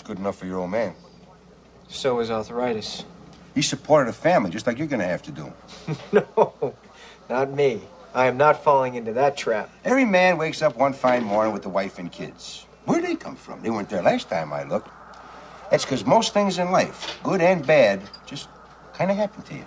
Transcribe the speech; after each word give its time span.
It's 0.00 0.06
good 0.06 0.18
enough 0.18 0.38
for 0.38 0.46
your 0.46 0.60
old 0.60 0.70
man. 0.70 0.94
So 1.88 2.20
is 2.20 2.30
arthritis. 2.30 3.04
He 3.54 3.60
supported 3.60 4.08
a 4.08 4.14
family, 4.14 4.50
just 4.50 4.66
like 4.66 4.78
you're 4.78 4.86
gonna 4.86 5.04
have 5.04 5.22
to 5.24 5.30
do. 5.30 5.52
no, 6.12 6.74
not 7.28 7.52
me. 7.52 7.82
I 8.14 8.26
am 8.26 8.38
not 8.38 8.64
falling 8.64 8.94
into 8.94 9.12
that 9.12 9.36
trap. 9.36 9.68
Every 9.84 10.06
man 10.06 10.38
wakes 10.38 10.62
up 10.62 10.74
one 10.78 10.94
fine 10.94 11.22
morning 11.22 11.52
with 11.52 11.66
a 11.66 11.68
wife 11.68 11.98
and 11.98 12.10
kids. 12.10 12.64
Where'd 12.86 13.04
they 13.04 13.14
come 13.14 13.36
from? 13.36 13.60
They 13.60 13.68
weren't 13.68 13.90
there 13.90 14.02
last 14.02 14.30
time 14.30 14.54
I 14.54 14.62
looked. 14.62 14.88
That's 15.70 15.84
because 15.84 16.06
most 16.06 16.32
things 16.32 16.56
in 16.58 16.70
life, 16.70 17.20
good 17.22 17.42
and 17.42 17.66
bad, 17.66 18.00
just 18.24 18.48
kind 18.94 19.10
of 19.10 19.18
happen 19.18 19.42
to 19.42 19.54
you. 19.54 19.66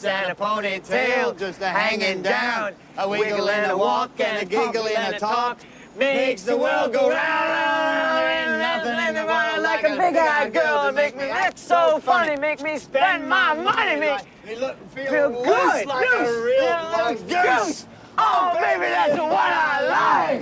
She's 0.00 0.08
talking 0.08 0.30
about 0.30 0.62
my 0.62 0.78
generation. 0.78 1.20
and 1.20 1.34
a 1.34 1.34
ponytail 1.34 1.38
just 1.38 1.60
a 1.60 1.68
hanging 1.68 2.22
down. 2.22 2.74
A 2.96 3.08
wiggle 3.08 3.50
and 3.50 3.70
a 3.70 3.76
walk 3.76 4.18
and 4.18 4.42
a 4.42 4.44
giggle 4.46 4.86
and 4.88 5.14
a 5.14 5.18
talk 5.18 5.58
makes 5.98 6.42
the 6.42 6.56
world 6.56 6.92
go 6.92 7.10
round, 7.10 7.18
round, 7.18 8.24
and 8.24 8.60
nothing 8.60 9.08
in 9.08 9.14
the 9.14 9.26
world 9.26 9.62
like 9.62 9.84
a 9.84 9.96
big-eyed 9.96 10.54
girl 10.54 10.86
to 10.86 10.92
make 10.92 11.16
me 11.16 11.24
act 11.24 11.58
so 11.58 11.98
funny, 12.00 12.36
make 12.36 12.62
me 12.62 12.78
spend 12.78 13.28
my 13.28 13.52
money, 13.54 14.00
make 14.00 14.20
me 14.46 14.56
look 14.56 14.76
feel, 14.90 15.10
feel 15.10 15.30
good, 15.44 15.86
like 15.86 16.10
loose, 16.10 16.28
a 16.28 16.42
real 16.42 17.10
loose 17.10 17.22
goose. 17.22 17.86
Oh, 18.16 18.54
baby, 18.54 18.86
that's 18.86 19.18
what 19.18 19.32
I 19.32 20.38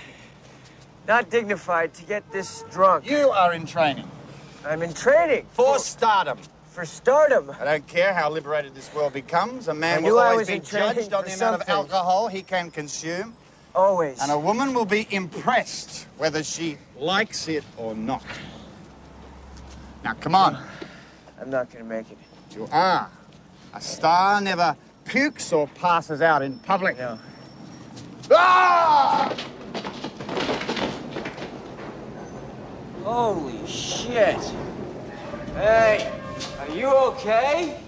not 1.07 1.31
dignified 1.31 1.95
to 1.95 2.05
get 2.05 2.31
this 2.33 2.65
drunk. 2.71 3.09
You 3.09 3.31
are 3.31 3.53
in 3.55 3.67
training. 3.67 4.09
I'm 4.65 4.83
in 4.83 4.93
training. 4.93 5.47
For 5.53 5.79
stardom 5.79 6.39
for 6.71 6.85
stardom. 6.85 7.53
I 7.61 7.65
don't 7.65 7.87
care 7.87 8.15
how 8.15 8.31
liberated 8.31 8.75
this 8.75 8.93
world 8.95 9.13
becomes. 9.13 9.69
A 9.69 9.75
man 9.75 10.03
will 10.03 10.19
always 10.19 10.47
be 10.47 10.61
judged 10.61 11.13
on 11.13 11.25
the 11.25 11.35
amount 11.35 11.61
of 11.61 11.69
alcohol 11.69 12.29
he 12.29 12.43
can 12.43 12.71
consume. 12.71 13.35
Always. 13.75 14.21
And 14.21 14.31
a 14.31 14.39
woman 14.39 14.73
will 14.73 14.85
be 14.85 15.07
impressed 15.11 16.07
whether 16.17 16.43
she 16.43 16.79
likes 16.97 17.49
it 17.49 17.65
or 17.77 17.95
not. 17.95 18.25
Now, 20.05 20.15
come 20.15 20.35
on. 20.35 20.57
I'm 21.41 21.51
not 21.51 21.71
going 21.71 21.85
to 21.85 21.89
make 21.89 22.11
it. 22.11 22.19
You 22.55 22.69
are. 22.73 23.11
A 23.75 23.81
star 23.81 24.41
never 24.41 24.77
pukes 25.05 25.53
or 25.53 25.69
passes 25.69 26.21
out 26.23 26.43
in 26.43 26.59
public. 26.61 26.99
No. 26.99 27.19
Ah! 28.33 29.35
Holy 33.05 33.67
shit. 33.67 34.41
Hey. 35.55 36.13
Are 36.61 36.71
you 36.71 36.89
okay? 36.89 37.79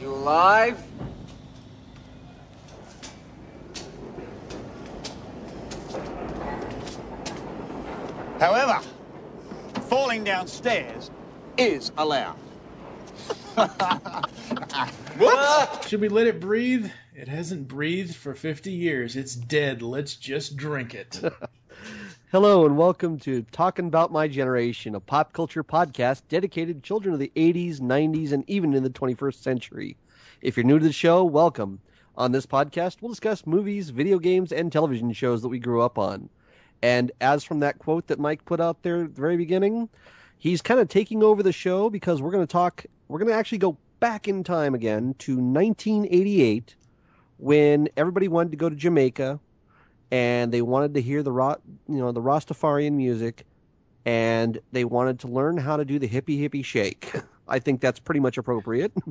You 0.00 0.12
alive? 0.12 0.82
However, 8.38 8.80
falling 9.88 10.24
downstairs 10.24 11.10
is 11.56 11.92
allowed. 11.96 12.36
Should 15.86 16.00
we 16.00 16.08
let 16.08 16.26
it 16.26 16.40
breathe? 16.40 16.90
It 17.14 17.28
hasn't 17.28 17.68
breathed 17.68 18.16
for 18.16 18.34
50 18.34 18.72
years. 18.72 19.16
It's 19.16 19.34
dead. 19.34 19.82
Let's 19.82 20.16
just 20.16 20.56
drink 20.56 20.94
it. 20.94 21.20
Hello 22.34 22.66
and 22.66 22.76
welcome 22.76 23.16
to 23.20 23.42
Talking 23.52 23.86
About 23.86 24.10
My 24.10 24.26
Generation, 24.26 24.96
a 24.96 24.98
pop 24.98 25.32
culture 25.32 25.62
podcast 25.62 26.22
dedicated 26.28 26.82
to 26.82 26.82
children 26.84 27.12
of 27.12 27.20
the 27.20 27.30
80s, 27.36 27.78
90s, 27.78 28.32
and 28.32 28.42
even 28.50 28.74
in 28.74 28.82
the 28.82 28.90
21st 28.90 29.36
century. 29.36 29.96
If 30.42 30.56
you're 30.56 30.66
new 30.66 30.80
to 30.80 30.84
the 30.84 30.92
show, 30.92 31.22
welcome. 31.22 31.78
On 32.16 32.32
this 32.32 32.44
podcast, 32.44 32.96
we'll 33.00 33.12
discuss 33.12 33.46
movies, 33.46 33.90
video 33.90 34.18
games, 34.18 34.50
and 34.50 34.72
television 34.72 35.12
shows 35.12 35.42
that 35.42 35.48
we 35.48 35.60
grew 35.60 35.80
up 35.80 35.96
on. 35.96 36.28
And 36.82 37.12
as 37.20 37.44
from 37.44 37.60
that 37.60 37.78
quote 37.78 38.08
that 38.08 38.18
Mike 38.18 38.44
put 38.46 38.60
out 38.60 38.82
there 38.82 39.04
at 39.04 39.14
the 39.14 39.20
very 39.20 39.36
beginning, 39.36 39.88
he's 40.36 40.60
kind 40.60 40.80
of 40.80 40.88
taking 40.88 41.22
over 41.22 41.40
the 41.40 41.52
show 41.52 41.88
because 41.88 42.20
we're 42.20 42.32
going 42.32 42.44
to 42.44 42.52
talk, 42.52 42.84
we're 43.06 43.20
going 43.20 43.30
to 43.30 43.38
actually 43.38 43.58
go 43.58 43.76
back 44.00 44.26
in 44.26 44.42
time 44.42 44.74
again 44.74 45.14
to 45.20 45.36
1988 45.36 46.74
when 47.36 47.88
everybody 47.96 48.26
wanted 48.26 48.50
to 48.50 48.56
go 48.56 48.68
to 48.68 48.74
Jamaica 48.74 49.38
and 50.14 50.52
they 50.52 50.62
wanted 50.62 50.94
to 50.94 51.02
hear 51.02 51.24
the 51.24 51.32
you 51.88 51.98
know 51.98 52.12
the 52.12 52.22
Rastafarian 52.22 52.92
music, 52.92 53.44
and 54.04 54.60
they 54.70 54.84
wanted 54.84 55.18
to 55.20 55.26
learn 55.26 55.56
how 55.56 55.76
to 55.76 55.84
do 55.84 55.98
the 55.98 56.08
hippie 56.08 56.40
hippie 56.40 56.64
shake. 56.64 57.12
I 57.48 57.58
think 57.58 57.80
that's 57.80 57.98
pretty 57.98 58.20
much 58.20 58.38
appropriate. 58.38 58.92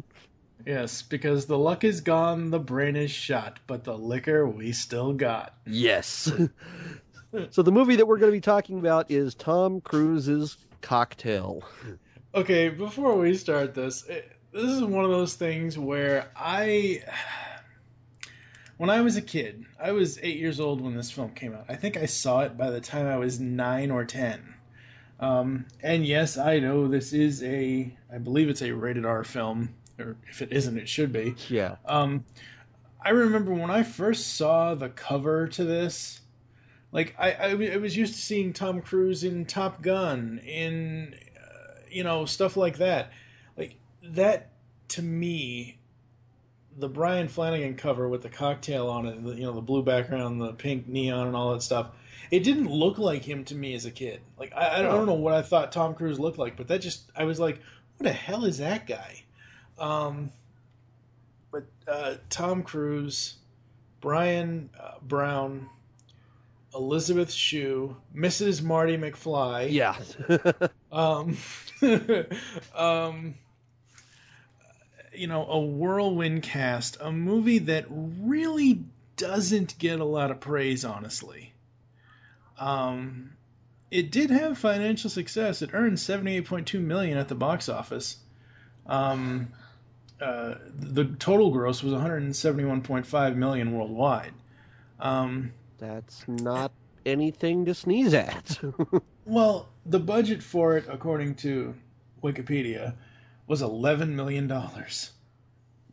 Yes, 0.65 1.01
because 1.01 1.45
the 1.45 1.57
luck 1.57 1.83
is 1.83 1.99
gone, 1.99 2.49
the 2.49 2.59
brain 2.59 2.95
is 2.95 3.11
shot, 3.11 3.59
but 3.67 3.83
the 3.83 3.97
liquor 3.97 4.47
we 4.47 4.71
still 4.71 5.11
got. 5.11 5.57
Yes. 5.67 6.31
so 7.49 7.61
the 7.61 7.71
movie 7.71 7.97
that 7.97 8.05
we're 8.05 8.17
going 8.17 8.31
to 8.31 8.37
be 8.37 8.39
talking 8.39 8.79
about 8.79 9.11
is 9.11 9.35
Tom 9.35 9.81
Cruise's 9.81 10.55
Cocktail. 10.79 11.63
Okay, 12.33 12.69
before 12.69 13.17
we 13.17 13.35
start 13.35 13.73
this, 13.73 14.05
eh, 14.07 14.21
this 14.53 14.63
is 14.63 14.83
one 14.85 15.03
of 15.03 15.11
those 15.11 15.33
things 15.33 15.77
where 15.77 16.29
I 16.33 17.03
when 18.83 18.89
I 18.89 18.99
was 18.99 19.15
a 19.15 19.21
kid, 19.21 19.63
I 19.81 19.93
was 19.93 20.19
eight 20.21 20.39
years 20.39 20.59
old 20.59 20.81
when 20.81 20.93
this 20.93 21.09
film 21.09 21.31
came 21.31 21.53
out. 21.53 21.63
I 21.69 21.75
think 21.75 21.95
I 21.95 22.05
saw 22.05 22.41
it 22.41 22.57
by 22.57 22.69
the 22.69 22.81
time 22.81 23.07
I 23.07 23.15
was 23.15 23.39
nine 23.39 23.89
or 23.91 24.03
ten. 24.03 24.55
Um, 25.21 25.67
and 25.81 26.05
yes, 26.05 26.37
I 26.37 26.59
know 26.59 26.89
this 26.89 27.13
is 27.13 27.41
a, 27.43 27.95
I 28.13 28.17
believe 28.17 28.49
it's 28.49 28.61
a 28.61 28.71
rated 28.73 29.05
R 29.05 29.23
film, 29.23 29.73
or 29.97 30.17
if 30.29 30.41
it 30.41 30.51
isn't, 30.51 30.77
it 30.77 30.89
should 30.89 31.13
be. 31.13 31.33
Yeah. 31.47 31.77
Um, 31.85 32.25
I 32.99 33.11
remember 33.11 33.53
when 33.53 33.71
I 33.71 33.83
first 33.83 34.35
saw 34.35 34.75
the 34.75 34.89
cover 34.89 35.47
to 35.47 35.63
this, 35.63 36.19
like 36.91 37.15
I, 37.17 37.31
I, 37.31 37.49
I 37.75 37.77
was 37.77 37.95
used 37.95 38.15
to 38.15 38.19
seeing 38.19 38.51
Tom 38.51 38.81
Cruise 38.81 39.23
in 39.23 39.45
Top 39.45 39.81
Gun, 39.81 40.41
in, 40.45 41.15
uh, 41.37 41.79
you 41.89 42.03
know, 42.03 42.25
stuff 42.25 42.57
like 42.57 42.79
that. 42.79 43.13
Like 43.55 43.77
that 44.03 44.49
to 44.89 45.01
me 45.01 45.77
the 46.77 46.89
Brian 46.89 47.27
Flanagan 47.27 47.75
cover 47.75 48.07
with 48.07 48.21
the 48.21 48.29
cocktail 48.29 48.89
on 48.89 49.05
it, 49.05 49.19
you 49.37 49.43
know, 49.43 49.53
the 49.53 49.61
blue 49.61 49.83
background, 49.83 50.41
the 50.41 50.53
pink 50.53 50.87
neon, 50.87 51.27
and 51.27 51.35
all 51.35 51.53
that 51.53 51.61
stuff. 51.61 51.91
It 52.31 52.43
didn't 52.43 52.69
look 52.69 52.97
like 52.97 53.23
him 53.23 53.43
to 53.45 53.55
me 53.55 53.75
as 53.75 53.85
a 53.85 53.91
kid. 53.91 54.21
Like 54.37 54.53
I, 54.55 54.79
I 54.79 54.81
don't 54.81 55.05
know 55.05 55.13
what 55.13 55.33
I 55.33 55.41
thought 55.41 55.71
Tom 55.71 55.93
Cruise 55.93 56.19
looked 56.19 56.39
like, 56.39 56.57
but 56.57 56.67
that 56.67 56.79
just 56.79 57.11
I 57.15 57.25
was 57.25 57.39
like, 57.39 57.61
what 57.97 58.07
the 58.07 58.13
hell 58.13 58.45
is 58.45 58.57
that 58.57 58.87
guy? 58.87 59.23
Um, 59.77 60.31
but 61.51 61.65
uh, 61.87 62.15
Tom 62.29 62.63
Cruise, 62.63 63.35
Bryan 64.01 64.69
uh, 64.79 64.95
Brown, 65.03 65.69
Elizabeth 66.73 67.31
Shue, 67.31 67.95
Mrs. 68.15 68.63
Marty 68.63 68.97
McFly. 68.97 69.71
Yeah. 69.71 69.95
um, 70.91 71.37
um, 72.75 73.35
you 75.15 75.27
know, 75.27 75.45
a 75.47 75.59
whirlwind 75.59 76.43
cast, 76.43 76.97
a 76.99 77.11
movie 77.11 77.59
that 77.59 77.85
really 77.89 78.83
doesn't 79.17 79.77
get 79.77 79.99
a 79.99 80.05
lot 80.05 80.31
of 80.31 80.39
praise, 80.39 80.85
honestly. 80.85 81.53
Um, 82.57 83.31
it 83.91 84.11
did 84.11 84.31
have 84.31 84.57
financial 84.57 85.09
success. 85.09 85.61
It 85.61 85.71
earned 85.73 85.99
seventy-eight 85.99 86.45
point 86.45 86.67
two 86.67 86.79
million 86.79 87.17
at 87.17 87.27
the 87.27 87.35
box 87.35 87.69
office. 87.69 88.17
Um, 88.87 89.49
uh, 90.19 90.55
the 90.79 91.05
total 91.05 91.51
gross 91.51 91.83
was 91.83 91.93
one 91.93 92.01
hundred 92.01 92.35
seventy-one 92.35 92.81
point 92.81 93.05
five 93.05 93.37
million 93.37 93.71
worldwide. 93.71 94.33
Um, 94.99 95.51
That's 95.77 96.23
not 96.27 96.71
anything 97.05 97.65
to 97.65 97.73
sneeze 97.73 98.13
at. 98.13 98.59
well, 99.25 99.69
the 99.85 99.99
budget 99.99 100.41
for 100.41 100.77
it, 100.77 100.85
according 100.89 101.35
to 101.35 101.75
Wikipedia, 102.23 102.95
was 103.47 103.61
eleven 103.61 104.15
million 104.15 104.47
dollars. 104.47 105.11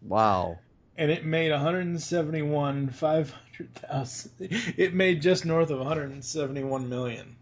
Wow. 0.02 0.58
And 0.96 1.10
it 1.10 1.24
made 1.24 1.50
171 1.50 2.90
500,000. 2.90 4.32
It 4.76 4.94
made 4.94 5.22
just 5.22 5.46
north 5.46 5.70
of 5.70 5.78
171 5.78 6.88
million 6.88 7.36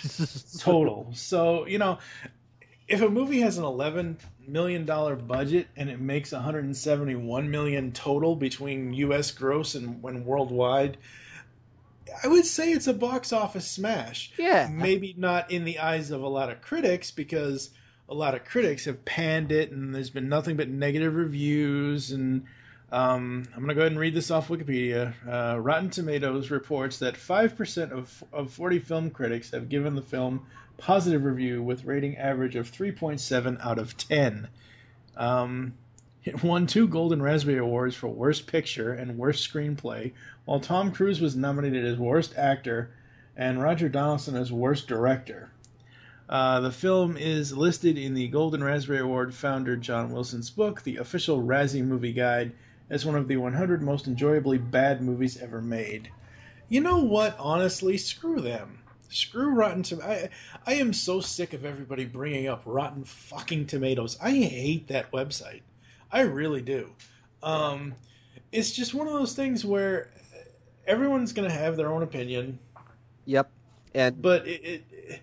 total. 0.58 1.10
So, 1.14 1.66
you 1.66 1.78
know, 1.78 1.98
if 2.86 3.00
a 3.00 3.08
movie 3.08 3.40
has 3.40 3.58
an 3.58 3.64
11 3.64 4.18
million 4.46 4.84
dollar 4.84 5.16
budget 5.16 5.68
and 5.76 5.88
it 5.88 6.00
makes 6.00 6.32
171 6.32 7.50
million 7.50 7.92
total 7.92 8.36
between 8.36 8.92
US 8.94 9.30
gross 9.30 9.74
and 9.74 10.02
when 10.02 10.24
worldwide, 10.24 10.98
I 12.22 12.28
would 12.28 12.44
say 12.44 12.72
it's 12.72 12.86
a 12.86 12.92
box 12.92 13.32
office 13.32 13.66
smash. 13.66 14.32
Yeah. 14.38 14.68
Maybe 14.70 15.14
not 15.16 15.50
in 15.50 15.64
the 15.64 15.78
eyes 15.78 16.10
of 16.10 16.22
a 16.22 16.28
lot 16.28 16.50
of 16.50 16.60
critics 16.60 17.10
because 17.10 17.70
a 18.08 18.14
lot 18.14 18.34
of 18.34 18.44
critics 18.44 18.84
have 18.84 19.04
panned 19.04 19.52
it, 19.52 19.70
and 19.70 19.94
there's 19.94 20.10
been 20.10 20.28
nothing 20.28 20.56
but 20.56 20.68
negative 20.68 21.14
reviews. 21.14 22.10
And 22.10 22.44
um, 22.90 23.44
I'm 23.54 23.60
going 23.60 23.68
to 23.68 23.74
go 23.74 23.80
ahead 23.80 23.92
and 23.92 24.00
read 24.00 24.14
this 24.14 24.30
off 24.30 24.48
Wikipedia. 24.48 25.14
Uh, 25.26 25.58
Rotten 25.60 25.88
Tomatoes 25.88 26.50
reports 26.50 26.98
that 26.98 27.14
5% 27.14 27.90
of, 27.92 28.24
of 28.32 28.52
40 28.52 28.80
film 28.80 29.10
critics 29.10 29.50
have 29.52 29.68
given 29.68 29.94
the 29.94 30.02
film 30.02 30.44
positive 30.76 31.24
review 31.24 31.62
with 31.62 31.84
rating 31.84 32.16
average 32.16 32.56
of 32.56 32.70
3.7 32.70 33.64
out 33.64 33.78
of 33.78 33.96
10. 33.96 34.48
Um, 35.16 35.74
it 36.24 36.42
won 36.42 36.66
two 36.66 36.88
Golden 36.88 37.22
Raspberry 37.22 37.58
Awards 37.58 37.94
for 37.94 38.08
Worst 38.08 38.46
Picture 38.46 38.92
and 38.92 39.16
Worst 39.16 39.48
Screenplay, 39.48 40.12
while 40.44 40.60
Tom 40.60 40.90
Cruise 40.92 41.20
was 41.20 41.36
nominated 41.36 41.84
as 41.84 41.98
Worst 41.98 42.36
Actor 42.36 42.90
and 43.36 43.62
Roger 43.62 43.88
Donaldson 43.88 44.36
as 44.36 44.52
Worst 44.52 44.88
Director. 44.88 45.51
Uh, 46.32 46.60
the 46.60 46.72
film 46.72 47.18
is 47.18 47.54
listed 47.54 47.98
in 47.98 48.14
the 48.14 48.26
Golden 48.28 48.64
Raspberry 48.64 49.00
Award 49.00 49.34
founder 49.34 49.76
John 49.76 50.10
Wilson's 50.10 50.48
book, 50.48 50.82
The 50.82 50.96
Official 50.96 51.42
Razzie 51.42 51.84
Movie 51.84 52.14
Guide, 52.14 52.52
as 52.88 53.04
one 53.04 53.16
of 53.16 53.28
the 53.28 53.36
100 53.36 53.82
most 53.82 54.06
enjoyably 54.06 54.56
bad 54.56 55.02
movies 55.02 55.36
ever 55.42 55.60
made. 55.60 56.10
You 56.70 56.80
know 56.80 57.00
what? 57.00 57.36
Honestly, 57.38 57.98
screw 57.98 58.40
them. 58.40 58.78
Screw 59.10 59.50
Rotten 59.50 59.82
Tomatoes. 59.82 60.30
I, 60.66 60.70
I 60.72 60.74
am 60.76 60.94
so 60.94 61.20
sick 61.20 61.52
of 61.52 61.66
everybody 61.66 62.06
bringing 62.06 62.48
up 62.48 62.62
Rotten 62.64 63.04
fucking 63.04 63.66
Tomatoes. 63.66 64.16
I 64.22 64.30
hate 64.30 64.88
that 64.88 65.12
website. 65.12 65.60
I 66.10 66.22
really 66.22 66.62
do. 66.62 66.94
Um, 67.42 67.94
it's 68.52 68.72
just 68.72 68.94
one 68.94 69.06
of 69.06 69.12
those 69.12 69.34
things 69.34 69.66
where 69.66 70.08
everyone's 70.86 71.34
going 71.34 71.46
to 71.50 71.54
have 71.54 71.76
their 71.76 71.92
own 71.92 72.02
opinion, 72.02 72.58
Yep. 73.26 73.50
And 73.94 74.22
but 74.22 74.48
it, 74.48 74.64
it, 74.64 74.84
it- 74.90 75.20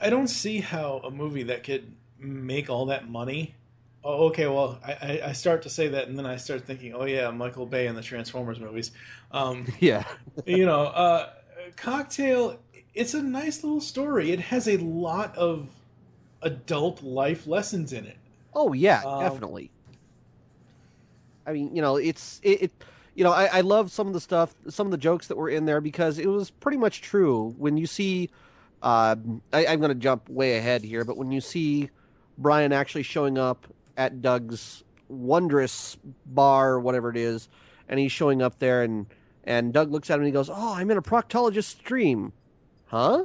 I 0.00 0.10
don't 0.10 0.28
see 0.28 0.60
how 0.60 1.00
a 1.04 1.10
movie 1.10 1.44
that 1.44 1.64
could 1.64 1.92
make 2.18 2.70
all 2.70 2.86
that 2.86 3.08
money. 3.08 3.54
Oh, 4.04 4.26
okay. 4.26 4.46
Well, 4.46 4.78
I, 4.84 5.20
I, 5.24 5.32
start 5.32 5.62
to 5.62 5.70
say 5.70 5.88
that, 5.88 6.06
and 6.06 6.16
then 6.16 6.26
I 6.26 6.36
start 6.36 6.64
thinking, 6.64 6.94
oh 6.94 7.04
yeah, 7.04 7.30
Michael 7.30 7.66
Bay 7.66 7.88
and 7.88 7.96
the 7.96 8.02
Transformers 8.02 8.60
movies. 8.60 8.92
Um, 9.32 9.66
yeah, 9.80 10.04
you 10.44 10.64
know, 10.64 10.82
uh, 10.82 11.30
Cocktail. 11.76 12.60
It's 12.94 13.14
a 13.14 13.22
nice 13.22 13.62
little 13.64 13.80
story. 13.80 14.30
It 14.30 14.40
has 14.40 14.68
a 14.68 14.76
lot 14.78 15.36
of 15.36 15.68
adult 16.42 17.02
life 17.02 17.46
lessons 17.46 17.92
in 17.92 18.06
it. 18.06 18.16
Oh 18.54 18.72
yeah, 18.72 19.02
Um, 19.04 19.20
definitely. 19.20 19.70
I 21.46 21.52
mean, 21.52 21.74
you 21.74 21.82
know, 21.82 21.96
it's 21.96 22.40
it. 22.42 22.62
it 22.62 22.72
you 23.14 23.24
know, 23.24 23.32
I, 23.32 23.46
I 23.46 23.60
love 23.62 23.90
some 23.90 24.06
of 24.06 24.12
the 24.12 24.20
stuff, 24.20 24.54
some 24.68 24.86
of 24.86 24.90
the 24.90 24.98
jokes 24.98 25.26
that 25.28 25.36
were 25.38 25.48
in 25.48 25.64
there 25.64 25.80
because 25.80 26.18
it 26.18 26.26
was 26.26 26.50
pretty 26.50 26.76
much 26.76 27.00
true. 27.00 27.54
When 27.56 27.78
you 27.78 27.86
see, 27.86 28.28
uh, 28.82 29.16
I, 29.52 29.66
I'm 29.66 29.80
going 29.80 29.90
to 29.90 29.94
jump 29.94 30.28
way 30.28 30.56
ahead 30.58 30.82
here, 30.82 31.04
but 31.04 31.16
when 31.16 31.30
you 31.32 31.40
see 31.40 31.90
Brian 32.38 32.72
actually 32.72 33.02
showing 33.02 33.38
up 33.38 33.66
at 33.96 34.22
Doug's 34.22 34.84
wondrous 35.08 35.96
bar, 36.26 36.78
whatever 36.80 37.10
it 37.10 37.16
is, 37.16 37.48
and 37.88 37.98
he's 37.98 38.12
showing 38.12 38.42
up 38.42 38.58
there, 38.58 38.82
and 38.82 39.06
and 39.44 39.72
Doug 39.72 39.90
looks 39.92 40.10
at 40.10 40.14
him 40.14 40.20
and 40.20 40.26
he 40.26 40.32
goes, 40.32 40.50
"Oh, 40.50 40.74
I'm 40.74 40.90
in 40.90 40.98
a 40.98 41.02
proctologist 41.02 41.64
stream, 41.64 42.32
huh? 42.86 43.24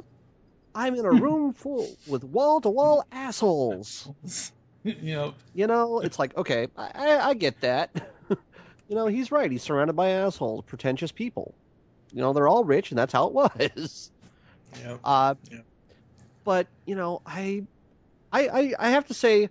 I'm 0.74 0.94
in 0.94 1.04
a 1.04 1.10
room 1.10 1.52
full 1.52 1.88
with 2.06 2.24
wall 2.24 2.60
to 2.60 2.70
wall 2.70 3.04
assholes." 3.12 4.08
you 4.84 4.94
know, 5.14 5.34
You 5.54 5.66
know, 5.66 6.00
it's 6.00 6.18
like, 6.18 6.36
okay, 6.36 6.68
I, 6.76 6.90
I, 6.94 7.28
I 7.28 7.34
get 7.34 7.60
that. 7.60 7.90
you 8.30 8.96
know, 8.96 9.06
he's 9.06 9.30
right. 9.30 9.50
He's 9.50 9.62
surrounded 9.62 9.94
by 9.94 10.10
assholes, 10.10 10.64
pretentious 10.66 11.12
people. 11.12 11.54
You 12.12 12.20
know, 12.20 12.32
they're 12.32 12.48
all 12.48 12.64
rich, 12.64 12.90
and 12.90 12.98
that's 12.98 13.12
how 13.12 13.26
it 13.26 13.32
was. 13.34 14.10
Yeah. 14.80 14.96
Uh, 15.04 15.34
Yeah. 15.50 15.58
But 16.44 16.66
you 16.86 16.94
know, 16.94 17.22
I, 17.24 17.64
I, 18.32 18.48
I, 18.48 18.74
I 18.78 18.90
have 18.90 19.06
to 19.06 19.14
say, 19.14 19.48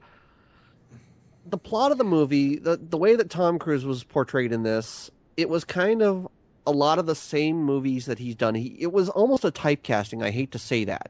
the 1.45 1.57
plot 1.57 1.91
of 1.91 1.97
the 1.97 2.03
movie, 2.03 2.57
the 2.57 2.77
the 2.77 2.97
way 2.97 3.15
that 3.15 3.29
Tom 3.29 3.59
Cruise 3.59 3.85
was 3.85 4.03
portrayed 4.03 4.51
in 4.51 4.63
this, 4.63 5.09
it 5.37 5.49
was 5.49 5.63
kind 5.63 6.01
of 6.01 6.27
a 6.67 6.71
lot 6.71 6.99
of 6.99 7.05
the 7.05 7.15
same 7.15 7.63
movies 7.63 8.05
that 8.05 8.19
he's 8.19 8.35
done. 8.35 8.55
He, 8.55 8.77
it 8.79 8.91
was 8.91 9.09
almost 9.09 9.43
a 9.43 9.51
typecasting. 9.51 10.23
I 10.23 10.29
hate 10.31 10.51
to 10.51 10.59
say 10.59 10.83
that 10.85 11.09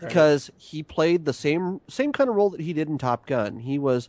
because 0.00 0.50
he 0.56 0.82
played 0.82 1.24
the 1.24 1.32
same 1.32 1.80
same 1.88 2.12
kind 2.12 2.28
of 2.28 2.36
role 2.36 2.50
that 2.50 2.60
he 2.60 2.72
did 2.72 2.88
in 2.88 2.98
Top 2.98 3.26
Gun. 3.26 3.60
He 3.60 3.78
was 3.78 4.08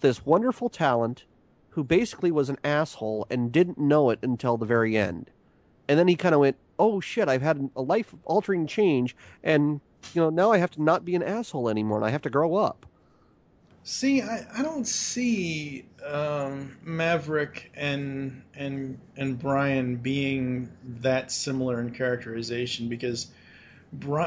this 0.00 0.24
wonderful 0.24 0.68
talent 0.68 1.24
who 1.70 1.84
basically 1.84 2.30
was 2.30 2.48
an 2.48 2.58
asshole 2.64 3.26
and 3.30 3.52
didn't 3.52 3.78
know 3.78 4.10
it 4.10 4.18
until 4.22 4.56
the 4.56 4.66
very 4.66 4.96
end. 4.96 5.30
And 5.88 5.98
then 5.98 6.08
he 6.08 6.16
kind 6.16 6.34
of 6.34 6.40
went, 6.40 6.56
"Oh 6.78 7.00
shit, 7.00 7.28
I've 7.28 7.42
had 7.42 7.70
a 7.76 7.82
life 7.82 8.14
altering 8.24 8.66
change 8.66 9.16
and 9.42 9.80
you 10.14 10.22
know, 10.22 10.30
now 10.30 10.52
I 10.52 10.58
have 10.58 10.70
to 10.72 10.82
not 10.82 11.04
be 11.04 11.14
an 11.14 11.22
asshole 11.22 11.68
anymore 11.68 11.98
and 11.98 12.06
I 12.06 12.10
have 12.10 12.22
to 12.22 12.30
grow 12.30 12.54
up." 12.56 12.86
See, 13.82 14.20
I, 14.20 14.46
I 14.54 14.62
don't 14.62 14.86
see 14.86 15.86
um, 16.06 16.76
Maverick 16.82 17.70
and 17.74 18.42
and 18.54 18.98
and 19.16 19.38
Brian 19.38 19.96
being 19.96 20.70
that 21.00 21.32
similar 21.32 21.80
in 21.80 21.90
characterization 21.92 22.88
because 22.88 23.28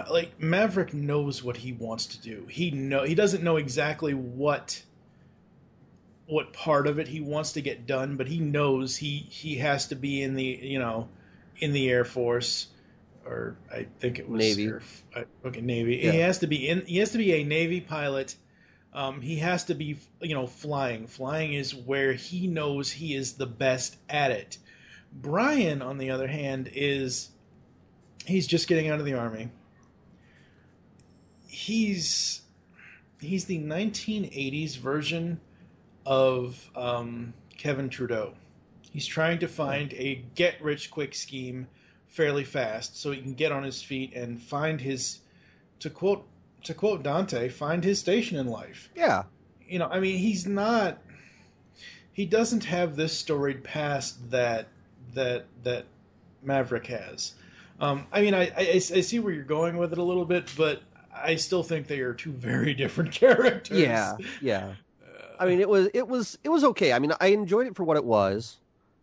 like 0.09 0.39
Maverick 0.41 0.93
knows 0.93 1.43
what 1.43 1.57
he 1.57 1.73
wants 1.73 2.07
to 2.07 2.21
do. 2.21 2.47
He 2.49 2.71
know 2.71 3.03
he 3.03 3.13
doesn't 3.13 3.43
know 3.43 3.57
exactly 3.57 4.13
what 4.13 4.81
what 6.25 6.53
part 6.53 6.87
of 6.87 6.97
it 6.97 7.07
he 7.07 7.21
wants 7.21 7.53
to 7.53 7.61
get 7.61 7.85
done, 7.85 8.15
but 8.15 8.27
he 8.27 8.39
knows 8.39 8.95
he 8.95 9.27
he 9.29 9.57
has 9.57 9.87
to 9.89 9.95
be 9.95 10.23
in 10.23 10.33
the 10.33 10.59
you 10.63 10.79
know 10.79 11.07
in 11.57 11.73
the 11.73 11.89
Air 11.89 12.05
Force 12.05 12.67
or 13.25 13.55
I 13.71 13.87
think 13.99 14.19
it 14.19 14.27
was 14.27 14.39
Navy. 14.39 14.67
Air, 14.67 14.81
uh, 15.15 15.23
okay 15.45 15.61
Navy. 15.61 15.97
Yeah. 15.97 16.11
He 16.11 16.19
has 16.19 16.39
to 16.39 16.47
be 16.47 16.67
in. 16.67 16.85
He 16.85 16.97
has 16.97 17.11
to 17.11 17.17
be 17.17 17.33
a 17.33 17.43
Navy 17.43 17.81
pilot. 17.81 18.35
Um, 18.93 19.21
he 19.21 19.37
has 19.37 19.63
to 19.65 19.73
be, 19.73 19.97
you 20.21 20.35
know, 20.35 20.47
flying. 20.47 21.07
Flying 21.07 21.53
is 21.53 21.73
where 21.73 22.11
he 22.11 22.47
knows 22.47 22.91
he 22.91 23.15
is 23.15 23.33
the 23.33 23.45
best 23.45 23.95
at 24.09 24.31
it. 24.31 24.57
Brian, 25.13 25.81
on 25.81 25.97
the 25.97 26.09
other 26.09 26.27
hand, 26.27 26.69
is 26.73 27.29
he's 28.25 28.47
just 28.47 28.67
getting 28.67 28.89
out 28.89 28.99
of 28.99 29.05
the 29.05 29.13
army. 29.13 29.49
He's 31.47 32.41
he's 33.19 33.45
the 33.45 33.59
1980s 33.59 34.77
version 34.77 35.39
of 36.05 36.69
um, 36.75 37.33
Kevin 37.57 37.87
Trudeau. 37.87 38.33
He's 38.91 39.07
trying 39.07 39.39
to 39.39 39.47
find 39.47 39.93
a 39.93 40.23
get 40.35 40.61
rich 40.61 40.91
quick 40.91 41.15
scheme 41.15 41.67
fairly 42.07 42.43
fast 42.43 43.01
so 43.01 43.11
he 43.11 43.21
can 43.21 43.33
get 43.33 43.51
on 43.51 43.63
his 43.63 43.81
feet 43.81 44.13
and 44.13 44.39
find 44.39 44.81
his 44.81 45.19
to 45.79 45.89
quote 45.89 46.27
to 46.63 46.73
quote 46.73 47.01
Dante, 47.01 47.49
find 47.49 47.83
his 47.83 47.99
station 47.99 48.37
in 48.37 48.47
life. 48.47 48.89
Yeah. 48.95 49.23
You 49.67 49.79
know, 49.79 49.87
I 49.87 49.99
mean, 49.99 50.17
he's 50.17 50.45
not 50.45 50.99
he 52.11 52.25
doesn't 52.25 52.65
have 52.65 52.95
this 52.95 53.17
storied 53.17 53.63
past 53.63 54.29
that 54.29 54.67
that 55.13 55.45
that 55.63 55.85
Maverick 56.43 56.87
has. 56.87 57.35
Um, 57.79 58.05
I 58.11 58.21
mean, 58.21 58.33
I, 58.33 58.51
I 58.57 58.73
I 58.73 58.79
see 58.79 59.19
where 59.19 59.33
you're 59.33 59.43
going 59.43 59.77
with 59.77 59.93
it 59.93 59.97
a 59.97 60.03
little 60.03 60.25
bit, 60.25 60.51
but 60.57 60.81
I 61.15 61.35
still 61.35 61.63
think 61.63 61.87
they 61.87 61.99
are 62.01 62.13
two 62.13 62.31
very 62.33 62.73
different 62.83 63.11
characters. 63.11 63.79
Yeah. 63.79 64.17
Yeah. 64.41 64.73
I 65.39 65.45
mean, 65.47 65.59
it 65.59 65.69
was 65.69 65.87
it 65.93 66.07
was 66.07 66.37
it 66.43 66.49
was 66.49 66.63
okay. 66.65 66.93
I 66.93 66.99
mean, 66.99 67.13
I 67.19 67.27
enjoyed 67.27 67.67
it 67.67 67.75
for 67.75 67.83
what 67.83 67.97
it 67.97 68.05
was. 68.05 68.57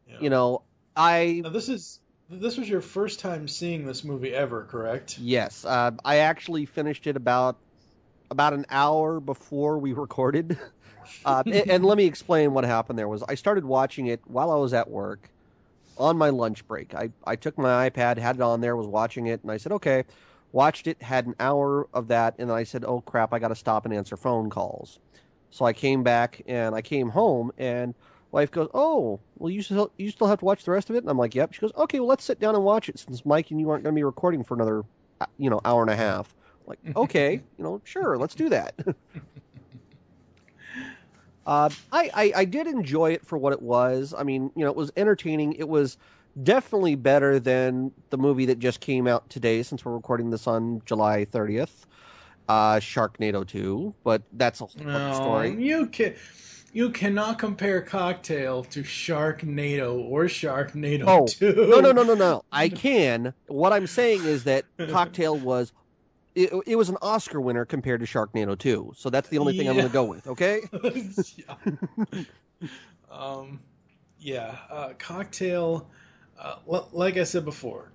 Yeah. 0.09 0.17
You 0.21 0.31
know, 0.31 0.63
I 0.97 1.41
Now, 1.45 1.51
this 1.51 1.69
is 1.69 2.01
this 2.31 2.57
was 2.57 2.69
your 2.69 2.81
first 2.81 3.21
time 3.21 3.49
seeing 3.49 3.87
this 3.87 4.05
movie 4.05 4.35
ever, 4.35 4.65
correct? 4.65 5.19
Yes, 5.19 5.65
uh, 5.65 5.93
I 6.05 6.17
actually 6.19 6.67
finished 6.67 7.07
it 7.07 7.17
about 7.17 7.59
about 8.31 8.53
an 8.53 8.67
hour 8.71 9.21
before 9.21 9.79
we 9.79 9.93
recorded. 10.05 10.59
Uh, 11.25 11.43
and, 11.47 11.71
and 11.71 11.85
let 11.85 11.97
me 11.97 12.05
explain 12.05 12.53
what 12.53 12.65
happened. 12.65 12.99
There 12.99 13.09
was 13.09 13.23
I 13.29 13.35
started 13.35 13.65
watching 13.65 14.07
it 14.07 14.21
while 14.27 14.51
I 14.51 14.57
was 14.57 14.73
at 14.75 14.91
work 14.91 15.31
on 15.97 16.17
my 16.17 16.31
lunch 16.31 16.67
break. 16.67 16.95
I 16.95 17.11
I 17.25 17.37
took 17.37 17.57
my 17.59 17.89
iPad, 17.89 18.19
had 18.19 18.37
it 18.37 18.43
on 18.43 18.61
there, 18.61 18.77
was 18.77 18.87
watching 18.87 19.27
it, 19.27 19.43
and 19.43 19.51
I 19.51 19.57
said, 19.57 19.73
okay. 19.73 20.05
Watched 20.51 20.87
it, 20.87 21.03
had 21.03 21.27
an 21.27 21.35
hour 21.41 21.89
of 21.93 22.09
that, 22.09 22.35
and 22.39 22.49
then 22.49 22.57
I 22.57 22.65
said, 22.65 22.83
oh 22.83 23.03
crap, 23.03 23.35
I 23.35 23.39
got 23.39 23.49
to 23.49 23.55
stop 23.55 23.85
and 23.85 23.93
answer 23.93 24.17
phone 24.17 24.49
calls. 24.49 24.99
So 25.51 25.67
I 25.67 25.75
came 25.75 26.03
back 26.03 26.41
and 26.47 26.75
I 26.75 26.81
came 26.81 27.11
home 27.11 27.53
and 27.59 27.95
wife 28.33 28.51
goes, 28.51 28.69
"Oh, 28.75 29.21
well, 29.37 29.51
you 29.51 29.63
still 29.63 29.93
you 29.99 30.11
still 30.11 30.27
have 30.29 30.41
to 30.41 30.45
watch 30.45 30.65
the 30.65 30.71
rest 30.73 30.91
of 30.91 30.97
it." 30.97 31.01
And 31.05 31.11
I'm 31.11 31.19
like, 31.19 31.35
"Yep." 31.35 31.53
She 31.55 31.61
goes, 31.61 31.73
"Okay, 31.77 32.01
well, 32.01 32.09
let's 32.09 32.25
sit 32.25 32.39
down 32.41 32.55
and 32.55 32.65
watch 32.65 32.89
it 32.89 32.99
since 32.99 33.25
Mike 33.25 33.51
and 33.51 33.61
you 33.61 33.71
aren't 33.71 33.85
going 33.85 33.95
to 33.95 33.99
be 33.99 34.05
recording 34.05 34.45
for 34.45 34.55
another, 34.55 34.83
uh, 35.21 35.27
you 35.39 35.51
know, 35.51 35.61
hour 35.65 35.83
and 35.83 35.91
a 35.91 35.97
half." 35.97 36.35
I'm 36.67 36.71
like, 36.73 36.81
okay, 36.97 37.43
you 37.57 37.65
know, 37.65 37.81
sure, 37.85 38.19
let's 38.19 38.35
do 38.35 38.49
that. 38.51 38.75
uh, 41.47 41.71
I, 41.93 42.11
I 42.15 42.33
I 42.37 42.45
did 42.45 42.67
enjoy 42.67 43.13
it 43.13 43.27
for 43.27 43.39
what 43.39 43.53
it 43.53 43.63
was. 43.63 44.15
I 44.17 44.23
mean, 44.23 44.51
you 44.57 44.65
know, 44.65 44.71
it 44.71 44.77
was 44.77 44.91
entertaining. 44.97 45.55
It 45.55 45.69
was 45.69 45.97
definitely 46.43 46.95
better 46.95 47.41
than 47.41 47.93
the 48.11 48.19
movie 48.19 48.47
that 48.47 48.59
just 48.59 48.81
came 48.81 49.07
out 49.07 49.29
today, 49.31 49.63
since 49.63 49.85
we're 49.85 49.93
recording 49.95 50.31
this 50.31 50.47
on 50.47 50.83
July 50.87 51.25
30th, 51.25 51.87
uh, 52.49 52.77
Sharknado 52.81 53.47
2. 53.47 53.95
But 54.05 54.23
that's 54.33 54.61
a 54.61 54.67
whole 54.67 54.91
other 54.95 55.11
No, 55.11 55.13
story. 55.13 55.59
you 55.59 55.87
can 55.89 56.15
you 56.79 56.91
cannot 56.91 57.41
compare 57.41 57.83
Cocktail 57.83 58.63
to 58.63 58.85
Sharknado 58.85 59.99
or 60.09 60.27
Sharknado 60.27 61.03
Oh, 61.09 61.27
2. 61.27 61.67
No, 61.69 61.81
no, 61.81 61.91
no, 61.91 62.05
no, 62.05 62.15
no. 62.15 62.45
I 62.53 62.69
can. 62.69 63.35
What 63.49 63.73
I'm 63.73 63.89
saying 63.89 64.23
is 64.23 64.45
that 64.45 64.65
Cocktail 64.89 65.37
was 65.37 65.73
it, 66.37 66.53
it 66.69 66.77
was 66.77 66.89
an 66.89 66.97
Oscar 67.03 67.41
winner 67.41 67.65
compared 67.65 67.99
to 67.99 68.07
Sharknado 68.07 68.57
2. 68.57 68.93
So 68.97 69.11
that's 69.11 69.29
the 69.29 69.39
only 69.39 69.59
thing 69.59 69.69
I'm 69.69 69.75
going 69.75 69.89
to 69.89 69.93
go 69.93 70.05
with, 70.05 70.29
okay? 70.29 70.61
yeah. 71.37 72.23
um, 73.11 73.59
yeah, 74.21 74.59
uh, 74.71 74.93
cocktail. 75.01 75.91
Uh, 76.39 76.59
l- 76.73 76.89
like 76.93 77.17
I 77.17 77.25
said 77.25 77.45
before, 77.45 77.91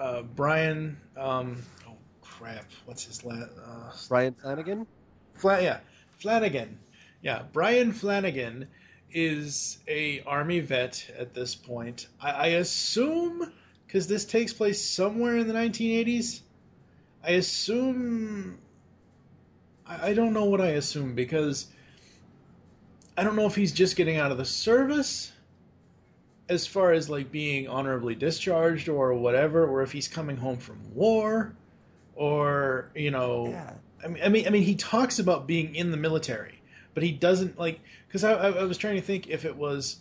uh, 0.00 0.22
Brian. 0.22 0.98
Um, 1.16 1.62
oh 1.88 1.92
crap. 2.20 2.64
What's 2.86 3.04
his 3.04 3.24
last? 3.24 3.52
Uh, 3.64 3.92
Brian 4.08 4.34
Flanagan. 4.34 4.88
Fla- 5.34 5.62
yeah, 5.62 5.78
Flanagan. 6.18 6.80
Yeah, 7.24 7.44
Brian 7.54 7.90
Flanagan 7.90 8.68
is 9.10 9.78
a 9.88 10.20
army 10.26 10.60
vet 10.60 11.10
at 11.18 11.32
this 11.32 11.54
point. 11.54 12.08
I, 12.20 12.30
I 12.30 12.46
assume 12.48 13.50
because 13.86 14.06
this 14.06 14.26
takes 14.26 14.52
place 14.52 14.78
somewhere 14.84 15.38
in 15.38 15.48
the 15.48 15.54
1980s. 15.54 16.42
I 17.26 17.30
assume. 17.30 18.58
I, 19.86 20.10
I 20.10 20.14
don't 20.14 20.34
know 20.34 20.44
what 20.44 20.60
I 20.60 20.72
assume 20.72 21.14
because 21.14 21.68
I 23.16 23.24
don't 23.24 23.36
know 23.36 23.46
if 23.46 23.54
he's 23.54 23.72
just 23.72 23.96
getting 23.96 24.18
out 24.18 24.30
of 24.30 24.36
the 24.36 24.44
service 24.44 25.32
as 26.50 26.66
far 26.66 26.92
as 26.92 27.08
like 27.08 27.32
being 27.32 27.66
honorably 27.68 28.14
discharged 28.14 28.90
or 28.90 29.14
whatever, 29.14 29.66
or 29.66 29.80
if 29.80 29.92
he's 29.92 30.08
coming 30.08 30.36
home 30.36 30.58
from 30.58 30.78
war, 30.94 31.54
or 32.16 32.90
you 32.94 33.10
know, 33.10 33.48
Yeah. 33.48 33.72
I 34.04 34.08
mean, 34.08 34.22
I 34.22 34.28
mean, 34.28 34.46
I 34.46 34.50
mean, 34.50 34.62
he 34.62 34.74
talks 34.74 35.18
about 35.18 35.46
being 35.46 35.74
in 35.74 35.90
the 35.90 35.96
military, 35.96 36.53
but 36.94 37.02
he 37.02 37.12
doesn't 37.12 37.58
like 37.58 37.80
because 38.06 38.24
I, 38.24 38.32
I, 38.32 38.48
I 38.50 38.64
was 38.64 38.78
trying 38.78 38.96
to 38.96 39.02
think 39.02 39.28
if 39.28 39.44
it 39.44 39.54
was 39.56 39.98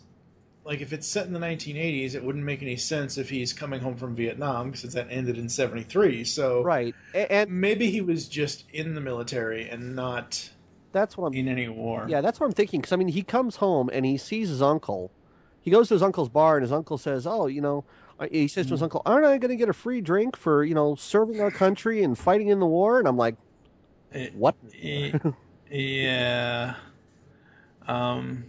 like 0.65 0.79
if 0.79 0.93
it's 0.93 1.05
set 1.07 1.27
in 1.27 1.33
the 1.33 1.39
1980s, 1.39 2.15
it 2.15 2.23
wouldn't 2.23 2.43
make 2.45 2.62
any 2.62 2.77
sense 2.77 3.17
if 3.17 3.29
he's 3.29 3.51
coming 3.51 3.81
home 3.81 3.97
from 3.97 4.15
Vietnam 4.15 4.71
because 4.71 4.93
that 4.93 5.07
ended 5.09 5.38
in 5.38 5.50
'73. 5.50 6.23
So 6.23 6.62
Right, 6.63 6.95
and 7.13 7.50
maybe 7.50 7.89
he 7.91 8.01
was 8.01 8.27
just 8.29 8.65
in 8.71 8.93
the 8.95 9.01
military 9.01 9.67
and 9.69 9.95
not 9.95 10.50
that's 10.93 11.17
what 11.17 11.27
I'm. 11.27 11.33
in 11.33 11.47
any 11.47 11.67
war. 11.67 12.05
Yeah, 12.07 12.21
that's 12.21 12.39
what 12.39 12.45
I'm 12.45 12.53
thinking. 12.53 12.79
Because 12.79 12.93
I 12.93 12.95
mean, 12.97 13.07
he 13.09 13.23
comes 13.23 13.57
home 13.57 13.89
and 13.91 14.05
he 14.05 14.15
sees 14.17 14.47
his 14.50 14.62
uncle. 14.62 15.12
He 15.59 15.71
goes 15.71 15.88
to 15.88 15.95
his 15.95 16.03
uncle's 16.03 16.29
bar, 16.29 16.57
and 16.57 16.62
his 16.63 16.71
uncle 16.71 16.97
says, 16.97 17.25
"Oh, 17.25 17.47
you 17.47 17.62
know," 17.62 17.83
uh, 18.19 18.27
he 18.31 18.47
says 18.47 18.67
to 18.67 18.73
his 18.73 18.83
uncle, 18.83 19.01
"Aren't 19.05 19.25
I 19.25 19.38
going 19.38 19.50
to 19.50 19.55
get 19.55 19.69
a 19.69 19.73
free 19.73 20.01
drink 20.01 20.38
for 20.38 20.63
you 20.63 20.75
know 20.75 20.95
serving 20.95 21.41
our 21.41 21.51
country 21.51 22.03
and 22.03 22.17
fighting 22.17 22.50
in 22.50 22.59
the 22.59 22.65
war?" 22.65 23.00
And 23.00 23.07
I'm 23.07 23.17
like, 23.17 23.35
It- 24.12 24.35
"What?" 24.35 24.55
Y- 24.83 25.13
yeah. 25.73 26.75
Um, 27.87 28.45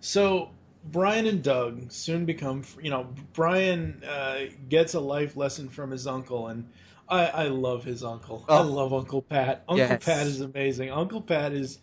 so 0.00 0.50
Brian 0.84 1.26
and 1.26 1.42
Doug 1.42 1.90
soon 1.90 2.24
become, 2.24 2.62
you 2.82 2.90
know, 2.90 3.08
Brian 3.32 4.02
uh, 4.08 4.40
gets 4.68 4.94
a 4.94 5.00
life 5.00 5.36
lesson 5.36 5.68
from 5.68 5.90
his 5.90 6.06
uncle, 6.06 6.48
and 6.48 6.68
I, 7.08 7.26
I 7.26 7.46
love 7.48 7.84
his 7.84 8.02
uncle. 8.04 8.44
I 8.48 8.58
Oh. 8.58 8.62
love 8.64 8.92
Uncle 8.92 9.22
Pat. 9.22 9.64
Uncle 9.68 9.78
Yes. 9.78 10.04
Pat 10.04 10.26
is 10.26 10.40
amazing. 10.40 10.90
Uncle 10.90 11.22
Pat 11.22 11.52
is 11.52 11.78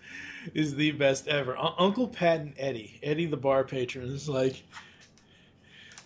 is 0.53 0.75
the 0.75 0.91
best 0.91 1.27
ever. 1.27 1.57
Un- 1.57 1.73
Uncle 1.79 2.07
Pat 2.07 2.41
and 2.41 2.53
Eddie, 2.57 2.99
Eddie 3.01 3.25
the 3.25 3.37
bar 3.37 3.63
patron, 3.63 4.07
is 4.09 4.29
like, 4.29 4.63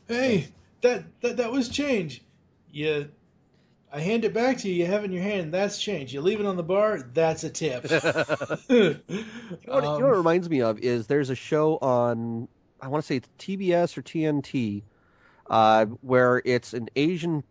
hey, 0.08 0.48
that 0.82 1.04
that 1.22 1.38
that 1.38 1.52
was 1.52 1.68
change. 1.70 2.22
You 2.72 3.10
I 3.92 4.00
hand 4.00 4.24
it 4.24 4.34
back 4.34 4.58
to 4.60 4.70
you. 4.70 4.76
You 4.76 4.86
have 4.86 5.02
it 5.04 5.06
in 5.06 5.12
your 5.12 5.24
hand. 5.24 5.52
That's 5.54 5.82
change. 5.82 6.14
You 6.14 6.22
leave 6.22 6.40
it 6.40 6.46
on 6.46 6.56
the 6.58 6.64
bar. 6.64 7.00
That's 7.14 7.44
a 7.44 7.50
tip. 7.50 7.86
You 8.70 9.68
know, 9.68 9.74
what, 9.74 9.84
you 9.84 10.00
know 10.00 10.06
what 10.06 10.14
it 10.14 10.18
Um, 10.18 10.18
reminds 10.18 10.50
me 10.50 10.62
of 10.62 10.80
is 10.80 11.08
there's 11.08 11.30
a 11.30 11.36
show 11.36 11.78
on 11.78 12.48
I 12.82 12.88
want 12.88 13.04
to 13.04 13.08
say 13.08 13.18
it's 13.18 13.30
TBS 13.40 13.98
or 13.98 14.02
TNT, 14.02 14.84
uh, 15.50 15.86
where 16.02 16.42
it's 16.46 16.74
an 16.74 16.90
Asian 16.96 17.44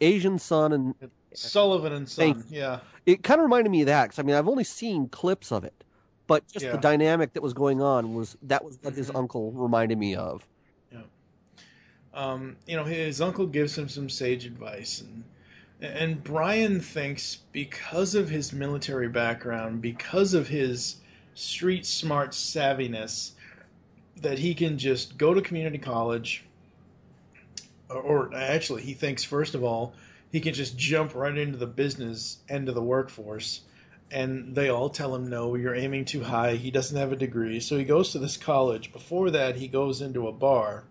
Asian 0.00 0.38
son, 0.38 0.72
and 0.72 0.94
Sullivan 1.34 1.92
and 1.92 2.08
Son. 2.08 2.44
Yeah. 2.48 2.80
it 3.06 3.22
kind 3.22 3.40
of 3.40 3.44
reminded 3.44 3.70
me 3.70 3.82
of 3.82 3.86
that 3.86 4.04
because 4.04 4.18
I 4.18 4.22
mean 4.22 4.36
I've 4.36 4.48
only 4.48 4.64
seen 4.64 5.08
clips 5.08 5.52
of 5.52 5.64
it, 5.64 5.84
but 6.26 6.46
just 6.48 6.64
Yeah. 6.66 6.72
the 6.72 6.78
dynamic 6.78 7.32
that 7.34 7.42
was 7.42 7.52
going 7.52 7.80
on 7.82 8.14
was 8.14 8.36
that 8.42 8.64
was 8.64 8.78
what 8.82 8.94
his 8.94 9.10
Mhm. 9.10 9.16
uncle 9.16 9.52
reminded 9.52 9.98
me 9.98 10.14
of. 10.16 10.46
Um, 12.14 12.56
you 12.66 12.76
know, 12.76 12.84
his 12.84 13.20
uncle 13.22 13.46
gives 13.46 13.76
him 13.76 13.88
some 13.88 14.10
sage 14.10 14.44
advice, 14.44 15.00
and 15.00 15.24
and 15.82 16.22
Brian 16.22 16.80
thinks 16.80 17.38
because 17.50 18.14
of 18.14 18.28
his 18.28 18.52
military 18.52 19.08
background, 19.08 19.82
because 19.82 20.32
of 20.32 20.48
his 20.48 20.96
street 21.34 21.84
smart 21.84 22.30
savviness, 22.30 23.32
that 24.16 24.38
he 24.38 24.54
can 24.54 24.78
just 24.78 25.18
go 25.18 25.34
to 25.34 25.42
community 25.42 25.78
college. 25.78 26.44
Or, 27.90 27.96
or 27.96 28.34
actually, 28.34 28.82
he 28.82 28.94
thinks 28.94 29.24
first 29.24 29.54
of 29.54 29.64
all 29.64 29.94
he 30.30 30.40
can 30.40 30.54
just 30.54 30.78
jump 30.78 31.14
right 31.14 31.36
into 31.36 31.58
the 31.58 31.66
business 31.66 32.38
end 32.48 32.68
of 32.68 32.74
the 32.74 32.82
workforce. 32.82 33.62
And 34.10 34.54
they 34.54 34.68
all 34.68 34.88
tell 34.88 35.14
him, 35.14 35.28
no, 35.28 35.56
you're 35.56 35.74
aiming 35.74 36.04
too 36.04 36.22
high. 36.22 36.54
He 36.54 36.70
doesn't 36.70 36.96
have 36.96 37.12
a 37.12 37.16
degree. 37.16 37.60
So 37.60 37.76
he 37.76 37.84
goes 37.84 38.12
to 38.12 38.18
this 38.18 38.36
college. 38.36 38.92
Before 38.92 39.30
that, 39.30 39.56
he 39.56 39.68
goes 39.68 40.00
into 40.00 40.28
a 40.28 40.32
bar 40.32 40.84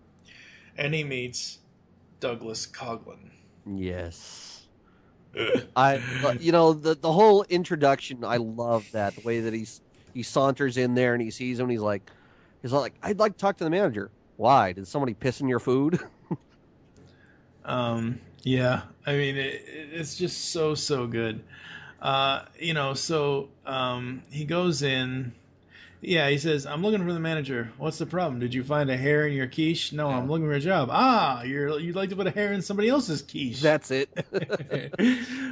and 0.76 0.92
he 0.92 1.02
meets 1.02 1.58
Douglas 2.20 2.66
Coughlin. 2.66 3.30
Yes. 3.66 4.51
I, 5.76 6.02
you 6.38 6.52
know, 6.52 6.72
the 6.74 6.94
the 6.94 7.12
whole 7.12 7.44
introduction. 7.44 8.24
I 8.24 8.36
love 8.38 8.90
that 8.92 9.14
the 9.14 9.20
way 9.22 9.40
that 9.40 9.54
he's 9.54 9.80
he 10.12 10.22
saunters 10.22 10.76
in 10.76 10.94
there 10.94 11.14
and 11.14 11.22
he 11.22 11.30
sees 11.30 11.58
him. 11.58 11.64
and 11.64 11.72
He's 11.72 11.80
like, 11.80 12.10
he's 12.62 12.72
like, 12.72 12.94
I'd 13.02 13.18
like 13.18 13.32
to 13.32 13.38
talk 13.38 13.56
to 13.58 13.64
the 13.64 13.70
manager. 13.70 14.12
Why? 14.36 14.72
Did 14.72 14.86
somebody 14.88 15.14
piss 15.14 15.40
in 15.40 15.48
your 15.48 15.60
food? 15.60 15.98
Um, 17.64 18.20
yeah, 18.42 18.82
I 19.06 19.12
mean, 19.12 19.36
it, 19.36 19.62
it's 19.66 20.16
just 20.16 20.52
so 20.52 20.74
so 20.74 21.06
good. 21.06 21.44
Uh, 22.00 22.44
you 22.58 22.74
know, 22.74 22.94
so 22.94 23.50
um, 23.66 24.22
he 24.30 24.44
goes 24.44 24.82
in. 24.82 25.32
Yeah, 26.04 26.28
he 26.28 26.36
says, 26.36 26.66
"I'm 26.66 26.82
looking 26.82 27.04
for 27.06 27.12
the 27.12 27.20
manager. 27.20 27.70
What's 27.78 27.98
the 27.98 28.06
problem? 28.06 28.40
Did 28.40 28.52
you 28.52 28.64
find 28.64 28.90
a 28.90 28.96
hair 28.96 29.28
in 29.28 29.34
your 29.34 29.46
quiche? 29.46 29.92
No, 29.92 30.08
I'm 30.08 30.28
looking 30.28 30.46
for 30.46 30.52
a 30.52 30.60
job. 30.60 30.88
Ah, 30.90 31.44
you're 31.44 31.78
you'd 31.78 31.94
like 31.94 32.10
to 32.10 32.16
put 32.16 32.26
a 32.26 32.32
hair 32.32 32.52
in 32.52 32.60
somebody 32.60 32.88
else's 32.88 33.22
quiche. 33.22 33.60
That's 33.60 33.92
it. 33.92 34.10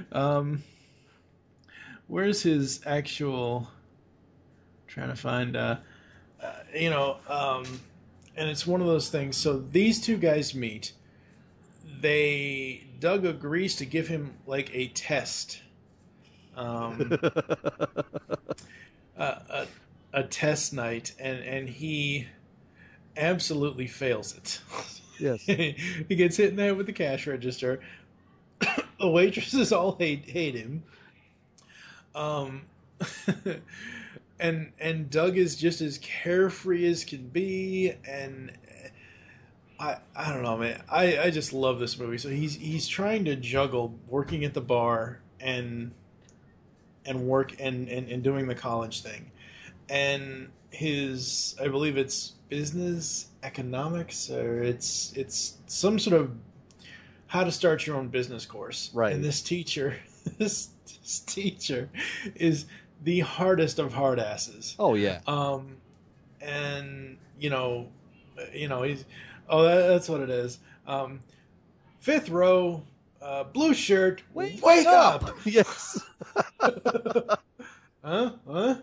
um, 0.13 0.65
where's 2.09 2.43
his 2.43 2.81
actual? 2.85 3.69
Trying 4.89 5.11
to 5.11 5.17
find. 5.17 5.55
Uh, 5.55 5.77
uh, 6.43 6.53
you 6.75 6.91
know, 6.91 7.19
um, 7.29 7.65
and 8.37 8.49
it's 8.49 8.67
one 8.67 8.81
of 8.81 8.89
those 8.89 9.09
things. 9.09 9.37
So 9.37 9.65
these 9.71 10.01
two 10.01 10.17
guys 10.17 10.53
meet. 10.53 10.95
They 12.01 12.89
Doug 12.99 13.25
agrees 13.25 13.77
to 13.77 13.87
give 13.87 14.09
him 14.09 14.35
like 14.47 14.75
a 14.75 14.89
test. 14.89 15.63
Um, 16.57 17.19
a, 19.17 19.67
a, 20.13 20.23
test 20.23 20.73
night, 20.73 21.15
and 21.19 21.41
and 21.41 21.69
he 21.69 22.27
absolutely 23.17 23.87
fails 23.87 24.37
it. 24.37 24.61
yes. 25.19 25.43
he 26.09 26.17
gets 26.17 26.37
hit 26.37 26.51
in 26.51 26.57
the 26.57 26.65
head 26.65 26.77
with 26.77 26.87
the 26.87 26.93
cash 26.93 27.27
register. 27.27 27.81
the 29.01 29.09
waitresses 29.09 29.73
all 29.73 29.97
hate 29.97 30.29
hate 30.29 30.55
him. 30.55 30.83
Um, 32.15 32.63
and 34.41 34.73
and 34.79 35.11
Doug 35.11 35.37
is 35.37 35.57
just 35.57 35.81
as 35.81 35.99
carefree 35.99 36.87
as 36.87 37.05
can 37.05 37.29
be, 37.29 37.93
and 38.05 38.53
I 39.79 39.99
I 40.15 40.33
don't 40.33 40.43
know, 40.43 40.57
man. 40.57 40.83
I 40.89 41.19
I 41.19 41.31
just 41.31 41.53
love 41.53 41.79
this 41.79 41.99
movie. 41.99 42.19
So 42.19 42.29
he's 42.29 42.55
he's 42.55 42.87
trying 42.89 43.25
to 43.27 43.37
juggle 43.37 43.95
working 44.09 44.45
at 44.45 44.55
the 44.55 44.61
bar 44.61 45.21
and 45.41 45.93
and 47.07 47.27
work 47.27 47.55
and 47.59 47.89
and, 47.89 48.09
and 48.09 48.23
doing 48.23 48.49
the 48.49 48.55
college 48.55 49.03
thing, 49.03 49.31
and 49.91 50.49
his 50.71 51.57
I 51.61 51.69
believe 51.69 51.99
it's 51.99 52.35
business 52.49 53.27
economics 53.43 54.31
or 54.31 54.63
it's 54.63 55.13
it's 55.17 55.59
some 55.67 55.99
sort 55.99 56.19
of 56.19 56.31
how 57.27 57.45
to 57.45 57.53
start 57.53 57.87
your 57.87 57.97
own 57.97 58.09
business 58.09 58.47
course. 58.47 58.91
Right. 58.95 59.13
And 59.13 59.23
this 59.23 59.43
teacher, 59.43 59.97
this, 60.39 60.71
this 60.85 61.21
teacher, 61.21 61.89
is 62.35 62.67
the 63.05 63.21
hardest 63.21 63.79
of 63.79 63.93
hard 63.93 64.19
asses. 64.19 64.77
Oh 64.79 64.95
yeah. 64.95 65.21
Um, 65.27 65.77
and 66.41 67.19
you 67.39 67.51
know, 67.51 67.89
you 68.53 68.69
know 68.69 68.83
he's 68.83 69.05
oh 69.49 69.65
that, 69.65 69.89
that's 69.89 70.09
what 70.09 70.21
it 70.21 70.31
is. 70.31 70.61
Um, 70.87 71.21
fifth 71.99 72.31
row, 72.31 72.83
uh, 73.21 73.45
blue 73.45 73.75
shirt. 73.75 74.23
Wake, 74.33 74.63
up! 74.87 75.37
yes. 75.45 76.01
Huh? 78.03 78.33
Huh? 78.49 78.77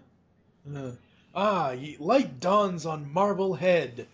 Uh, 0.75 0.91
ah, 1.36 1.71
ye, 1.71 1.97
light 2.00 2.39
dawns 2.39 2.86
on 2.86 3.12
Marblehead. 3.12 4.07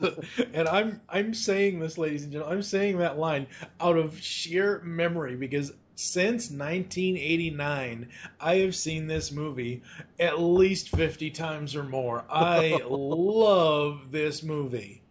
and 0.52 0.68
I'm 0.68 1.00
I'm 1.08 1.32
saying 1.32 1.78
this, 1.78 1.98
ladies 1.98 2.24
and 2.24 2.32
gentlemen, 2.32 2.58
I'm 2.58 2.62
saying 2.62 2.98
that 2.98 3.18
line 3.18 3.46
out 3.80 3.96
of 3.96 4.20
sheer 4.20 4.80
memory 4.84 5.36
because 5.36 5.72
since 5.94 6.50
1989, 6.50 8.08
I 8.38 8.56
have 8.56 8.76
seen 8.76 9.06
this 9.06 9.32
movie 9.32 9.82
at 10.20 10.40
least 10.40 10.90
50 10.90 11.30
times 11.30 11.74
or 11.74 11.84
more. 11.84 12.24
I 12.28 12.80
love 12.88 14.10
this 14.10 14.42
movie. 14.42 15.02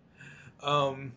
Um, 0.61 1.11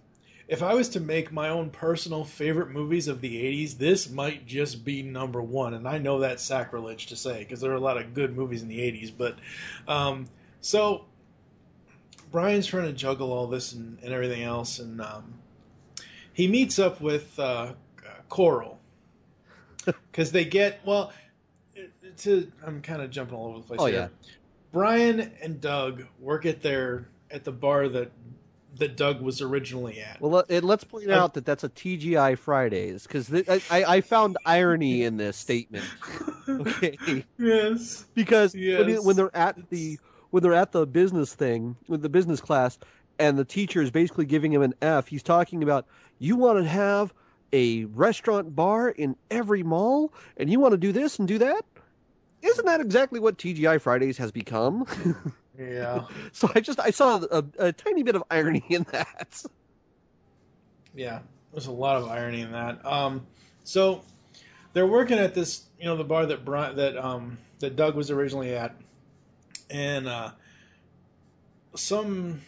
if 0.49 0.62
I 0.62 0.75
was 0.75 0.88
to 0.90 1.00
make 1.00 1.31
my 1.31 1.50
own 1.50 1.71
personal 1.71 2.25
favorite 2.25 2.71
movies 2.71 3.07
of 3.07 3.21
the 3.21 3.37
80s, 3.43 3.76
this 3.76 4.11
might 4.11 4.47
just 4.47 4.85
be 4.85 5.02
number 5.02 5.43
one. 5.43 5.75
And 5.75 5.87
I 5.87 5.99
know 5.99 6.21
that's 6.21 6.43
sacrilege 6.43 7.07
to 7.07 7.17
say 7.17 7.40
because 7.40 7.61
there 7.61 7.71
are 7.71 7.76
a 7.76 7.81
lot 7.81 7.99
of 7.99 8.14
good 8.14 8.35
movies 8.35 8.62
in 8.62 8.69
the 8.69 8.78
80s. 8.78 9.12
But 9.17 9.37
um, 9.87 10.26
so 10.62 11.05
Brian's 12.33 12.67
trying 12.67 12.87
to 12.87 12.93
juggle 12.95 13.31
all 13.31 13.47
this 13.47 13.73
and, 13.73 13.99
and 14.02 14.12
everything 14.12 14.43
else. 14.43 14.78
And 14.78 15.02
um, 15.02 15.35
he 16.33 16.49
meets 16.49 16.78
up 16.78 17.00
with 17.00 17.38
uh, 17.38 17.75
Coral. 18.31 18.78
because 20.11 20.33
they 20.33 20.45
get 20.45 20.81
well. 20.85 21.12
To 22.19 22.50
I'm 22.67 22.83
kind 22.83 23.00
of 23.00 23.11
jumping 23.11 23.37
all 23.37 23.50
over 23.50 23.59
the 23.59 23.64
place. 23.64 23.81
Oh, 23.81 23.87
here. 23.87 24.11
Brian 24.73 25.33
and 25.40 25.61
Doug 25.61 26.05
work 26.19 26.47
at 26.47 26.62
their 26.62 27.09
at 27.31 27.45
the 27.45 27.52
bar 27.52 27.88
that 27.88 28.11
that 28.78 28.97
Doug 28.97 29.20
was 29.20 29.40
originally 29.42 30.00
at. 30.00 30.20
Well, 30.20 30.44
let, 30.49 30.64
let's 30.64 30.85
point 30.85 31.11
out 31.11 31.35
that 31.35 31.44
that's 31.44 31.64
a 31.64 31.68
TGI 31.68 32.38
Fridays 32.38 33.04
because 33.04 33.32
I, 33.32 33.61
I 33.70 33.85
I 33.97 34.00
found 34.00 34.37
irony 34.47 35.02
in 35.04 35.16
this 35.16 35.37
statement. 35.37 35.85
Okay, 36.49 36.97
yes. 37.37 38.06
because 38.14 38.54
when, 38.54 39.04
when 39.04 39.16
they're 39.16 39.37
at 39.37 39.68
the 39.68 39.99
when 40.30 40.42
they're 40.42 40.54
at 40.54 40.73
the 40.73 40.87
business 40.87 41.35
thing 41.35 41.76
with 41.88 42.00
the 42.00 42.08
business 42.08 42.40
class, 42.40 42.78
and 43.18 43.38
the 43.38 43.44
teacher 43.44 43.82
is 43.82 43.90
basically 43.90 44.25
giving 44.25 44.50
him 44.50 44.62
an 44.62 44.73
F. 44.80 45.08
He's 45.08 45.23
talking 45.23 45.62
about 45.62 45.87
you 46.18 46.37
want 46.37 46.58
to 46.58 46.66
have 46.66 47.12
a 47.52 47.85
restaurant 47.85 48.56
bar 48.56 48.88
in 48.88 49.14
every 49.30 49.62
mall, 49.62 50.12
and 50.38 50.50
you 50.50 50.58
want 50.58 50.73
to 50.73 50.78
do 50.78 50.90
this 50.90 51.18
and 51.18 51.28
do 51.28 51.37
that. 51.38 51.66
Isn't 52.40 52.66
that 52.66 52.80
exactly 52.80 53.20
what 53.20 53.37
TGI 53.37 53.80
Fridays 53.80 54.16
has 54.18 54.30
become? 54.32 54.87
Yeah. 55.59 56.05
so 56.33 56.50
I 56.55 56.61
just 56.61 56.81
I 56.81 56.91
saw 56.91 57.21
a, 57.31 57.45
a 57.59 57.73
tiny 57.73 58.03
bit 58.03 58.15
of 58.15 58.23
irony 58.31 58.65
in 58.69 58.87
that. 58.93 59.43
Yeah, 60.95 61.21
there's 61.53 61.67
a 61.67 61.73
lot 61.73 61.97
of 61.97 62.09
irony 62.09 62.41
in 62.43 62.53
that. 62.53 62.85
Um, 62.87 63.27
so 63.65 64.03
they're 64.73 64.87
working 64.87 65.19
at 65.19 65.35
this, 65.35 65.65
you 65.79 65.87
know, 65.87 65.97
the 65.97 66.05
bar 66.05 66.27
that 66.27 66.45
Brian, 66.45 66.77
that 66.77 66.97
um, 66.97 67.38
that 67.59 67.77
Doug 67.77 67.97
was 67.97 68.11
originally 68.11 68.55
at, 68.55 68.75
and 69.71 70.09
uh, 70.09 70.31
some 71.75 72.41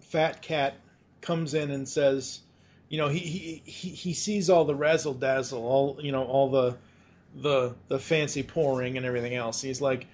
fat 0.00 0.42
cat 0.42 0.74
comes 1.20 1.54
in 1.54 1.70
and 1.70 1.88
says, 1.88 2.40
you 2.88 2.98
know, 2.98 3.08
he 3.08 3.18
he 3.18 3.62
he, 3.64 3.88
he 3.90 4.12
sees 4.12 4.50
all 4.50 4.64
the 4.64 4.74
razzle 4.74 5.14
dazzle, 5.14 5.64
all 5.64 5.98
you 6.00 6.12
know, 6.12 6.24
all 6.24 6.50
the 6.50 6.76
the 7.36 7.74
the 7.88 7.98
fancy 7.98 8.42
pouring 8.42 8.96
and 8.96 9.06
everything 9.06 9.34
else. 9.34 9.60
He's 9.60 9.80
like, 9.80 10.06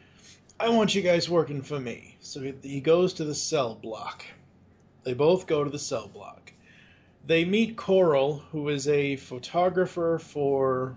I 0.61 0.69
want 0.69 0.95
you 0.95 1.03
guys 1.03 1.29
working 1.29 1.63
for 1.63 1.81
me. 1.81 2.17
So 2.21 2.53
he, 2.63 2.81
goes 2.81 3.13
to 3.15 3.25
the 3.25 3.35
cell 3.35 3.75
block. 3.75 4.25
They 5.03 5.13
both 5.15 5.47
go 5.47 5.65
to 5.65 5.71
the 5.71 5.79
cell 5.79 6.09
block 6.09 6.45
they 7.27 7.45
meet 7.45 7.77
Coral, 7.77 8.39
who 8.53 8.69
is 8.69 8.89
a 8.89 9.17
photographer 9.17 10.19
for 10.19 10.97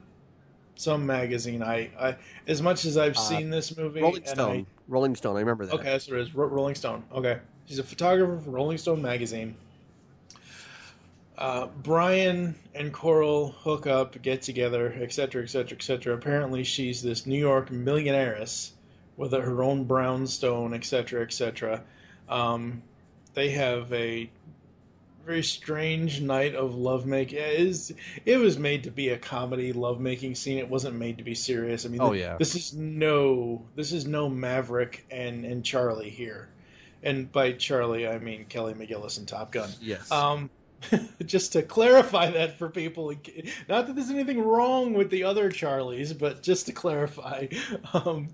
some 0.75 1.05
magazine. 1.05 1.63
I, 1.63 1.89
I 1.99 2.15
as 2.47 2.61
much 2.61 2.85
as 2.85 2.97
I've 2.97 3.17
Uh, 3.17 3.21
seen 3.21 3.49
this 3.49 3.75
movie, 3.77 4.01
Rolling 4.01 4.25
Stone, 4.25 4.67
Rolling 4.87 5.15
Stone. 5.15 5.37
I 5.37 5.39
remember 5.39 5.65
that. 5.65 5.75
okay, 5.75 5.85
that's 5.91 6.07
what 6.07 6.19
it 6.19 6.23
is. 6.23 6.35
Ro- 6.35 6.47
Rolling 6.47 6.75
Stone. 6.75 7.03
Okay, 7.13 7.39
she's 7.65 7.79
a 7.79 7.83
photographer 7.83 8.39
for 8.39 8.51
Rolling 8.51 8.77
Stone 8.77 9.01
magazine. 9.01 9.55
Uh, 11.37 11.67
Brian 11.83 12.55
and 12.73 12.91
Coral 12.91 13.49
hook 13.51 13.85
up, 13.85 14.19
get 14.23 14.41
together, 14.41 14.97
etc., 14.99 15.43
etc., 15.43 15.77
etc. 15.77 16.15
Apparently, 16.15 16.63
she's 16.63 17.01
this 17.01 17.25
New 17.27 17.37
York 17.39 17.69
millionairess 17.69 18.71
with 19.17 19.33
her 19.33 19.63
own 19.63 19.83
brownstone, 19.83 20.74
etc., 20.74 21.24
etc. 21.24 21.83
Um, 22.29 22.81
they 23.33 23.50
have 23.50 23.91
a 23.91 24.29
very 25.25 25.43
strange 25.43 26.21
night 26.21 26.55
of 26.55 26.75
lovemaking. 26.75 27.38
It, 27.39 27.59
is, 27.59 27.93
it 28.25 28.38
was 28.38 28.57
made 28.57 28.83
to 28.83 28.91
be 28.91 29.09
a 29.09 29.17
comedy 29.17 29.74
lovemaking 29.74 30.36
scene. 30.36 30.57
It 30.57 30.69
wasn't 30.69 30.95
made 30.95 31.17
to 31.17 31.24
be 31.24 31.36
serious. 31.36 31.86
I 31.86 31.89
mean, 31.89 32.00
Oh, 32.01 32.13
yeah. 32.13 32.38
this 32.38 32.55
is 32.55 32.74
no, 32.74 33.62
this 33.75 33.91
is 33.91 34.05
no 34.07 34.29
Maverick 34.29 35.05
and 35.12 35.43
and 35.43 35.65
Charlie 35.65 36.09
here, 36.09 36.47
and 37.03 37.29
by 37.31 37.51
Charlie 37.53 38.07
I 38.07 38.19
mean 38.19 38.45
Kelly 38.45 38.74
McGillis 38.74 39.17
and 39.17 39.27
Top 39.27 39.51
Gun. 39.51 39.69
Yes. 39.81 40.09
Um, 40.12 40.50
just 41.25 41.53
to 41.53 41.63
clarify 41.63 42.29
that 42.31 42.57
for 42.59 42.69
people, 42.69 43.12
not 43.67 43.88
that 43.88 43.95
there's 43.95 44.12
anything 44.12 44.39
wrong 44.41 44.93
with 44.93 45.09
the 45.09 45.24
other 45.24 45.50
Charlies, 45.51 46.17
but 46.17 46.41
just 46.43 46.67
to 46.67 46.71
clarify. 46.71 47.47
Um, 47.93 48.29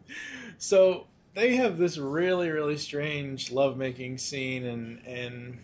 so 0.63 1.07
they 1.33 1.57
have 1.57 1.77
this 1.77 1.97
really, 1.97 2.49
really 2.49 2.77
strange 2.77 3.51
lovemaking 3.51 4.17
scene, 4.17 4.63
and 4.65 5.05
and 5.05 5.57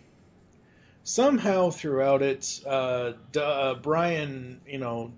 somehow 1.06 1.70
throughout 1.70 2.22
it, 2.22 2.60
uh, 2.68 3.14
D- 3.32 3.40
uh, 3.40 3.76
Brian, 3.76 4.60
you 4.68 4.78
know, 4.78 5.14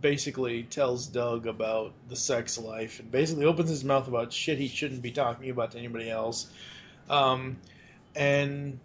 basically 0.00 0.62
tells 0.62 1.08
Doug 1.08 1.48
about 1.48 1.94
the 2.08 2.14
sex 2.14 2.56
life, 2.56 3.00
and 3.00 3.10
basically 3.10 3.44
opens 3.44 3.70
his 3.70 3.82
mouth 3.82 4.06
about 4.06 4.32
shit 4.32 4.56
he 4.56 4.68
shouldn't 4.68 5.02
be 5.02 5.10
talking 5.10 5.50
about 5.50 5.72
to 5.72 5.78
anybody 5.78 6.08
else. 6.08 6.50
Um, 7.10 7.56
and 8.14 8.78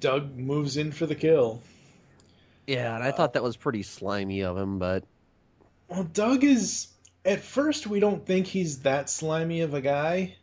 Doug 0.00 0.38
moves 0.38 0.78
in 0.78 0.90
for 0.90 1.04
the 1.04 1.14
kill. 1.14 1.60
yeah, 2.66 2.94
and 2.94 3.04
I 3.04 3.10
thought 3.10 3.34
that 3.34 3.42
was 3.42 3.58
pretty 3.58 3.82
slimy 3.82 4.42
of 4.42 4.56
him, 4.56 4.78
but 4.78 5.04
Well, 5.88 6.04
Doug 6.04 6.44
is 6.44 6.86
at 7.24 7.40
first 7.40 7.86
we 7.86 8.00
don't 8.00 8.24
think 8.24 8.46
he's 8.46 8.80
that 8.80 9.10
slimy 9.10 9.60
of 9.60 9.74
a 9.74 9.80
guy, 9.80 10.36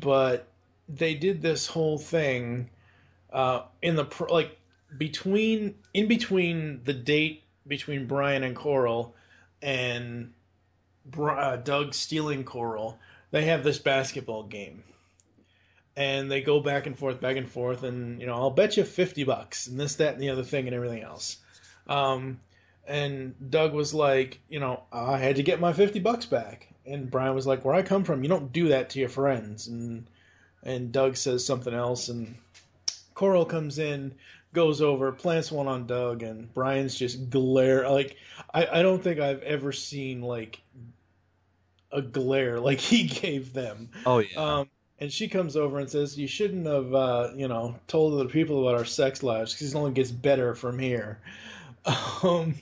but 0.00 0.48
they 0.88 1.14
did 1.14 1.42
this 1.42 1.66
whole 1.66 1.98
thing 1.98 2.70
uh, 3.32 3.62
in 3.82 3.96
the 3.96 4.04
pro- 4.04 4.32
like 4.32 4.58
between 4.96 5.74
in 5.94 6.08
between 6.08 6.80
the 6.84 6.92
date 6.92 7.42
between 7.66 8.06
Brian 8.06 8.42
and 8.42 8.54
Coral 8.54 9.14
and 9.62 10.32
uh, 11.18 11.56
Doug 11.56 11.94
stealing 11.94 12.44
Coral. 12.44 12.98
They 13.30 13.44
have 13.46 13.64
this 13.64 13.78
basketball 13.78 14.44
game. 14.44 14.82
And 15.98 16.30
they 16.30 16.42
go 16.42 16.60
back 16.60 16.86
and 16.86 16.96
forth, 16.96 17.22
back 17.22 17.38
and 17.38 17.48
forth, 17.48 17.82
and 17.82 18.20
you 18.20 18.26
know, 18.26 18.34
I'll 18.34 18.50
bet 18.50 18.76
you 18.76 18.84
fifty 18.84 19.24
bucks, 19.24 19.66
and 19.66 19.80
this, 19.80 19.94
that, 19.94 20.12
and 20.12 20.22
the 20.22 20.28
other 20.28 20.42
thing, 20.42 20.66
and 20.66 20.76
everything 20.76 21.02
else. 21.02 21.38
Um, 21.86 22.38
and 22.86 23.34
Doug 23.50 23.72
was 23.72 23.92
like, 23.94 24.40
you 24.48 24.60
know, 24.60 24.82
I 24.92 25.18
had 25.18 25.36
to 25.36 25.42
get 25.42 25.60
my 25.60 25.72
50 25.72 26.00
bucks 26.00 26.26
back. 26.26 26.68
And 26.84 27.10
Brian 27.10 27.34
was 27.34 27.46
like, 27.46 27.64
where 27.64 27.74
I 27.74 27.82
come 27.82 28.04
from, 28.04 28.22
you 28.22 28.28
don't 28.28 28.52
do 28.52 28.68
that 28.68 28.90
to 28.90 29.00
your 29.00 29.08
friends. 29.08 29.66
And 29.66 30.06
and 30.62 30.92
Doug 30.92 31.16
says 31.16 31.44
something 31.44 31.74
else 31.74 32.08
and 32.08 32.36
Coral 33.14 33.44
comes 33.44 33.78
in, 33.78 34.14
goes 34.52 34.80
over, 34.82 35.12
plants 35.12 35.50
one 35.52 35.68
on 35.68 35.86
Doug 35.86 36.22
and 36.22 36.52
Brian's 36.54 36.94
just 36.96 37.30
glare 37.30 37.88
like 37.90 38.16
I, 38.54 38.66
I 38.66 38.82
don't 38.82 39.02
think 39.02 39.20
I've 39.20 39.42
ever 39.42 39.72
seen 39.72 40.22
like 40.22 40.60
a 41.92 42.02
glare 42.02 42.60
like 42.68 42.80
he 42.80 43.04
gave 43.04 43.52
them. 43.52 43.90
oh 44.04 44.18
yeah, 44.18 44.36
Um, 44.36 44.70
and 44.98 45.12
she 45.12 45.28
comes 45.28 45.56
over 45.56 45.78
and 45.78 45.90
says, 45.90 46.18
"You 46.18 46.26
shouldn't 46.26 46.66
have, 46.66 46.94
uh, 46.94 47.30
you 47.36 47.48
know, 47.48 47.76
told 47.86 48.14
other 48.14 48.28
people 48.30 48.62
about 48.66 48.78
our 48.78 48.84
sex 48.86 49.22
lives 49.22 49.52
because 49.52 49.74
it 49.74 49.76
only 49.78 49.92
gets 49.92 50.10
better 50.10 50.54
from 50.54 50.78
here." 50.78 51.20
Um, 52.22 52.56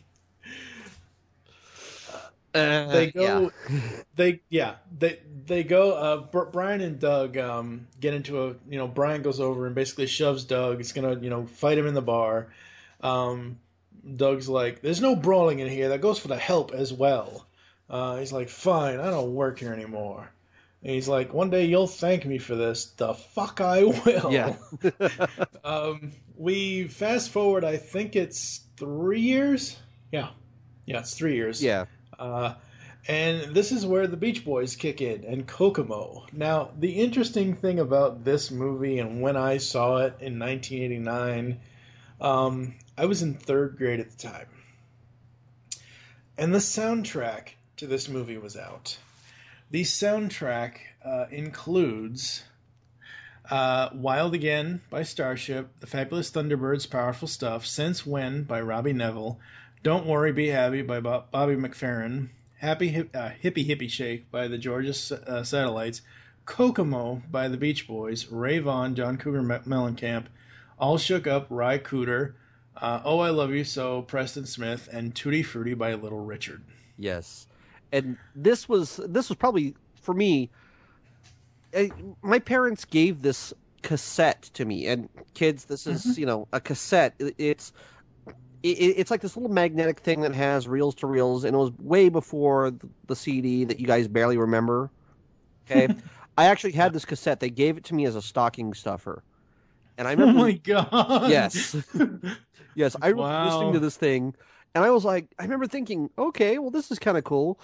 Uh, 2.55 2.87
they 2.87 3.11
go, 3.11 3.51
yeah. 3.69 3.79
they 4.15 4.41
yeah, 4.49 4.75
they 4.97 5.19
they 5.47 5.65
go. 5.65 5.93
Uh, 5.93 6.45
Brian 6.45 6.81
and 6.81 7.01
Doug 7.01 7.37
um, 7.37 7.89
get 8.01 8.15
into 8.15 8.45
a, 8.45 8.55
you 8.69 8.79
know, 8.79 8.87
Brian 8.87 9.23
goes 9.23 9.41
over 9.41 9.67
and 9.67 9.75
basically 9.75 10.07
shoves 10.07 10.45
Doug. 10.45 10.77
He's 10.79 10.93
gonna, 10.93 11.19
you 11.19 11.31
know, 11.31 11.47
fight 11.47 11.79
him 11.79 11.87
in 11.87 11.95
the 11.95 12.03
bar. 12.03 12.53
Um, 13.01 13.59
Doug's 14.17 14.49
like, 14.49 14.83
"There's 14.83 15.01
no 15.01 15.17
brawling 15.17 15.59
in 15.59 15.69
here. 15.69 15.89
That 15.89 16.01
goes 16.01 16.19
for 16.19 16.29
the 16.29 16.37
help 16.37 16.73
as 16.73 16.93
well." 16.93 17.47
Uh, 17.91 18.19
he's 18.19 18.33
like, 18.33 18.49
"Fine, 18.49 19.01
I 19.01 19.11
don't 19.11 19.35
work 19.35 19.59
here 19.59 19.73
anymore." 19.73 20.31
And 20.83 20.93
he's 20.95 21.09
like, 21.09 21.35
"One 21.35 21.51
day 21.51 21.65
you'll 21.65 21.87
thank 21.89 22.25
me 22.25 22.39
for 22.39 22.55
this." 22.55 22.87
The 22.97 23.15
fuck 23.15 23.61
I 23.61 23.85
will. 23.85 24.33
Yeah. 24.33 24.55
um, 25.65 26.13
we 26.37 26.89
fast 26.89 27.31
forward. 27.31 27.65
I 27.65 27.79
think 27.79 28.15
it's 28.15 28.61
three 28.77 29.21
years. 29.21 29.77
Yeah, 30.13 30.31
yeah, 30.87 31.01
it's 31.01 31.15
three 31.15 31.35
years. 31.35 31.63
yeah. 31.63 31.87
Uh, 32.19 32.55
and 33.07 33.55
this 33.55 33.71
is 33.71 33.85
where 33.85 34.07
the 34.07 34.17
Beach 34.17 34.45
Boys 34.45 34.77
kick 34.77 35.03
in 35.03 35.25
and 35.25 35.47
Kokomo. 35.47 36.27
Now, 36.33 36.71
the 36.79 36.93
interesting 36.93 37.55
thing 37.55 37.79
about 37.79 38.25
this 38.25 38.51
movie 38.51 38.99
and 38.99 39.21
when 39.21 39.37
I 39.37 39.59
saw 39.59 39.99
it 39.99 40.15
in 40.21 40.39
1989, 40.39 41.61
um, 42.21 42.75
I 42.97 43.05
was 43.05 43.23
in 43.23 43.35
third 43.35 43.77
grade 43.77 44.01
at 44.01 44.11
the 44.11 44.29
time. 44.29 44.47
And 46.39 46.55
the 46.55 46.59
soundtrack 46.59 47.51
to 47.77 47.87
this 47.87 48.09
movie 48.09 48.39
was 48.39 48.57
out. 48.57 48.97
The 49.71 49.83
soundtrack 49.83 50.79
uh, 51.05 51.27
includes 51.31 52.45
uh, 53.51 53.91
Wild 53.93 54.35
Again 54.35 54.81
by 54.89 55.03
Starship, 55.03 55.69
The 55.81 55.87
Fabulous 55.87 56.31
Thunderbirds' 56.31 56.91
Powerful 56.91 57.29
Stuff, 57.29 57.67
Since 57.67 58.07
When 58.07 58.45
by 58.45 58.61
Robbie 58.61 58.95
Nevil, 58.95 59.39
Don't 59.85 60.07
Worry, 60.07 60.33
Be 60.33 60.49
Happy 60.49 60.81
by 60.83 60.99
Bo- 61.01 61.25
Bobby 61.31 61.57
McFerrin, 61.57 62.31
Happy 62.59 62.89
Hip, 62.89 63.11
uh, 63.15 63.31
Hippie 63.43 63.67
Hippie 63.69 63.91
Shake 63.91 64.31
by 64.31 64.49
the 64.49 64.57
Georgia 64.59 64.89
S- 64.89 65.13
uh, 65.13 65.45
Satellites, 65.45 66.01
Kokomo 66.47 67.23
by 67.31 67.49
the 67.49 67.59
Beach 67.59 67.87
Boys, 67.87 68.27
Rave 68.29 68.67
On, 68.67 68.95
John 68.95 69.19
Cougar 69.19 69.43
Me- 69.43 69.57
Mellencamp, 69.67 70.25
All 70.79 70.97
Shook 70.97 71.27
Up, 71.27 71.47
Ry 71.51 71.79
Cooder, 71.79 72.33
uh, 72.79 73.03
Oh 73.05 73.19
I 73.21 73.29
Love 73.29 73.51
You 73.53 73.63
So, 73.63 74.03
Preston 74.03 74.47
Smith, 74.47 74.89
and 74.91 75.15
Tutti 75.15 75.43
Frutti 75.43 75.75
by 75.75 75.93
Little 75.95 76.25
Richard. 76.25 76.63
Yes, 76.99 77.47
and 77.93 78.17
this 78.35 78.69
was 78.69 78.99
this 79.07 79.29
was 79.29 79.37
probably 79.37 79.75
for 80.01 80.15
me. 80.15 80.49
I, 81.77 81.91
my 82.23 82.39
parents 82.39 82.85
gave 82.87 83.21
this 83.21 83.53
cassette 83.83 84.43
to 84.55 84.65
me, 84.65 84.87
and 84.87 85.11
kids, 85.35 85.67
this 85.67 85.87
is 85.87 86.05
Mm-hmm. 86.07 86.21
you 86.21 86.27
know 86.27 86.49
a 86.55 86.61
cassette. 86.61 87.15
It- 87.19 87.35
It's 87.37 87.69
it, 87.69 87.75
it's 88.71 89.11
like 89.11 89.21
this 89.21 89.37
little 89.37 89.51
magnetic 89.53 90.01
thing 90.01 90.23
that 90.23 90.35
has 90.35 90.67
reels 90.67 90.95
to 90.97 91.07
reels, 91.07 91.45
and 91.45 91.55
it 91.55 91.59
was 91.59 91.71
way 91.79 92.09
before 92.09 92.73
the, 93.07 93.17
CD 93.17 93.65
that 93.65 93.79
you 93.79 93.87
guys 93.87 94.09
barely 94.09 94.37
remember. 94.37 94.91
Okay, 95.71 95.93
I 96.39 96.47
actually 96.47 96.73
had 96.73 96.93
this 96.93 97.05
cassette. 97.05 97.41
They 97.41 97.51
gave 97.51 97.77
it 97.77 97.85
to 97.85 97.95
me 97.95 98.07
as 98.07 98.17
a 98.17 98.23
stocking 98.23 98.73
stuffer, 98.75 99.23
and 99.99 100.09
I 100.09 100.13
remember. 100.13 100.41
Oh 100.41 100.45
remember. 100.45 100.47
my 100.47 100.53
god. 100.53 101.31
Yes. 101.31 101.77
yes, 102.75 102.97
I 103.03 103.09
remember 103.09 103.29
Wow. 103.29 103.45
listening 103.45 103.73
to 103.75 103.81
this 103.81 103.97
thing, 103.97 104.35
and 104.75 104.85
I 104.85 104.91
was 104.91 105.05
like, 105.05 105.29
I 105.39 105.43
remember 105.45 105.67
thinking, 105.67 106.11
okay, 106.19 106.59
well, 106.59 106.71
this 106.71 106.91
is 106.91 106.99
kind 106.99 107.19
of 107.19 107.25
cool. 107.25 107.61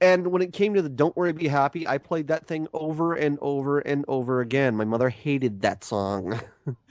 And 0.00 0.28
when 0.28 0.42
it 0.42 0.52
came 0.52 0.74
to 0.74 0.82
the 0.82 0.88
"Don't 0.88 1.16
Worry, 1.16 1.32
Be 1.32 1.46
Happy," 1.48 1.86
I 1.86 1.98
played 1.98 2.28
that 2.28 2.46
thing 2.46 2.66
over 2.72 3.14
and 3.14 3.38
over 3.40 3.80
and 3.80 4.04
over 4.08 4.40
again. 4.40 4.74
My 4.74 4.84
mother 4.84 5.10
hated 5.10 5.60
that 5.62 5.84
song. 5.84 6.40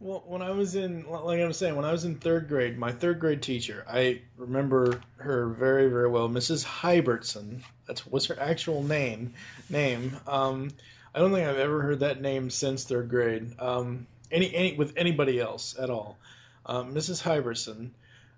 Well, 0.00 0.24
when 0.26 0.40
I 0.40 0.50
was 0.50 0.76
in, 0.76 1.04
like 1.10 1.40
I 1.40 1.46
was 1.46 1.58
saying, 1.58 1.76
when 1.76 1.84
I 1.84 1.92
was 1.92 2.04
in 2.04 2.14
third 2.14 2.48
grade, 2.48 2.78
my 2.78 2.90
third 2.90 3.20
grade 3.20 3.42
teacher, 3.42 3.84
I 3.86 4.22
remember 4.38 5.00
her 5.16 5.48
very, 5.48 5.90
very 5.90 6.08
well, 6.08 6.28
Mrs. 6.28 6.64
Hybertson. 6.64 7.62
That's 7.86 8.06
was 8.06 8.26
her 8.26 8.40
actual 8.40 8.82
name. 8.82 9.34
Name. 9.68 10.16
Um, 10.26 10.70
I 11.14 11.18
don't 11.18 11.32
think 11.32 11.46
I've 11.46 11.58
ever 11.58 11.82
heard 11.82 12.00
that 12.00 12.22
name 12.22 12.48
since 12.48 12.84
third 12.84 13.10
grade. 13.10 13.54
Um, 13.58 14.06
any, 14.32 14.54
any 14.54 14.74
with 14.74 14.94
anybody 14.96 15.38
else 15.38 15.76
at 15.78 15.90
all. 15.90 16.16
Um, 16.64 16.94
Mrs. 16.94 17.22
Hybertson. 17.22 17.90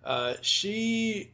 Uh, 0.02 0.34
she 0.40 1.30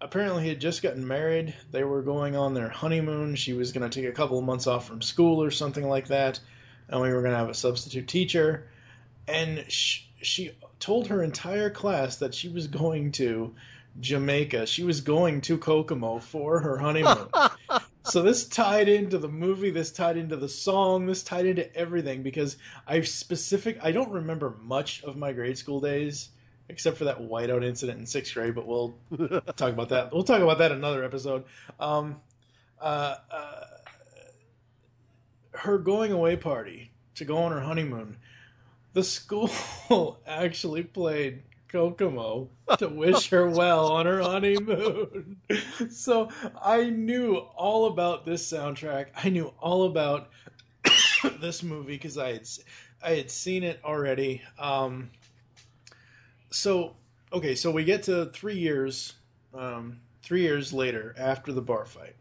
apparently 0.00 0.48
had 0.48 0.60
just 0.60 0.80
gotten 0.82 1.06
married. 1.06 1.54
They 1.72 1.84
were 1.84 2.02
going 2.02 2.36
on 2.36 2.54
their 2.54 2.68
honeymoon. 2.70 3.34
She 3.34 3.52
was 3.52 3.72
going 3.72 3.88
to 3.88 4.00
take 4.00 4.08
a 4.08 4.14
couple 4.14 4.38
of 4.38 4.44
months 4.44 4.66
off 4.66 4.86
from 4.86 5.02
school 5.02 5.42
or 5.42 5.50
something 5.50 5.86
like 5.86 6.06
that, 6.08 6.40
and 6.88 7.02
we 7.02 7.12
were 7.12 7.20
going 7.20 7.32
to 7.32 7.38
have 7.38 7.50
a 7.50 7.54
substitute 7.54 8.08
teacher 8.08 8.69
and 9.30 9.64
sh- 9.70 10.02
she 10.22 10.52
told 10.78 11.06
her 11.06 11.22
entire 11.22 11.70
class 11.70 12.16
that 12.16 12.34
she 12.34 12.48
was 12.48 12.66
going 12.66 13.12
to 13.12 13.54
Jamaica. 14.00 14.66
She 14.66 14.82
was 14.82 15.00
going 15.00 15.40
to 15.42 15.58
Kokomo 15.58 16.18
for 16.18 16.60
her 16.60 16.78
honeymoon. 16.78 17.28
so 18.04 18.22
this 18.22 18.46
tied 18.46 18.88
into 18.88 19.18
the 19.18 19.28
movie, 19.28 19.70
this 19.70 19.90
tied 19.90 20.16
into 20.16 20.36
the 20.36 20.48
song, 20.48 21.06
this 21.06 21.22
tied 21.22 21.46
into 21.46 21.74
everything 21.76 22.22
because 22.22 22.56
I 22.86 23.00
specific 23.02 23.78
I 23.82 23.92
don't 23.92 24.10
remember 24.10 24.56
much 24.62 25.02
of 25.04 25.16
my 25.16 25.32
grade 25.32 25.58
school 25.58 25.80
days 25.80 26.30
except 26.68 26.96
for 26.96 27.04
that 27.04 27.18
whiteout 27.18 27.64
incident 27.64 27.98
in 27.98 28.04
6th 28.04 28.32
grade, 28.32 28.54
but 28.54 28.64
we'll 28.64 28.94
talk 29.56 29.72
about 29.72 29.88
that. 29.88 30.12
We'll 30.12 30.22
talk 30.22 30.40
about 30.40 30.58
that 30.58 30.72
another 30.72 31.04
episode. 31.04 31.44
Um 31.78 32.20
uh, 32.80 33.16
uh 33.30 33.64
her 35.52 35.76
going 35.76 36.12
away 36.12 36.36
party 36.36 36.90
to 37.16 37.24
go 37.24 37.36
on 37.38 37.52
her 37.52 37.60
honeymoon 37.60 38.16
the 38.92 39.02
school 39.02 39.50
actually 40.26 40.82
played 40.82 41.42
Kokomo 41.70 42.48
to 42.78 42.88
wish 42.88 43.30
her 43.30 43.48
well 43.50 43.92
on 43.92 44.06
her 44.06 44.20
honeymoon. 44.22 45.36
So 45.90 46.28
I 46.62 46.84
knew 46.84 47.36
all 47.36 47.86
about 47.86 48.24
this 48.24 48.50
soundtrack. 48.50 49.06
I 49.16 49.30
knew 49.30 49.52
all 49.58 49.84
about 49.84 50.30
this 51.40 51.62
movie 51.62 51.94
because 51.94 52.18
I 52.18 52.32
had 52.32 52.48
I 53.02 53.10
had 53.12 53.30
seen 53.30 53.62
it 53.62 53.80
already. 53.84 54.42
Um, 54.58 55.10
so 56.50 56.96
okay, 57.32 57.54
so 57.54 57.70
we 57.70 57.84
get 57.84 58.02
to 58.04 58.26
three 58.26 58.58
years, 58.58 59.14
um, 59.54 60.00
three 60.22 60.42
years 60.42 60.72
later 60.72 61.14
after 61.18 61.52
the 61.52 61.62
bar 61.62 61.84
fight. 61.86 62.14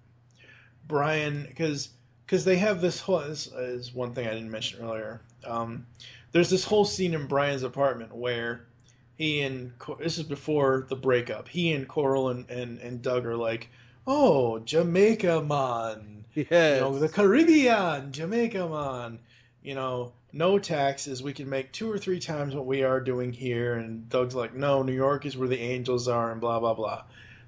Brian, 0.87 1.45
because 1.47 1.89
because 2.25 2.45
they 2.45 2.57
have 2.57 2.81
this 2.81 2.99
whole 2.99 3.19
this 3.19 3.47
is 3.47 3.93
one 3.93 4.13
thing 4.13 4.27
I 4.27 4.33
didn't 4.33 4.51
mention 4.51 4.83
earlier. 4.83 5.21
Um, 5.45 5.85
there's 6.31 6.49
this 6.49 6.63
whole 6.63 6.85
scene 6.85 7.13
in 7.13 7.27
Brian's 7.27 7.63
apartment 7.63 8.15
where 8.15 8.65
he 9.17 9.41
and 9.41 9.73
this 9.99 10.17
is 10.17 10.23
before 10.23 10.85
the 10.89 10.95
breakup. 10.95 11.47
He 11.47 11.73
and 11.73 11.87
Coral 11.87 12.29
and, 12.29 12.49
and, 12.49 12.79
and 12.79 13.01
Doug 13.01 13.25
are 13.25 13.35
like, 13.35 13.69
"Oh, 14.07 14.59
Jamaica 14.59 15.41
man, 15.43 16.23
yes. 16.35 16.49
you 16.49 16.81
know, 16.81 16.97
the 16.97 17.09
Caribbean, 17.09 18.11
Jamaica 18.11 18.67
man, 18.67 19.19
you 19.61 19.75
know, 19.75 20.13
no 20.31 20.57
taxes. 20.57 21.21
We 21.21 21.33
can 21.33 21.49
make 21.49 21.71
two 21.71 21.91
or 21.91 21.97
three 21.97 22.19
times 22.19 22.55
what 22.55 22.65
we 22.65 22.83
are 22.83 23.01
doing 23.01 23.33
here." 23.33 23.75
And 23.75 24.07
Doug's 24.09 24.35
like, 24.35 24.53
"No, 24.53 24.83
New 24.83 24.93
York 24.93 25.25
is 25.25 25.35
where 25.35 25.49
the 25.49 25.59
angels 25.59 26.07
are," 26.07 26.31
and 26.31 26.39
blah 26.39 26.59
blah 26.59 26.73
blah. 26.73 27.03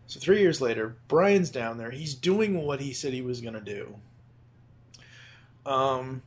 So 0.07 0.19
three 0.19 0.41
years 0.41 0.59
later, 0.59 0.97
Brian's 1.07 1.51
down 1.51 1.77
there. 1.77 1.91
He's 1.91 2.15
doing 2.15 2.65
what 2.65 2.81
he 2.81 2.91
said 2.91 3.13
he 3.13 3.21
was 3.21 3.39
gonna 3.39 3.61
do. 3.61 3.95
Um, 5.65 6.21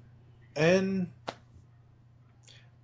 and 0.57 1.09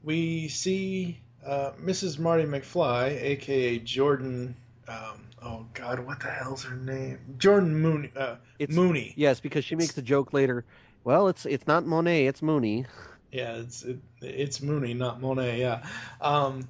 we 0.03 0.49
see 0.49 1.21
uh, 1.47 1.73
Mrs. 1.83 2.19
Marty 2.19 2.45
McFly, 2.45 3.21
aka 3.23 3.79
Jordan. 3.81 4.55
Um, 4.89 5.27
oh 5.43 5.67
God, 5.75 6.01
what 6.01 6.21
the 6.21 6.29
hell's 6.29 6.63
her 6.65 6.77
name? 6.77 7.19
Jordan 7.39 7.75
Mooney. 7.77 8.11
Uh, 8.17 8.37
It's- 8.59 8.77
Mooney. 8.77 9.15
yes, 9.17 9.41
because 9.41 9.65
she 9.65 9.77
makes 9.77 9.93
the 9.93 10.03
joke 10.03 10.33
later. 10.33 10.65
Well, 11.05 11.29
it's 11.29 11.47
it's 11.47 11.67
not 11.67 11.87
Monet, 11.87 12.27
it's 12.27 12.43
Mooney. 12.43 12.85
Yeah, 13.33 13.55
it's 13.57 13.85
it, 13.85 13.99
it's 14.21 14.61
Mooney, 14.61 14.93
not 14.93 15.21
Monet. 15.21 15.61
Yeah, 15.61 15.83
um, 16.21 16.69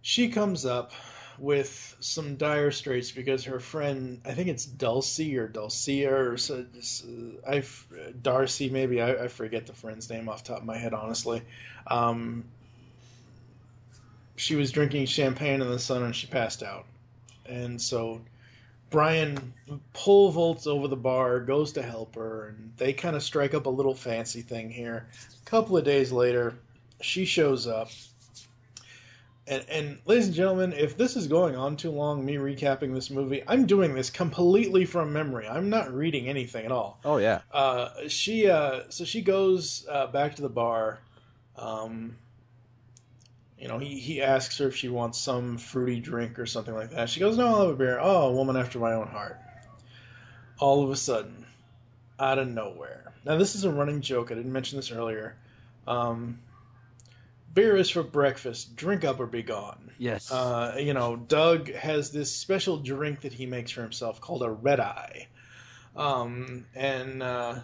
she 0.00 0.28
comes 0.28 0.64
up 0.64 0.92
with 1.42 1.96
some 1.98 2.36
dire 2.36 2.70
straits 2.70 3.10
because 3.10 3.44
her 3.44 3.58
friend, 3.58 4.20
I 4.24 4.32
think 4.32 4.48
it's 4.48 4.64
Dulcie 4.64 5.36
or 5.36 5.48
Dulcia 5.48 6.08
or 6.08 6.36
so, 6.36 6.64
I 7.46 7.64
Darcy 8.22 8.70
maybe 8.70 9.02
I, 9.02 9.24
I 9.24 9.28
forget 9.28 9.66
the 9.66 9.72
friend's 9.72 10.08
name 10.08 10.28
off 10.28 10.44
top 10.44 10.58
of 10.58 10.64
my 10.64 10.78
head 10.78 10.94
honestly. 10.94 11.42
Um, 11.88 12.44
she 14.36 14.54
was 14.54 14.70
drinking 14.70 15.06
champagne 15.06 15.60
in 15.60 15.68
the 15.68 15.80
sun 15.80 16.04
and 16.04 16.14
she 16.14 16.28
passed 16.28 16.62
out, 16.62 16.86
and 17.46 17.82
so 17.82 18.20
Brian 18.90 19.52
pole 19.94 20.30
vaults 20.30 20.68
over 20.68 20.86
the 20.86 20.96
bar, 20.96 21.40
goes 21.40 21.72
to 21.72 21.82
help 21.82 22.14
her, 22.14 22.48
and 22.48 22.72
they 22.76 22.92
kind 22.92 23.16
of 23.16 23.22
strike 23.22 23.52
up 23.52 23.66
a 23.66 23.70
little 23.70 23.94
fancy 23.94 24.42
thing 24.42 24.70
here. 24.70 25.08
A 25.44 25.50
couple 25.50 25.76
of 25.76 25.84
days 25.84 26.12
later, 26.12 26.54
she 27.00 27.24
shows 27.24 27.66
up. 27.66 27.90
And, 29.46 29.64
and 29.68 29.98
ladies 30.06 30.26
and 30.26 30.34
gentlemen, 30.36 30.72
if 30.72 30.96
this 30.96 31.16
is 31.16 31.26
going 31.26 31.56
on 31.56 31.76
too 31.76 31.90
long, 31.90 32.24
me 32.24 32.36
recapping 32.36 32.94
this 32.94 33.10
movie, 33.10 33.42
I'm 33.48 33.66
doing 33.66 33.92
this 33.92 34.08
completely 34.08 34.84
from 34.84 35.12
memory. 35.12 35.48
I'm 35.48 35.68
not 35.68 35.92
reading 35.92 36.28
anything 36.28 36.64
at 36.64 36.70
all. 36.70 37.00
Oh 37.04 37.16
yeah. 37.16 37.40
Uh, 37.52 37.90
she 38.06 38.48
uh, 38.48 38.82
so 38.88 39.04
she 39.04 39.20
goes 39.20 39.84
uh, 39.90 40.06
back 40.06 40.36
to 40.36 40.42
the 40.42 40.48
bar. 40.48 41.00
Um, 41.56 42.16
you 43.58 43.66
know, 43.66 43.78
he, 43.78 43.98
he 43.98 44.22
asks 44.22 44.58
her 44.58 44.68
if 44.68 44.76
she 44.76 44.88
wants 44.88 45.18
some 45.18 45.58
fruity 45.58 45.98
drink 45.98 46.38
or 46.38 46.46
something 46.46 46.74
like 46.74 46.90
that. 46.90 47.08
She 47.10 47.18
goes, 47.18 47.36
"No, 47.36 47.46
I'll 47.46 47.60
have 47.62 47.70
a 47.70 47.76
beer." 47.76 47.98
Oh, 48.00 48.28
a 48.28 48.32
woman 48.32 48.56
after 48.56 48.78
my 48.78 48.92
own 48.92 49.08
heart. 49.08 49.40
All 50.60 50.84
of 50.84 50.90
a 50.90 50.96
sudden, 50.96 51.44
out 52.20 52.38
of 52.38 52.46
nowhere. 52.46 53.12
Now 53.24 53.36
this 53.36 53.56
is 53.56 53.64
a 53.64 53.70
running 53.70 54.00
joke. 54.00 54.30
I 54.30 54.34
didn't 54.34 54.52
mention 54.52 54.76
this 54.76 54.92
earlier. 54.92 55.36
Um, 55.88 56.38
beer 57.54 57.76
is 57.76 57.90
for 57.90 58.02
breakfast. 58.02 58.76
Drink 58.76 59.04
up 59.04 59.20
or 59.20 59.26
be 59.26 59.42
gone. 59.42 59.90
Yes. 59.98 60.30
Uh, 60.30 60.76
you 60.78 60.94
know, 60.94 61.16
Doug 61.16 61.72
has 61.72 62.10
this 62.10 62.34
special 62.34 62.78
drink 62.78 63.20
that 63.22 63.32
he 63.32 63.46
makes 63.46 63.70
for 63.70 63.82
himself 63.82 64.20
called 64.20 64.42
a 64.42 64.50
red 64.50 64.80
eye. 64.80 65.28
Um, 65.94 66.66
and 66.74 67.22
uh, 67.22 67.60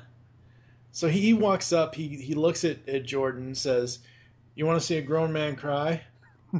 so 0.92 1.08
he 1.08 1.32
walks 1.32 1.72
up, 1.72 1.94
he, 1.94 2.08
he 2.08 2.34
looks 2.34 2.64
at, 2.64 2.86
at 2.88 3.04
Jordan 3.04 3.46
and 3.46 3.56
says, 3.56 4.00
You 4.54 4.66
want 4.66 4.80
to 4.80 4.86
see 4.86 4.98
a 4.98 5.02
grown 5.02 5.32
man 5.32 5.56
cry? 5.56 6.02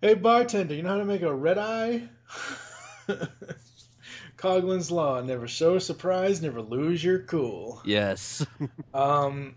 hey, 0.00 0.14
bartender, 0.14 0.74
you 0.74 0.82
know 0.82 0.90
how 0.90 0.98
to 0.98 1.04
make 1.04 1.22
a 1.22 1.34
red 1.34 1.58
eye? 1.58 2.08
Coughlin's 4.36 4.90
Law 4.90 5.20
never 5.20 5.46
show 5.46 5.78
surprise, 5.78 6.40
never 6.40 6.62
lose 6.62 7.04
your 7.04 7.20
cool. 7.20 7.82
yes. 7.84 8.46
Um, 8.94 9.54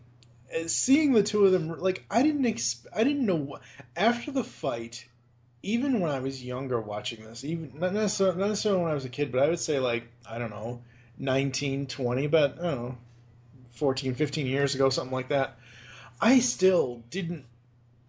seeing 0.67 1.13
the 1.13 1.23
two 1.23 1.45
of 1.45 1.51
them, 1.51 1.79
like 1.79 2.05
I 2.09 2.23
didn't, 2.23 2.43
exp- 2.43 2.87
I 2.95 3.03
didn't 3.03 3.25
know 3.25 3.35
what 3.35 3.61
after 3.95 4.31
the 4.31 4.43
fight. 4.43 5.07
Even 5.65 6.01
when 6.01 6.11
I 6.11 6.19
was 6.19 6.43
younger, 6.43 6.81
watching 6.81 7.23
this, 7.23 7.45
even 7.45 7.71
not 7.79 7.93
necessarily, 7.93 8.37
not 8.37 8.49
necessarily 8.49 8.81
when 8.81 8.91
I 8.91 8.95
was 8.95 9.05
a 9.05 9.09
kid, 9.09 9.31
but 9.31 9.41
I 9.43 9.47
would 9.49 9.59
say 9.59 9.79
like 9.79 10.03
I 10.29 10.37
don't 10.37 10.49
know, 10.49 10.81
19, 11.19 11.87
20, 11.87 12.27
but 12.27 12.59
I 12.59 12.63
don't 12.63 12.75
know, 12.75 12.97
14, 13.71 14.13
15 14.13 14.45
years 14.45 14.75
ago, 14.75 14.89
something 14.89 15.13
like 15.13 15.29
that. 15.29 15.57
I 16.19 16.39
still 16.39 17.01
didn't 17.09 17.45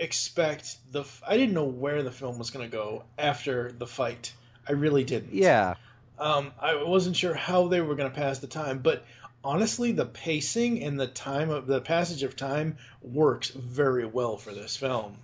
expect 0.01 0.79
the. 0.93 1.01
f- 1.01 1.23
I 1.27 1.37
didn't 1.37 1.55
know 1.55 1.65
where 1.65 2.03
the 2.03 2.11
film 2.11 2.39
was 2.39 2.51
going 2.51 2.69
to 2.69 2.77
go 2.77 3.05
after 3.19 3.71
the 3.73 3.87
fight. 3.87 4.33
I 4.69 4.73
really 4.73 5.05
didn't. 5.05 5.33
yeah. 5.33 5.75
Um, 6.19 6.53
I 6.61 6.83
wasn't 6.83 7.17
sure 7.17 7.35
how 7.35 7.67
they 7.67 7.81
were 7.81 7.97
going 7.97 8.09
to 8.11 8.17
pass 8.17 8.39
the 8.39 8.47
time, 8.47 8.79
but 8.79 9.05
honestly, 9.45 9.93
the 9.93 10.07
pacing 10.07 10.83
and 10.83 10.99
the 10.99 11.07
time 11.07 11.51
of 11.51 11.67
the 11.67 11.81
passage 11.81 12.23
of 12.23 12.35
time 12.35 12.79
works 13.03 13.51
very 13.51 14.07
well 14.07 14.37
for 14.37 14.53
this 14.53 14.77
film. 14.77 15.17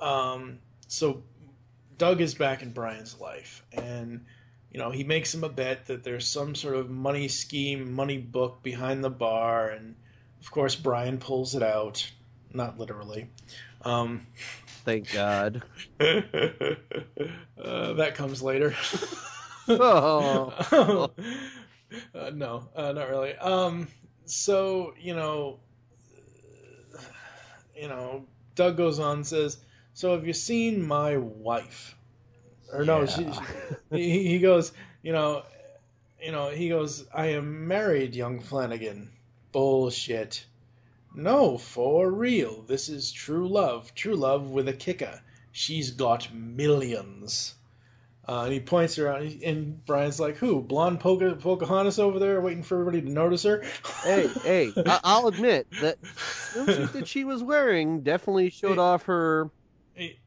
Um, 0.00 0.58
so 0.88 1.22
Doug 1.98 2.20
is 2.20 2.34
back 2.34 2.62
in 2.62 2.70
Brian's 2.70 3.18
life, 3.18 3.64
and 3.72 4.24
you 4.70 4.78
know 4.78 4.90
he 4.90 5.04
makes 5.04 5.34
him 5.34 5.44
a 5.44 5.48
bet 5.48 5.86
that 5.86 6.04
there's 6.04 6.26
some 6.26 6.54
sort 6.54 6.76
of 6.76 6.90
money 6.90 7.28
scheme, 7.28 7.92
money 7.92 8.18
book 8.18 8.62
behind 8.62 9.02
the 9.02 9.10
bar, 9.10 9.68
and 9.70 9.94
of 10.40 10.50
course 10.50 10.74
Brian 10.74 11.18
pulls 11.18 11.54
it 11.54 11.62
out, 11.62 12.10
not 12.52 12.78
literally. 12.78 13.28
Um, 13.82 14.26
thank 14.84 15.12
God. 15.12 15.62
uh, 16.00 16.14
that 17.94 18.12
comes 18.14 18.42
later. 18.42 18.74
Oh. 19.68 21.10
uh, 22.14 22.30
no, 22.30 22.68
uh, 22.74 22.92
not 22.92 23.08
really. 23.08 23.34
Um, 23.36 23.88
so 24.24 24.94
you 25.00 25.14
know, 25.14 25.58
you 27.76 27.88
know, 27.88 28.24
Doug 28.54 28.76
goes 28.76 28.98
on 28.98 29.18
and 29.18 29.26
says, 29.26 29.58
"So 29.94 30.12
have 30.12 30.26
you 30.26 30.32
seen 30.32 30.82
my 30.86 31.16
wife?" 31.16 31.96
Or 32.72 32.84
no, 32.84 33.04
she, 33.06 33.22
Yeah. 33.22 33.46
she, 33.92 34.10
he, 34.10 34.28
he 34.28 34.38
goes, 34.38 34.72
you 35.02 35.12
know, 35.12 35.42
you 36.22 36.32
know, 36.32 36.48
he 36.50 36.68
goes, 36.68 37.06
"I 37.12 37.26
am 37.26 37.66
married, 37.66 38.14
young 38.14 38.40
Flanagan." 38.40 39.10
Bullshit. 39.52 40.46
No, 41.14 41.58
for 41.58 42.10
real. 42.10 42.62
This 42.62 42.88
is 42.88 43.12
true 43.12 43.46
love. 43.46 43.94
True 43.94 44.16
love 44.16 44.48
with 44.48 44.66
a 44.66 44.72
kicker. 44.72 45.20
She's 45.50 45.90
got 45.90 46.32
millions. 46.32 47.56
Uh, 48.28 48.44
and 48.44 48.52
he 48.52 48.60
points 48.60 48.98
around, 49.00 49.40
and 49.44 49.84
Brian's 49.84 50.20
like, 50.20 50.36
"Who? 50.36 50.60
Blonde 50.62 51.00
Poca- 51.00 51.34
Pocahontas 51.34 51.98
over 51.98 52.20
there, 52.20 52.40
waiting 52.40 52.62
for 52.62 52.78
everybody 52.78 53.02
to 53.02 53.10
notice 53.10 53.42
her." 53.42 53.64
hey, 54.04 54.28
hey, 54.44 54.72
I- 54.76 55.00
I'll 55.02 55.26
admit 55.26 55.66
that 55.80 56.00
swimsuit 56.02 56.92
that 56.92 57.08
she 57.08 57.24
was 57.24 57.42
wearing 57.42 58.02
definitely 58.02 58.50
showed 58.50 58.78
off 58.78 59.04
her 59.06 59.50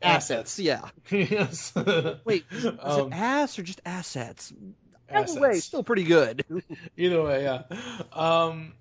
assets. 0.02 0.60
Yeah. 0.60 0.82
yes. 1.10 1.74
Wait, 2.26 2.44
is, 2.52 2.66
Um, 2.66 3.14
it 3.14 3.16
ass 3.16 3.58
or 3.58 3.64
just 3.64 3.82
assets? 3.86 4.52
Either 5.10 5.40
way, 5.40 5.50
assets. 5.50 5.64
still 5.66 5.84
pretty 5.84 6.04
good. 6.04 6.44
Either 6.98 7.24
way, 7.24 7.44
yeah. 7.44 7.64
Um, 8.12 8.74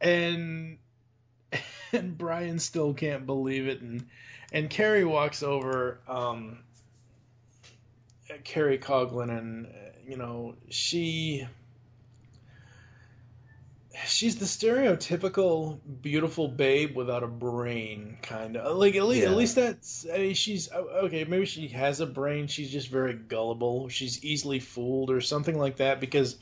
and 0.00 0.78
and 1.92 2.18
Brian 2.18 2.58
still 2.58 2.92
can't 2.94 3.24
believe 3.24 3.68
it, 3.68 3.80
and 3.82 4.06
and 4.52 4.68
Carrie 4.68 5.04
walks 5.04 5.42
over. 5.44 6.00
Um, 6.08 6.64
Carrie 8.44 8.78
Coughlin, 8.78 9.36
and 9.36 9.66
uh, 9.66 9.70
you 10.06 10.16
know 10.16 10.54
she 10.68 11.46
she's 14.06 14.36
the 14.36 14.44
stereotypical 14.44 15.78
beautiful 16.00 16.48
babe 16.48 16.96
without 16.96 17.22
a 17.22 17.26
brain, 17.28 18.16
kind 18.22 18.56
of 18.56 18.76
like 18.76 18.94
at 18.94 19.04
least 19.04 19.22
Yeah. 19.22 19.30
at 19.30 19.36
least 19.36 19.54
that's 19.56 20.06
I 20.12 20.18
mean, 20.18 20.34
she's 20.34 20.70
okay. 20.72 21.24
Maybe 21.24 21.46
she 21.46 21.68
has 21.68 22.00
a 22.00 22.06
brain. 22.06 22.46
She's 22.46 22.70
just 22.70 22.88
very 22.88 23.14
gullible. 23.14 23.88
She's 23.88 24.24
easily 24.24 24.60
fooled 24.60 25.10
or 25.10 25.20
something 25.20 25.58
like 25.58 25.76
that 25.76 26.00
because 26.00 26.36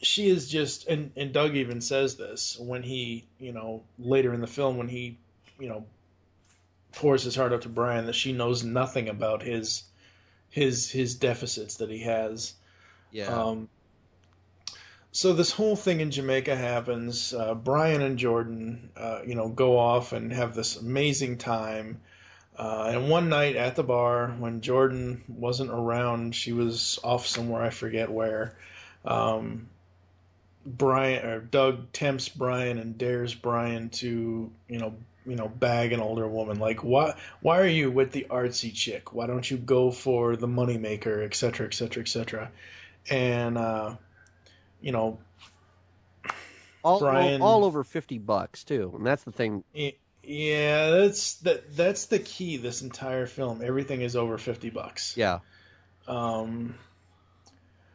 she 0.00 0.28
is 0.28 0.48
just 0.50 0.86
and 0.88 1.12
and 1.16 1.32
Doug 1.32 1.54
even 1.54 1.80
says 1.80 2.16
this 2.16 2.58
when 2.58 2.82
he 2.82 3.26
you 3.38 3.52
know 3.52 3.82
later 3.98 4.32
in 4.34 4.40
the 4.40 4.46
film 4.46 4.76
when 4.76 4.88
he 4.88 5.18
you 5.58 5.68
know 5.68 5.84
pours 6.92 7.22
his 7.22 7.36
heart 7.36 7.52
out 7.52 7.62
to 7.62 7.68
Brian 7.68 8.06
that 8.06 8.14
she 8.14 8.32
knows 8.32 8.64
nothing 8.64 9.08
about 9.08 9.42
his 9.42 9.84
his 10.52 10.90
his 10.90 11.14
deficits 11.16 11.76
that 11.78 11.90
he 11.90 12.00
has. 12.00 12.54
Yeah. 13.10 13.26
Um, 13.26 13.68
so 15.10 15.32
this 15.32 15.50
whole 15.50 15.76
thing 15.76 16.00
in 16.00 16.10
Jamaica 16.10 16.54
happens. 16.54 17.34
Uh, 17.34 17.54
Brian 17.54 18.02
and 18.02 18.18
Jordan, 18.18 18.90
uh, 18.96 19.20
you 19.26 19.34
know, 19.34 19.48
go 19.48 19.78
off 19.78 20.12
and 20.12 20.32
have 20.32 20.54
this 20.54 20.76
amazing 20.76 21.38
time. 21.38 22.00
Uh, 22.56 22.90
and 22.92 23.08
one 23.08 23.30
night 23.30 23.56
at 23.56 23.76
the 23.76 23.82
bar, 23.82 24.28
when 24.38 24.60
Jordan 24.60 25.24
wasn't 25.26 25.70
around, 25.70 26.34
she 26.34 26.52
was 26.52 26.98
off 27.02 27.26
somewhere. 27.26 27.62
I 27.62 27.70
forget 27.70 28.10
where. 28.10 28.56
Um, 29.04 29.68
Brian 30.64 31.24
or 31.24 31.40
Doug 31.40 31.92
tempts 31.92 32.28
Brian 32.28 32.78
and 32.78 32.96
dares 32.96 33.34
Brian 33.34 33.88
to, 33.88 34.50
you 34.68 34.78
know, 34.78 34.94
you 35.26 35.36
know, 35.36 35.48
bag 35.48 35.92
an 35.92 36.00
older 36.00 36.26
woman. 36.26 36.58
Like, 36.58 36.82
why? 36.82 37.14
Why 37.40 37.60
are 37.60 37.66
you 37.66 37.90
with 37.90 38.12
the 38.12 38.26
artsy 38.30 38.74
chick? 38.74 39.12
Why 39.12 39.26
don't 39.26 39.48
you 39.50 39.56
go 39.56 39.90
for 39.90 40.36
the 40.36 40.48
moneymaker, 40.48 41.24
et 41.24 41.34
cetera, 41.34 41.66
et 41.66 41.74
cetera, 41.74 42.02
et 42.02 42.08
cetera? 42.08 42.50
And 43.10 43.58
uh, 43.58 43.96
you 44.80 44.92
know, 44.92 45.18
all, 46.84 47.00
Brian- 47.00 47.42
all, 47.42 47.62
all 47.62 47.64
over 47.64 47.84
50 47.84 48.18
bucks, 48.18 48.64
too. 48.64 48.92
And 48.96 49.06
that's 49.06 49.24
the 49.24 49.32
thing. 49.32 49.64
yeah, 50.22 50.90
that's 50.90 51.34
that. 51.36 51.76
That's 51.76 52.06
the 52.06 52.18
key. 52.18 52.56
This 52.56 52.82
entire 52.82 53.26
film, 53.26 53.60
everything 53.62 54.02
is 54.02 54.16
over 54.16 54.38
fifty 54.38 54.70
bucks. 54.70 55.16
Yeah. 55.16 55.40
Um, 56.06 56.74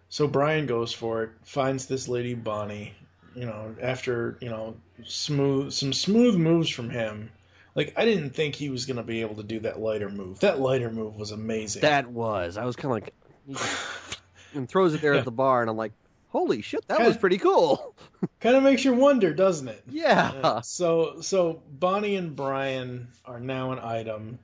so 0.10 0.28
Brian 0.28 0.66
goes 0.66 0.94
for 0.94 1.24
it, 1.24 1.30
finds 1.44 1.86
this 1.86 2.08
lady 2.08 2.34
Bonnie. 2.34 2.94
You 3.38 3.46
know, 3.46 3.76
after 3.82 4.38
you 4.42 4.50
know 4.50 4.76
smooth 5.06 5.72
some 5.72 5.94
smooth 5.94 6.36
moves 6.36 6.70
from 6.70 6.90
him. 6.90 7.30
Like 7.76 7.94
I 7.96 8.06
didn't 8.06 8.32
think 8.32 8.56
he 8.56 8.70
was 8.70 8.88
gonna 8.88 9.04
be 9.04 9.22
able 9.22 9.36
to 9.36 9.44
do 9.44 9.60
that 9.60 9.80
lighter 9.80 10.10
move. 10.10 10.40
That 10.40 10.60
lighter 10.60 10.90
move 10.90 11.16
was 11.16 11.30
amazing. 11.32 11.84
That 11.84 12.08
was. 12.08 12.58
I 12.58 12.66
was 12.66 12.76
kind 12.76 12.86
of 12.86 12.92
like. 12.94 13.14
and 14.56 14.68
throws 14.68 14.94
it 14.96 15.02
there 15.02 15.14
Yeah. 15.14 15.20
at 15.20 15.26
the 15.26 15.32
bar, 15.32 15.62
and 15.62 15.70
I'm 15.70 15.78
like, 15.78 15.92
holy 16.30 16.64
shit, 16.64 16.88
that 16.88 16.98
Kinda- 16.98 17.10
was 17.12 17.18
pretty 17.18 17.38
cool. 17.38 17.94
kind 18.40 18.56
of 18.56 18.64
makes 18.64 18.84
you 18.84 18.94
wonder, 18.94 19.32
doesn't 19.34 19.68
it? 19.68 19.84
Yeah. 19.88 20.32
Yeah. 20.44 20.62
So 20.62 21.22
so 21.22 21.62
Bonnie 21.70 22.16
and 22.16 22.36
Brian 22.36 23.08
are 23.26 23.40
now 23.40 23.72
an 23.74 23.80
item. 23.80 24.40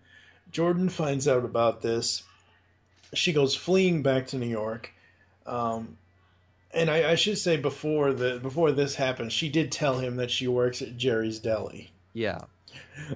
Jordan 0.52 0.88
finds 0.90 1.28
out 1.28 1.44
about 1.46 1.82
this. 1.82 2.22
She 3.16 3.34
goes 3.34 3.56
fleeing 3.56 4.04
back 4.04 4.28
to 4.28 4.38
New 4.38 4.46
York. 4.48 4.92
Um, 5.48 5.98
and 6.74 6.90
I, 6.90 7.12
I 7.12 7.16
should 7.16 7.38
say 7.38 7.58
before 7.58 8.14
the 8.14 8.40
before 8.42 8.72
this 8.72 8.96
happened, 8.96 9.32
she 9.32 9.50
did 9.50 9.72
tell 9.72 10.00
him 10.00 10.16
that 10.18 10.32
she 10.32 10.48
works 10.48 10.82
at 10.82 10.98
Jerry's 10.98 11.40
Deli, 11.40 11.92
Yeah. 12.14 12.42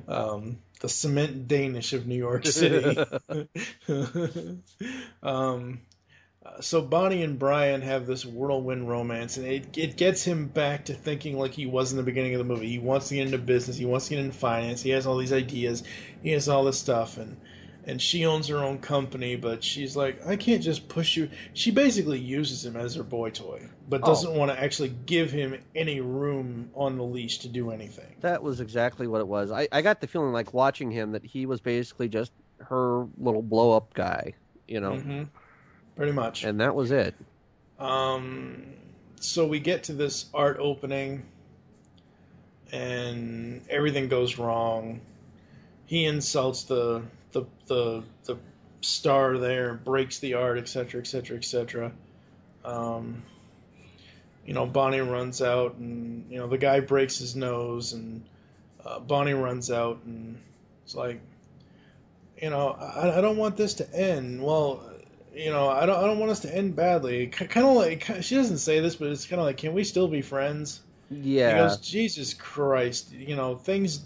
um, 0.08 0.60
the 0.82 0.90
cement 0.90 1.48
Danish 1.48 1.94
of 1.94 2.08
New 2.08 2.16
York 2.16 2.46
City. 2.46 2.98
um, 5.24 5.82
so 6.62 6.82
Bonnie 6.82 7.24
and 7.24 7.38
Brian 7.38 7.82
have 7.82 8.08
this 8.08 8.26
whirlwind 8.26 8.88
romance, 8.88 9.38
and 9.38 9.46
it 9.46 9.78
it 9.78 9.98
gets 9.98 10.24
him 10.24 10.48
back 10.48 10.86
to 10.86 10.94
thinking 10.94 11.38
like 11.38 11.52
he 11.54 11.66
was 11.66 11.92
in 11.92 11.98
the 11.98 12.04
beginning 12.04 12.34
of 12.34 12.40
the 12.40 12.46
movie. 12.46 12.70
He 12.70 12.80
wants 12.80 13.10
to 13.10 13.16
get 13.16 13.26
into 13.26 13.38
business. 13.38 13.78
He 13.78 13.86
wants 13.86 14.08
to 14.08 14.16
get 14.16 14.24
into 14.24 14.38
finance. 14.38 14.82
He 14.82 14.92
has 14.92 15.06
all 15.06 15.18
these 15.18 15.34
ideas. 15.34 15.84
He 16.24 16.32
has 16.32 16.48
all 16.48 16.64
this 16.64 16.80
stuff, 16.80 17.18
and 17.18 17.38
and 17.88 18.02
she 18.02 18.26
owns 18.26 18.48
her 18.50 18.58
own 18.58 18.78
company, 18.80 19.38
but 19.38 19.64
she's 19.64 19.96
like, 19.96 20.24
I 20.28 20.36
can't 20.36 20.62
just 20.62 20.90
push 20.90 21.16
you. 21.16 21.30
She 21.54 21.72
basically 21.72 22.20
uses 22.20 22.64
him 22.66 22.76
as 22.76 22.94
her 22.96 23.04
boy 23.04 23.30
toy, 23.32 23.68
but 23.90 24.02
Oh. 24.04 24.08
doesn't 24.08 24.34
want 24.36 24.52
to 24.52 24.62
actually 24.62 24.94
give 25.06 25.32
him 25.32 25.58
any 25.74 26.02
room 26.02 26.70
on 26.76 26.98
the 26.98 27.04
leash 27.04 27.40
to 27.40 27.48
do 27.48 27.72
anything. 27.72 28.14
That 28.22 28.44
was 28.44 28.60
exactly 28.60 29.08
what 29.08 29.22
it 29.22 29.28
was. 29.28 29.52
I, 29.52 29.70
I 29.72 29.82
got 29.82 30.02
the 30.02 30.08
feeling 30.08 30.34
like 30.34 30.54
watching 30.54 30.92
him 30.92 31.14
that 31.14 31.26
he 31.26 31.46
was 31.46 31.62
basically 31.62 32.10
just 32.10 32.34
her 32.60 33.08
little 33.18 33.42
blow 33.42 33.72
up 33.72 33.94
guy, 33.94 34.34
you 34.68 34.82
know, 34.82 34.98
hmm 34.98 35.24
Pretty 35.96 36.12
much. 36.12 36.44
and 36.44 36.60
that 36.60 36.76
was 36.76 36.92
it. 36.92 37.16
Um, 37.80 38.66
so 39.20 39.48
we 39.48 39.60
get 39.60 39.84
to 39.86 39.94
this 39.94 40.26
art 40.34 40.58
opening, 40.60 41.24
and 42.72 43.62
everything 43.70 44.08
goes 44.10 44.38
wrong. 44.38 45.02
He 45.86 46.06
insults 46.06 46.64
the 46.64 47.04
the 47.38 47.46
the 47.68 48.04
the 48.26 48.38
star 48.82 49.38
there, 49.38 49.74
breaks 49.74 50.20
the 50.20 50.36
art, 50.36 50.58
etc., 50.58 51.02
etc., 51.02 51.38
etc. 51.38 51.92
Um, 52.64 53.24
you 54.46 54.54
know, 54.54 54.66
Bonnie 54.66 55.02
runs 55.02 55.42
out, 55.42 55.76
and 55.76 56.26
you 56.30 56.38
know 56.38 56.48
the 56.48 56.58
guy 56.58 56.80
breaks 56.80 57.18
his 57.18 57.36
nose, 57.36 57.94
and 57.94 58.24
uh, 58.86 59.00
Bonnie 59.00 59.34
runs 59.34 59.72
out, 59.72 60.00
and 60.06 60.42
it's 60.84 60.96
like, 60.96 61.20
you 62.42 62.50
know, 62.50 62.70
I, 62.70 63.18
I 63.18 63.22
don't 63.22 63.38
want 63.38 63.58
this 63.58 63.74
to 63.76 63.94
end. 63.94 64.42
Well, 64.42 64.84
you 65.34 65.52
know, 65.52 65.70
I 65.70 65.86
don't, 65.86 66.04
I 66.04 66.08
don't 66.08 66.20
want 66.20 66.32
us 66.32 66.40
to 66.42 66.56
end 66.56 66.76
badly. 66.76 67.28
Kind 67.28 67.68
of 67.68 67.76
like 67.76 68.22
she 68.22 68.36
doesn't 68.36 68.60
say 68.60 68.80
this, 68.80 68.96
but 68.96 69.10
it's 69.10 69.26
kind 69.26 69.40
of 69.40 69.46
like, 69.46 69.58
can 69.58 69.74
we 69.74 69.84
still 69.84 70.08
be 70.08 70.22
friends? 70.22 70.82
Yeah. 71.10 71.52
He 71.52 71.56
goes, 71.56 71.78
Jesus 71.78 72.34
Christ, 72.34 73.12
you 73.14 73.36
know, 73.36 73.56
things 73.56 74.06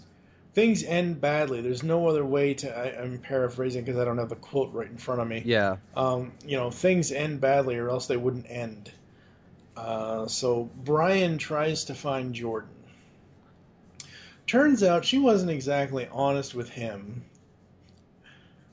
things 0.54 0.84
end 0.84 1.20
badly. 1.20 1.60
There's 1.60 1.82
no 1.82 2.06
other 2.08 2.24
way 2.24 2.54
to. 2.54 2.76
I, 2.76 3.02
I'm 3.02 3.18
paraphrasing 3.18 3.84
because 3.84 3.98
I 3.98 4.04
don't 4.04 4.18
have 4.18 4.28
the 4.28 4.36
quote 4.36 4.72
right 4.72 4.88
in 4.88 4.98
front 4.98 5.20
of 5.20 5.28
me. 5.28 5.42
yeah. 5.44 5.76
Um, 5.96 6.32
you 6.44 6.56
know, 6.56 6.70
things 6.70 7.12
end 7.12 7.40
badly, 7.40 7.76
or 7.76 7.88
else 7.88 8.06
they 8.06 8.16
wouldn't 8.16 8.46
end. 8.48 8.90
Uh, 9.76 10.26
so 10.26 10.68
Brian 10.84 11.38
tries 11.38 11.84
to 11.84 11.94
find 11.94 12.34
Jordan. 12.34 12.68
Turns 14.46 14.82
out 14.82 15.04
she 15.04 15.18
wasn't 15.18 15.50
exactly 15.50 16.08
honest 16.12 16.54
with 16.54 16.68
him. 16.68 17.24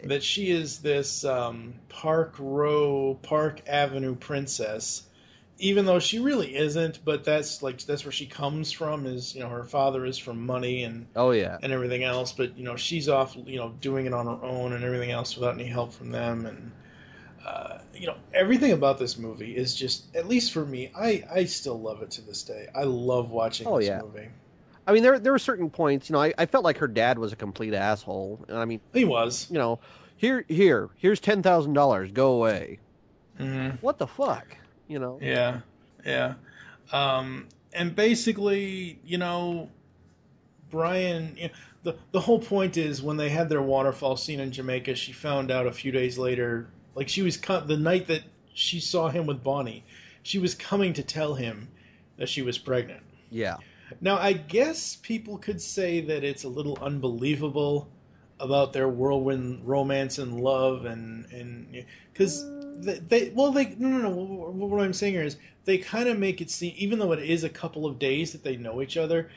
That 0.03 0.23
she 0.23 0.49
is 0.49 0.79
this 0.79 1.25
um, 1.25 1.73
Park 1.89 2.35
Row, 2.39 3.19
Park 3.21 3.61
Avenue 3.67 4.15
princess, 4.15 5.03
even 5.59 5.85
though 5.85 5.99
she 5.99 6.19
really 6.19 6.55
isn't. 6.55 7.03
But 7.05 7.23
that's 7.23 7.61
like 7.61 7.79
that's 7.83 8.03
where 8.05 8.11
she 8.11 8.25
comes 8.25 8.71
from. 8.71 9.05
Is 9.05 9.35
you 9.35 9.41
know 9.41 9.49
her 9.49 9.63
father 9.63 10.05
is 10.05 10.17
from 10.17 10.45
money 10.45 10.83
and 10.83 11.05
Oh, 11.15 11.31
yeah. 11.31 11.57
and 11.61 11.71
everything 11.71 12.03
else. 12.03 12.31
But 12.31 12.57
you 12.57 12.63
know, 12.63 12.75
she's 12.75 13.07
off, 13.09 13.35
you 13.45 13.57
know, 13.57 13.69
doing 13.81 14.05
it 14.05 14.13
on 14.13 14.25
her 14.25 14.43
own 14.45 14.73
and 14.73 14.83
everything 14.83 15.11
else 15.11 15.35
without 15.35 15.53
any 15.55 15.65
help 15.67 15.93
from 15.93 16.11
them. 16.11 16.45
And 16.45 16.71
uh, 17.45 17.79
you 17.93 18.07
know, 18.07 18.15
everything 18.33 18.71
about 18.73 18.97
this 18.99 19.17
movie 19.17 19.55
is 19.55 19.73
just, 19.75 20.13
at 20.15 20.27
least 20.27 20.51
for 20.51 20.65
me, 20.65 20.91
I 20.95 21.23
I 21.33 21.45
still 21.45 21.79
love 21.79 22.01
it 22.01 22.11
to 22.11 22.21
this 22.21 22.43
day. 22.43 22.67
I 22.75 22.83
love 22.83 23.31
watching 23.31 23.67
Oh, 23.67 23.77
this 23.79 23.87
yeah. 23.87 24.01
movie. 24.01 24.29
I 24.87 24.91
mean, 24.93 25.03
there 25.03 25.19
there 25.19 25.31
were 25.31 25.39
certain 25.39 25.69
points. 25.69 26.09
You 26.09 26.13
know, 26.13 26.21
I, 26.21 26.33
I 26.37 26.45
felt 26.45 26.63
like 26.63 26.77
her 26.77 26.87
dad 26.87 27.19
was 27.19 27.31
a 27.31 27.35
complete 27.35 27.73
asshole. 27.73 28.45
And 28.47 28.57
I 28.57 28.65
mean, 28.65 28.81
He 28.93 29.05
was. 29.05 29.47
you 29.51 29.57
know, 29.57 29.79
here 30.15 30.45
here 30.47 30.89
here's 30.97 31.19
ten 31.19 31.43
thousand 31.43 31.73
dollars. 31.73 32.11
Go 32.11 32.31
away. 32.33 32.79
hmm 33.37 33.69
What 33.81 33.97
the 33.99 34.07
fuck? 34.07 34.57
You 34.89 34.99
know. 34.99 35.19
Yeah, 35.21 35.61
yeah. 36.05 36.33
Um, 36.91 37.47
and 37.71 37.95
basically, 37.95 38.99
you 39.05 39.17
know, 39.17 39.69
Brian. 40.69 41.35
You 41.37 41.47
know, 41.47 41.53
the 41.83 41.95
the 42.11 42.19
whole 42.19 42.39
point 42.39 42.75
is 42.75 43.01
when 43.01 43.15
they 43.15 43.29
had 43.29 43.47
their 43.47 43.61
waterfall 43.61 44.17
scene 44.17 44.39
in 44.39 44.51
Jamaica, 44.51 44.95
she 44.95 45.13
found 45.13 45.51
out 45.51 45.65
a 45.67 45.71
few 45.71 45.91
days 45.91 46.17
later, 46.17 46.67
like 46.95 47.07
she 47.07 47.21
was 47.21 47.37
co- 47.37 47.61
the 47.61 47.77
night 47.77 48.07
that 48.07 48.23
she 48.53 48.79
saw 48.79 49.09
him 49.09 49.25
with 49.25 49.43
Bonnie, 49.43 49.85
she 50.23 50.39
was 50.39 50.55
coming 50.55 50.91
to 50.93 51.03
tell 51.03 51.35
him 51.35 51.69
that 52.17 52.27
she 52.27 52.41
was 52.41 52.57
pregnant. 52.57 53.03
Yeah. 53.31 53.57
Now, 54.01 54.17
I 54.17 54.33
guess 54.33 54.97
people 54.97 55.37
could 55.37 55.61
say 55.61 56.01
that 56.01 56.23
it's 56.23 56.43
a 56.43 56.49
little 56.49 56.77
unbelievable 56.81 57.89
about 58.39 58.73
their 58.73 58.87
whirlwind 58.87 59.67
romance 59.67 60.17
and 60.19 60.39
love, 60.39 60.85
and 60.85 61.25
and 61.31 61.85
because 62.11 62.43
they, 62.81 62.99
they 62.99 63.29
well 63.35 63.51
they 63.51 63.75
no 63.77 63.87
no 63.89 63.99
no 63.99 64.09
what 64.65 64.81
I'm 64.81 64.93
saying 64.93 65.13
here 65.13 65.23
is 65.23 65.37
they 65.65 65.77
kind 65.77 66.09
of 66.09 66.17
make 66.17 66.41
it 66.41 66.49
seem 66.49 66.73
even 66.77 66.99
though 66.99 67.11
it 67.11 67.19
is 67.19 67.43
a 67.43 67.49
couple 67.49 67.85
of 67.85 67.99
days 67.99 68.31
that 68.31 68.43
they 68.43 68.55
know 68.57 68.81
each 68.81 68.97
other. 68.97 69.29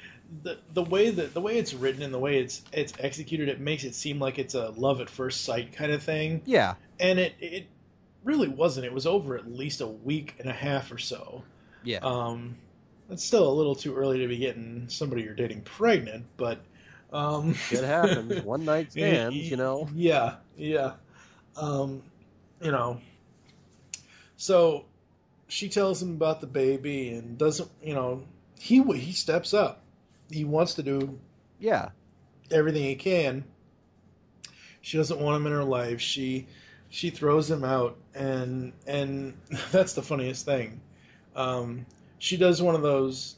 The, 0.44 0.56
the 0.72 0.84
way 0.84 1.10
that 1.10 1.34
the 1.34 1.40
way 1.42 1.58
it's 1.58 1.74
written 1.74 2.02
and 2.02 2.14
the 2.14 2.18
way 2.18 2.38
it's 2.38 2.62
it's 2.72 2.94
executed, 2.98 3.50
it 3.50 3.60
makes 3.60 3.84
it 3.84 3.94
seem 3.94 4.18
like 4.18 4.38
it's 4.38 4.54
a 4.54 4.70
love 4.70 5.02
at 5.02 5.10
first 5.10 5.44
sight 5.44 5.74
kind 5.74 5.92
of 5.92 6.02
thing, 6.02 6.40
Yeah. 6.46 6.74
and 7.00 7.18
it 7.18 7.34
it 7.38 7.66
really 8.24 8.48
wasn't. 8.48 8.86
It 8.86 8.92
was 8.94 9.06
over 9.06 9.36
at 9.36 9.52
least 9.52 9.82
a 9.82 9.86
week 9.86 10.36
and 10.38 10.48
a 10.48 10.52
half 10.54 10.90
or 10.90 10.96
so. 10.96 11.42
Yeah. 11.84 11.98
Um, 11.98 12.56
it's 13.10 13.22
still 13.22 13.46
a 13.46 13.52
little 13.52 13.74
too 13.74 13.94
early 13.94 14.20
to 14.20 14.26
be 14.28 14.38
getting 14.38 14.86
somebody 14.88 15.22
you're 15.22 15.34
dating 15.34 15.62
pregnant, 15.62 16.24
but 16.38 16.60
um, 17.12 17.52
Shit 17.68 17.84
happens. 17.84 18.42
One 18.42 18.64
night 18.64 18.90
stands. 18.92 19.36
You 19.36 19.58
know. 19.58 19.86
Yeah, 19.94 20.36
yeah. 20.56 20.92
Um, 21.58 22.02
you 22.62 22.70
know. 22.70 23.02
So 24.42 24.86
she 25.46 25.68
tells 25.68 26.02
him 26.02 26.14
about 26.14 26.40
the 26.40 26.48
baby 26.48 27.10
and 27.10 27.38
doesn't, 27.38 27.70
you 27.80 27.94
know, 27.94 28.24
he 28.58 28.82
he 28.98 29.12
steps 29.12 29.54
up. 29.54 29.84
He 30.32 30.42
wants 30.44 30.74
to 30.74 30.82
do 30.82 31.20
Yeah. 31.60 31.90
everything 32.50 32.82
he 32.82 32.96
can. 32.96 33.44
She 34.80 34.96
doesn't 34.96 35.20
want 35.20 35.36
him 35.36 35.46
in 35.46 35.52
her 35.52 35.62
life. 35.62 36.00
She 36.00 36.48
she 36.90 37.10
throws 37.10 37.48
him 37.48 37.62
out, 37.62 37.96
and 38.16 38.72
and 38.84 39.34
that's 39.70 39.92
the 39.92 40.02
funniest 40.02 40.44
thing. 40.44 40.80
Um, 41.36 41.86
she 42.18 42.36
does 42.36 42.60
one 42.60 42.74
of 42.74 42.82
those 42.82 43.36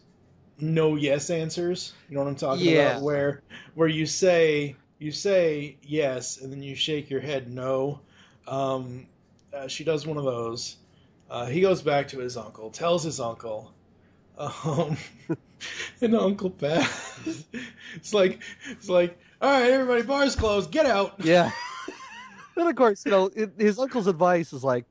no 0.58 0.96
yes 0.96 1.28
answers. 1.28 1.92
You 2.08 2.14
know 2.16 2.22
what 2.22 2.30
I'm 2.30 2.36
talking 2.36 2.66
Yeah. 2.66 2.92
about? 2.92 3.02
Where 3.02 3.42
where 3.74 3.88
you 3.88 4.06
say 4.06 4.76
you 4.98 5.12
say 5.12 5.76
yes, 5.82 6.40
and 6.40 6.50
then 6.50 6.62
you 6.62 6.74
shake 6.74 7.10
your 7.10 7.20
head 7.20 7.50
no. 7.50 8.00
Um, 8.46 9.06
uh, 9.52 9.68
she 9.68 9.84
does 9.84 10.06
one 10.06 10.16
of 10.16 10.24
those. 10.24 10.78
Uh, 11.34 11.46
he 11.46 11.60
goes 11.60 11.82
back 11.82 12.06
to 12.06 12.20
his 12.20 12.36
uncle, 12.36 12.70
tells 12.70 13.02
his 13.02 13.18
uncle, 13.18 13.74
um, 14.38 14.96
and 16.00 16.14
Uncle 16.14 16.48
Pat, 16.48 16.88
it's 17.96 18.14
like, 18.14 18.40
it's 18.70 18.88
like, 18.88 19.18
all 19.40 19.50
right, 19.50 19.68
everybody, 19.68 20.02
bars 20.02 20.36
closed, 20.36 20.70
get 20.70 20.86
out. 20.86 21.14
Yeah. 21.24 21.50
then 22.54 22.68
of 22.68 22.76
course, 22.76 23.04
you 23.04 23.10
know, 23.10 23.30
it, 23.34 23.50
his 23.58 23.80
uncle's 23.80 24.06
advice 24.06 24.52
is 24.52 24.62
like, 24.62 24.84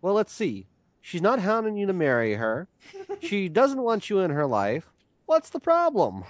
well, 0.00 0.14
let's 0.14 0.32
see. 0.32 0.66
She's 1.02 1.20
not 1.20 1.40
hounding 1.40 1.76
you 1.76 1.86
to 1.88 1.92
marry 1.92 2.32
her. 2.32 2.68
She 3.20 3.50
doesn't 3.50 3.82
want 3.82 4.08
you 4.08 4.20
in 4.20 4.30
her 4.30 4.46
life. 4.46 4.90
What's 5.26 5.50
the 5.50 5.60
problem? 5.60 6.24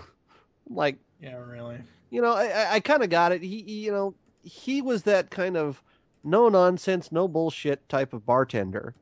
Like, 0.69 0.97
Yeah, 1.21 1.37
really. 1.37 1.79
you 2.11 2.21
know, 2.21 2.33
I, 2.33 2.75
I, 2.75 2.81
kind 2.81 3.05
of 3.05 3.11
got 3.11 3.31
it. 3.31 3.43
He, 3.43 3.63
he, 3.63 3.85
you 3.85 3.93
know, 3.93 4.17
he 4.43 4.83
was 4.83 5.05
that 5.05 5.31
kind 5.31 5.57
of 5.57 5.81
no 6.25 6.49
nonsense, 6.49 7.13
no 7.13 7.29
bullshit 7.29 7.89
type 7.89 8.13
of 8.13 8.27
bartender. 8.27 8.97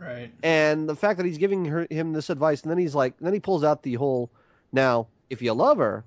Right. 0.00 0.32
And 0.42 0.88
the 0.88 0.96
fact 0.96 1.18
that 1.18 1.26
he's 1.26 1.38
giving 1.38 1.66
her 1.66 1.86
him 1.90 2.12
this 2.12 2.30
advice, 2.30 2.62
and 2.62 2.70
then 2.70 2.78
he's 2.78 2.94
like, 2.94 3.18
then 3.20 3.34
he 3.34 3.40
pulls 3.40 3.62
out 3.62 3.82
the 3.82 3.94
whole, 3.94 4.30
now 4.72 5.08
if 5.28 5.42
you 5.42 5.52
love 5.52 5.78
her, 5.78 6.04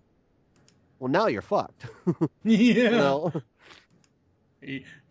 well, 1.00 1.12
now 1.12 1.28
you're 1.28 1.42
fucked. 1.42 1.86
Yeah. 2.44 2.74
you 2.74 2.90
know? 2.92 3.34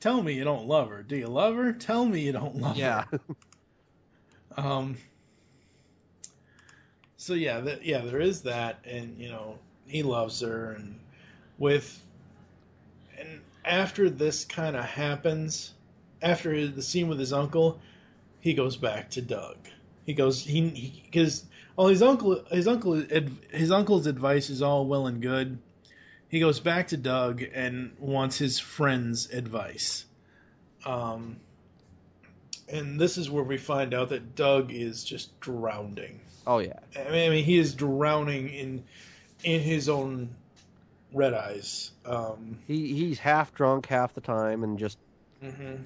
Tell 0.01 0.23
me 0.23 0.33
you 0.33 0.45
don't 0.45 0.67
love 0.67 0.89
her. 0.89 1.03
Do 1.03 1.17
you 1.17 1.29
love 1.29 1.57
her? 1.57 1.73
Tell 1.73 2.05
me 2.07 2.21
you 2.21 2.33
don't 2.33 2.57
love 2.57 2.77
yeah. 2.77 3.05
her. 3.11 3.21
Yeah. 4.57 4.65
um. 4.65 4.97
So 7.19 7.35
yeah, 7.35 7.77
yeah, 7.83 7.99
there 7.99 8.21
is 8.21 8.43
that, 8.43 8.81
and 8.85 9.17
you 9.17 9.29
know 9.29 9.59
he 9.87 10.03
loves 10.03 10.41
her, 10.41 10.73
and 10.73 10.99
with, 11.59 12.03
and 13.17 13.41
after 13.65 14.11
this 14.11 14.45
kind 14.45 14.75
of 14.75 14.85
happens, 14.85 15.75
after 16.23 16.67
the 16.67 16.83
scene 16.83 17.07
with 17.07 17.21
his 17.21 17.33
uncle, 17.33 17.79
he 18.43 18.55
goes 18.55 18.77
back 18.77 19.09
to 19.11 19.23
Doug. 19.23 19.57
He 20.05 20.15
goes 20.15 20.45
he 20.45 21.01
because 21.05 21.47
well 21.77 21.87
his 21.87 22.03
uncle 22.03 22.45
his 22.51 22.67
uncle 22.67 22.95
his 23.51 23.71
uncle's 23.71 24.07
advice 24.07 24.51
is 24.51 24.61
all 24.61 24.85
well 24.85 25.07
and 25.07 25.23
good. 25.23 25.59
He 26.29 26.41
goes 26.41 26.61
back 26.61 26.89
to 26.89 26.97
Doug 26.97 27.43
and 27.55 27.95
wants 27.99 28.37
his 28.37 28.59
friend's 28.59 29.31
advice. 29.31 30.07
Um, 30.85 31.37
and 32.69 32.99
this 32.99 33.17
is 33.17 33.31
where 33.31 33.45
we 33.45 33.59
find 33.59 33.95
out 33.95 34.09
that 34.09 34.35
Doug 34.35 34.73
is 34.73 35.05
just 35.05 35.39
drowning. 35.41 36.21
Oh 36.47 36.59
yeah. 36.59 36.81
I 36.97 37.11
mean, 37.11 37.27
I 37.27 37.29
mean 37.31 37.45
he 37.45 37.59
is 37.59 37.75
drowning 37.75 38.49
in 38.49 38.85
in 39.45 39.61
his 39.61 39.89
own 39.89 40.35
red 41.13 41.35
eyes. 41.35 41.93
Um, 42.05 42.59
He 42.67 42.93
he's 42.93 43.21
half 43.21 43.55
drunk 43.55 43.87
half 43.87 44.15
the 44.15 44.21
time, 44.21 44.65
and 44.65 44.79
just 44.79 44.99
mhm. 45.45 45.85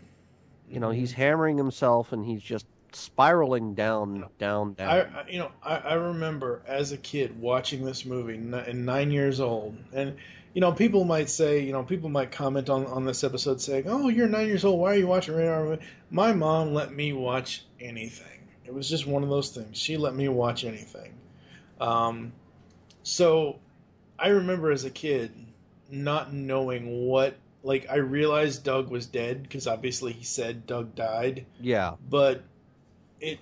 You 0.68 0.80
know 0.80 0.90
he's 0.90 1.12
hammering 1.12 1.56
himself, 1.56 2.12
and 2.12 2.24
he's 2.24 2.42
just 2.42 2.66
spiraling 2.92 3.74
down, 3.74 4.26
down, 4.38 4.72
down. 4.74 4.88
I, 4.88 5.00
I 5.00 5.28
you 5.28 5.38
know 5.38 5.52
I, 5.62 5.76
I 5.76 5.94
remember 5.94 6.62
as 6.66 6.92
a 6.92 6.96
kid 6.96 7.38
watching 7.40 7.84
this 7.84 8.04
movie 8.04 8.34
and 8.34 8.86
nine 8.86 9.10
years 9.10 9.40
old. 9.40 9.76
And 9.92 10.16
you 10.54 10.60
know 10.60 10.72
people 10.72 11.04
might 11.04 11.28
say 11.28 11.60
you 11.60 11.72
know 11.72 11.82
people 11.82 12.08
might 12.08 12.32
comment 12.32 12.70
on, 12.70 12.86
on 12.86 13.04
this 13.04 13.22
episode 13.24 13.60
saying 13.60 13.84
oh 13.86 14.08
you're 14.08 14.28
nine 14.28 14.46
years 14.46 14.64
old. 14.64 14.80
Why 14.80 14.94
are 14.94 14.98
you 14.98 15.06
watching 15.06 15.34
rated 15.34 15.50
R 15.50 15.64
movie?" 15.64 15.82
my 16.10 16.32
mom 16.32 16.72
let 16.72 16.92
me 16.92 17.12
watch 17.12 17.64
anything. 17.80 18.26
It 18.64 18.74
was 18.74 18.88
just 18.88 19.06
one 19.06 19.22
of 19.22 19.28
those 19.28 19.50
things. 19.50 19.76
She 19.76 19.96
let 19.96 20.14
me 20.14 20.28
watch 20.28 20.64
anything. 20.64 21.14
Um, 21.80 22.32
so 23.02 23.60
I 24.18 24.28
remember 24.28 24.72
as 24.72 24.84
a 24.84 24.90
kid 24.90 25.32
not 25.90 26.32
knowing 26.32 27.06
what 27.06 27.36
like 27.66 27.86
I 27.90 27.96
realized 27.96 28.64
Doug 28.64 28.90
was 28.90 29.06
dead 29.06 29.42
because 29.42 29.66
obviously 29.66 30.12
he 30.12 30.24
said 30.24 30.66
Doug 30.66 30.94
died 30.94 31.44
yeah, 31.60 31.94
but 32.08 32.42
it 33.20 33.38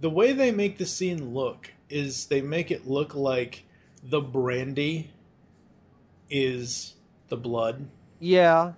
the 0.00 0.10
way 0.10 0.32
they 0.32 0.50
make 0.50 0.76
the 0.78 0.86
scene 0.86 1.32
look 1.34 1.72
is 1.88 2.26
they 2.26 2.40
make 2.42 2.70
it 2.70 2.86
look 2.86 3.14
like 3.14 3.64
the 4.04 4.20
brandy 4.20 5.10
is 6.30 6.94
the 7.28 7.36
blood. 7.36 7.86
yeah, 8.20 8.72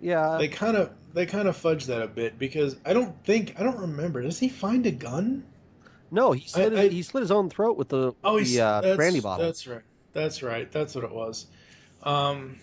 yeah. 0.00 0.36
They 0.38 0.48
kind 0.48 0.76
of 0.76 0.90
they 1.12 1.26
kind 1.26 1.48
of 1.48 1.56
fudge 1.56 1.86
that 1.86 2.02
a 2.02 2.06
bit 2.06 2.38
because 2.38 2.76
I 2.84 2.92
don't 2.92 3.14
think 3.24 3.54
I 3.58 3.62
don't 3.62 3.78
remember. 3.78 4.22
Does 4.22 4.38
he 4.38 4.48
find 4.48 4.86
a 4.86 4.90
gun? 4.90 5.44
no, 6.10 6.32
he 6.32 6.46
slit 6.46 6.72
I- 6.72 6.76
his, 6.82 6.90
I- 6.90 6.94
he 6.94 7.02
slit 7.02 7.22
his 7.22 7.30
own 7.30 7.50
throat 7.50 7.76
with 7.76 7.88
the 7.88 8.12
Oh, 8.22 8.38
the 8.40 8.60
uh, 8.60 8.96
brandy 8.96 9.20
bottle. 9.20 9.44
That's 9.44 9.66
right. 9.66 9.82
That's 10.12 10.42
right. 10.42 10.70
That's 10.70 10.94
what 10.94 11.04
it 11.04 11.12
was. 11.12 11.46
Um, 12.04 12.56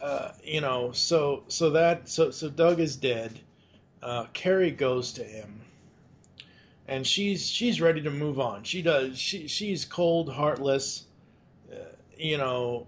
uh, 0.00 0.32
you 0.42 0.60
know, 0.60 0.92
so 0.92 1.44
so 1.48 1.70
that 1.70 2.08
so 2.08 2.30
so 2.30 2.48
Doug 2.48 2.80
is 2.80 2.96
dead. 2.96 3.38
Uh, 4.02 4.26
Carrie 4.32 4.70
goes 4.70 5.12
to 5.14 5.24
him, 5.24 5.60
and 6.88 7.06
she's 7.06 7.48
she's 7.48 7.80
ready 7.80 8.02
to 8.02 8.10
move 8.10 8.38
on. 8.38 8.62
She 8.64 8.82
does. 8.82 9.18
She 9.18 9.48
she's 9.48 9.84
cold, 9.84 10.32
heartless. 10.32 11.06
Uh, 11.72 11.76
you 12.16 12.36
know, 12.38 12.86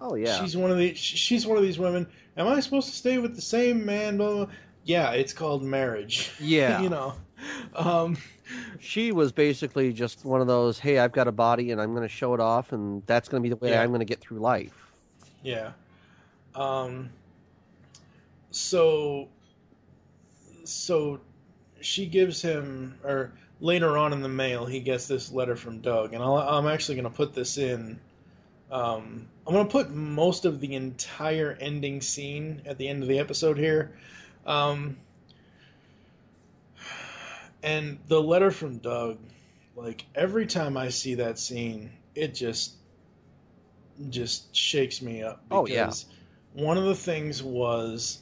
Oh 0.00 0.16
yeah, 0.16 0.40
she's 0.40 0.56
one 0.56 0.70
of 0.70 0.78
the 0.78 0.94
she's 0.94 1.46
one 1.46 1.56
of 1.56 1.62
these 1.62 1.78
women. 1.78 2.06
Am 2.36 2.48
I 2.48 2.58
supposed 2.60 2.88
to 2.88 2.94
stay 2.94 3.18
with 3.18 3.36
the 3.36 3.42
same 3.42 3.84
man? 3.86 4.16
Blah, 4.16 4.26
blah, 4.34 4.44
blah. 4.46 4.54
Yeah, 4.84 5.12
it's 5.12 5.32
called 5.32 5.62
marriage. 5.62 6.32
Yeah. 6.40 6.80
you 6.80 6.88
know. 6.88 7.14
Um, 7.76 8.16
she 8.80 9.12
was 9.12 9.30
basically 9.32 9.92
just 9.92 10.24
one 10.24 10.40
of 10.40 10.46
those. 10.46 10.78
Hey, 10.78 10.98
I've 10.98 11.12
got 11.12 11.28
a 11.28 11.32
body, 11.32 11.70
and 11.70 11.80
I'm 11.80 11.90
going 11.90 12.02
to 12.02 12.08
show 12.08 12.34
it 12.34 12.40
off, 12.40 12.72
and 12.72 13.02
that's 13.06 13.28
going 13.28 13.42
to 13.42 13.48
be 13.48 13.54
the 13.54 13.56
way 13.56 13.70
Yeah. 13.70 13.82
I'm 13.82 13.90
going 13.90 14.00
to 14.00 14.06
get 14.06 14.20
through 14.20 14.38
life. 14.38 14.81
Yeah. 15.42 15.72
Um 16.54 17.10
so 18.50 19.28
so 20.64 21.20
she 21.80 22.06
gives 22.06 22.40
him 22.42 22.98
or 23.02 23.32
later 23.60 23.96
on 23.96 24.12
in 24.12 24.20
the 24.22 24.28
mail 24.28 24.66
he 24.66 24.80
gets 24.80 25.08
this 25.08 25.32
letter 25.32 25.56
from 25.56 25.80
Doug 25.80 26.12
and 26.12 26.22
I'll, 26.22 26.36
I'm 26.36 26.66
actually 26.66 26.96
going 26.96 27.10
to 27.10 27.16
put 27.16 27.32
this 27.32 27.58
in 27.58 27.98
um 28.70 29.26
I'm 29.46 29.54
going 29.54 29.66
to 29.66 29.72
put 29.72 29.90
most 29.90 30.44
of 30.44 30.60
the 30.60 30.74
entire 30.74 31.56
ending 31.60 32.00
scene 32.00 32.62
at 32.66 32.78
the 32.78 32.88
end 32.88 33.02
of 33.02 33.08
the 33.08 33.18
episode 33.18 33.58
here 33.58 33.96
um 34.46 34.96
and 37.62 37.98
the 38.08 38.20
letter 38.20 38.50
from 38.50 38.78
Doug 38.78 39.18
Like 39.74 40.04
every 40.14 40.46
time 40.46 40.76
I 40.76 40.88
see 40.90 41.14
that 41.14 41.38
scene, 41.38 41.90
it 42.14 42.34
just 42.34 42.74
just 44.10 44.54
shakes 44.54 45.02
me 45.02 45.22
up 45.22 45.42
Oh, 45.50 45.66
yeah. 45.66 45.92
one 46.54 46.76
of 46.76 46.84
the 46.84 46.94
things 46.94 47.42
was, 47.42 48.20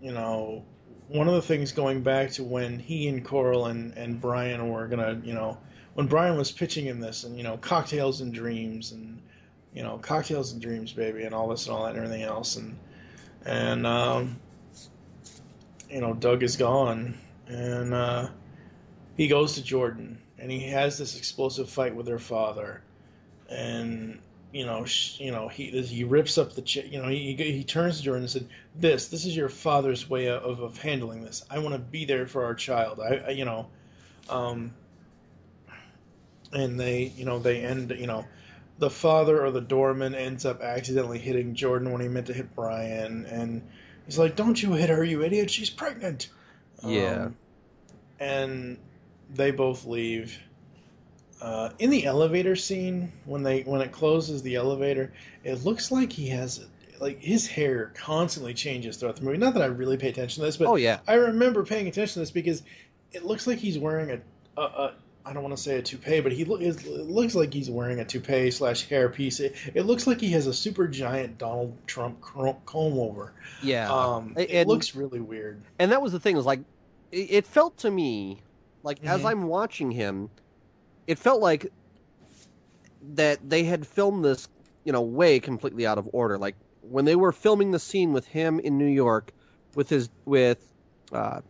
you 0.00 0.12
know, 0.12 0.64
one 1.08 1.28
of 1.28 1.34
the 1.34 1.42
things 1.42 1.72
going 1.72 2.02
back 2.02 2.30
to 2.32 2.44
when 2.44 2.78
he 2.78 3.08
and 3.08 3.24
Coral 3.24 3.66
and, 3.66 3.96
and 3.96 4.20
Brian 4.20 4.68
were 4.68 4.86
gonna, 4.86 5.20
you 5.24 5.34
know, 5.34 5.58
when 5.94 6.06
Brian 6.06 6.36
was 6.36 6.50
pitching 6.50 6.86
him 6.86 6.98
this 7.00 7.24
and, 7.24 7.36
you 7.36 7.42
know, 7.44 7.56
cocktails 7.58 8.20
and 8.20 8.32
dreams 8.32 8.92
and, 8.92 9.20
you 9.74 9.82
know, 9.82 9.98
cocktails 9.98 10.52
and 10.52 10.60
dreams, 10.62 10.92
baby, 10.92 11.24
and 11.24 11.34
all 11.34 11.48
this 11.48 11.66
and 11.66 11.74
all 11.76 11.84
that 11.84 11.90
and 11.90 11.98
everything 11.98 12.22
else. 12.22 12.56
And, 12.56 12.76
and, 13.44 13.86
um, 13.86 14.40
you 15.90 16.00
know, 16.00 16.14
Doug 16.14 16.42
is 16.42 16.56
gone 16.56 17.16
and, 17.46 17.94
uh, 17.94 18.28
he 19.16 19.28
goes 19.28 19.54
to 19.54 19.62
Jordan 19.62 20.18
and 20.38 20.50
he 20.50 20.60
has 20.68 20.98
this 20.98 21.16
explosive 21.16 21.68
fight 21.68 21.94
with 21.94 22.08
her 22.08 22.18
father. 22.18 22.82
And, 23.48 24.18
you 24.54 24.64
know, 24.64 24.84
sh- 24.84 25.18
you 25.18 25.32
know, 25.32 25.48
he 25.48 25.82
he 25.82 26.04
rips 26.04 26.38
up 26.38 26.52
the, 26.52 26.62
ch- 26.62 26.86
you 26.88 27.02
know, 27.02 27.08
he 27.08 27.34
he 27.34 27.64
turns 27.64 27.98
to 27.98 28.04
Jordan 28.04 28.22
and 28.22 28.30
said, 28.30 28.46
"This, 28.76 29.08
this 29.08 29.26
is 29.26 29.36
your 29.36 29.48
father's 29.48 30.08
way 30.08 30.28
of 30.28 30.60
of 30.60 30.78
handling 30.78 31.24
this. 31.24 31.44
I 31.50 31.58
want 31.58 31.74
to 31.74 31.80
be 31.80 32.04
there 32.04 32.28
for 32.28 32.44
our 32.44 32.54
child. 32.54 33.00
I, 33.00 33.16
I 33.16 33.30
you 33.30 33.44
know, 33.44 33.66
um, 34.30 34.72
and 36.52 36.78
they, 36.78 37.12
you 37.16 37.24
know, 37.24 37.40
they 37.40 37.62
end, 37.64 37.92
you 37.98 38.06
know, 38.06 38.26
the 38.78 38.90
father 38.90 39.44
or 39.44 39.50
the 39.50 39.60
doorman 39.60 40.14
ends 40.14 40.46
up 40.46 40.62
accidentally 40.62 41.18
hitting 41.18 41.56
Jordan 41.56 41.90
when 41.90 42.00
he 42.00 42.06
meant 42.06 42.28
to 42.28 42.32
hit 42.32 42.54
Brian, 42.54 43.26
and 43.26 43.60
he's 44.06 44.18
like, 44.18 44.36
"Don't 44.36 44.62
you 44.62 44.74
hit 44.74 44.88
her, 44.88 45.02
you 45.02 45.24
idiot! 45.24 45.50
She's 45.50 45.70
pregnant." 45.70 46.28
Yeah. 46.84 47.24
Um, 47.24 47.36
and 48.20 48.78
they 49.34 49.50
both 49.50 49.84
leave. 49.84 50.38
Uh, 51.44 51.70
in 51.78 51.90
the 51.90 52.06
elevator 52.06 52.56
scene, 52.56 53.12
when 53.26 53.42
they 53.42 53.60
when 53.62 53.80
it 53.82 53.92
closes 53.92 54.40
the 54.42 54.54
elevator, 54.54 55.12
it 55.44 55.62
looks 55.64 55.90
like 55.92 56.10
he 56.12 56.26
has 56.28 56.64
like 57.00 57.20
his 57.20 57.46
hair 57.46 57.92
constantly 57.94 58.54
changes 58.54 58.96
throughout 58.96 59.16
the 59.16 59.22
movie. 59.22 59.36
Not 59.36 59.52
that 59.54 59.62
I 59.62 59.66
really 59.66 59.96
pay 59.98 60.08
attention 60.08 60.40
to 60.40 60.46
this, 60.46 60.56
but 60.56 60.68
Oh 60.68 60.76
yeah. 60.76 61.00
I 61.06 61.14
remember 61.14 61.62
paying 61.64 61.86
attention 61.88 62.14
to 62.14 62.18
this 62.20 62.30
because 62.30 62.62
it 63.12 63.24
looks 63.26 63.46
like 63.46 63.58
he's 63.58 63.78
wearing 63.78 64.10
a, 64.56 64.60
a, 64.60 64.64
a 64.64 64.94
I 65.26 65.32
don't 65.34 65.42
want 65.42 65.54
to 65.56 65.62
say 65.62 65.76
a 65.78 65.82
toupee, 65.82 66.20
but 66.20 66.32
he 66.32 66.44
lo- 66.46 66.56
it 66.56 66.86
looks 66.86 67.34
like 67.34 67.52
he's 67.52 67.68
wearing 67.70 67.98
a 68.00 68.04
toupee 68.04 68.50
slash 68.50 68.88
hair 68.88 69.08
piece. 69.08 69.40
It, 69.40 69.54
it 69.74 69.82
looks 69.82 70.06
like 70.06 70.20
he 70.20 70.30
has 70.30 70.46
a 70.46 70.54
super 70.54 70.86
giant 70.88 71.36
Donald 71.38 71.76
Trump 71.86 72.20
comb 72.22 72.98
over. 72.98 73.32
Yeah. 73.62 73.90
Um, 73.92 74.32
it 74.36 74.50
And- 74.50 74.68
looks 74.68 74.94
really 74.94 75.20
weird. 75.20 75.60
and 75.78 75.92
that 75.92 76.00
was 76.00 76.12
the 76.12 76.20
thing 76.20 76.36
was 76.36 76.46
like 76.46 76.60
it, 77.12 77.30
it 77.30 77.46
felt 77.46 77.76
to 77.78 77.90
me 77.90 78.40
like 78.82 79.04
as 79.04 79.22
Mhm. 79.22 79.30
i'm 79.30 79.42
watching 79.46 79.90
him 79.90 80.28
it 81.06 81.18
felt 81.18 81.40
like 81.40 81.70
that 83.14 83.48
they 83.48 83.64
had 83.64 83.86
filmed 83.86 84.24
this 84.24 84.48
you 84.84 84.92
know 84.92 85.02
way 85.02 85.38
completely 85.40 85.86
out 85.86 85.98
of 85.98 86.08
order 86.12 86.38
like 86.38 86.56
when 86.80 87.04
they 87.04 87.16
were 87.16 87.32
filming 87.32 87.70
the 87.70 87.78
scene 87.78 88.12
with 88.12 88.26
him 88.26 88.58
in 88.60 88.78
new 88.78 88.86
york 88.86 89.32
with 89.74 89.88
his 89.88 90.08
with 90.24 90.72
uh 91.12 91.40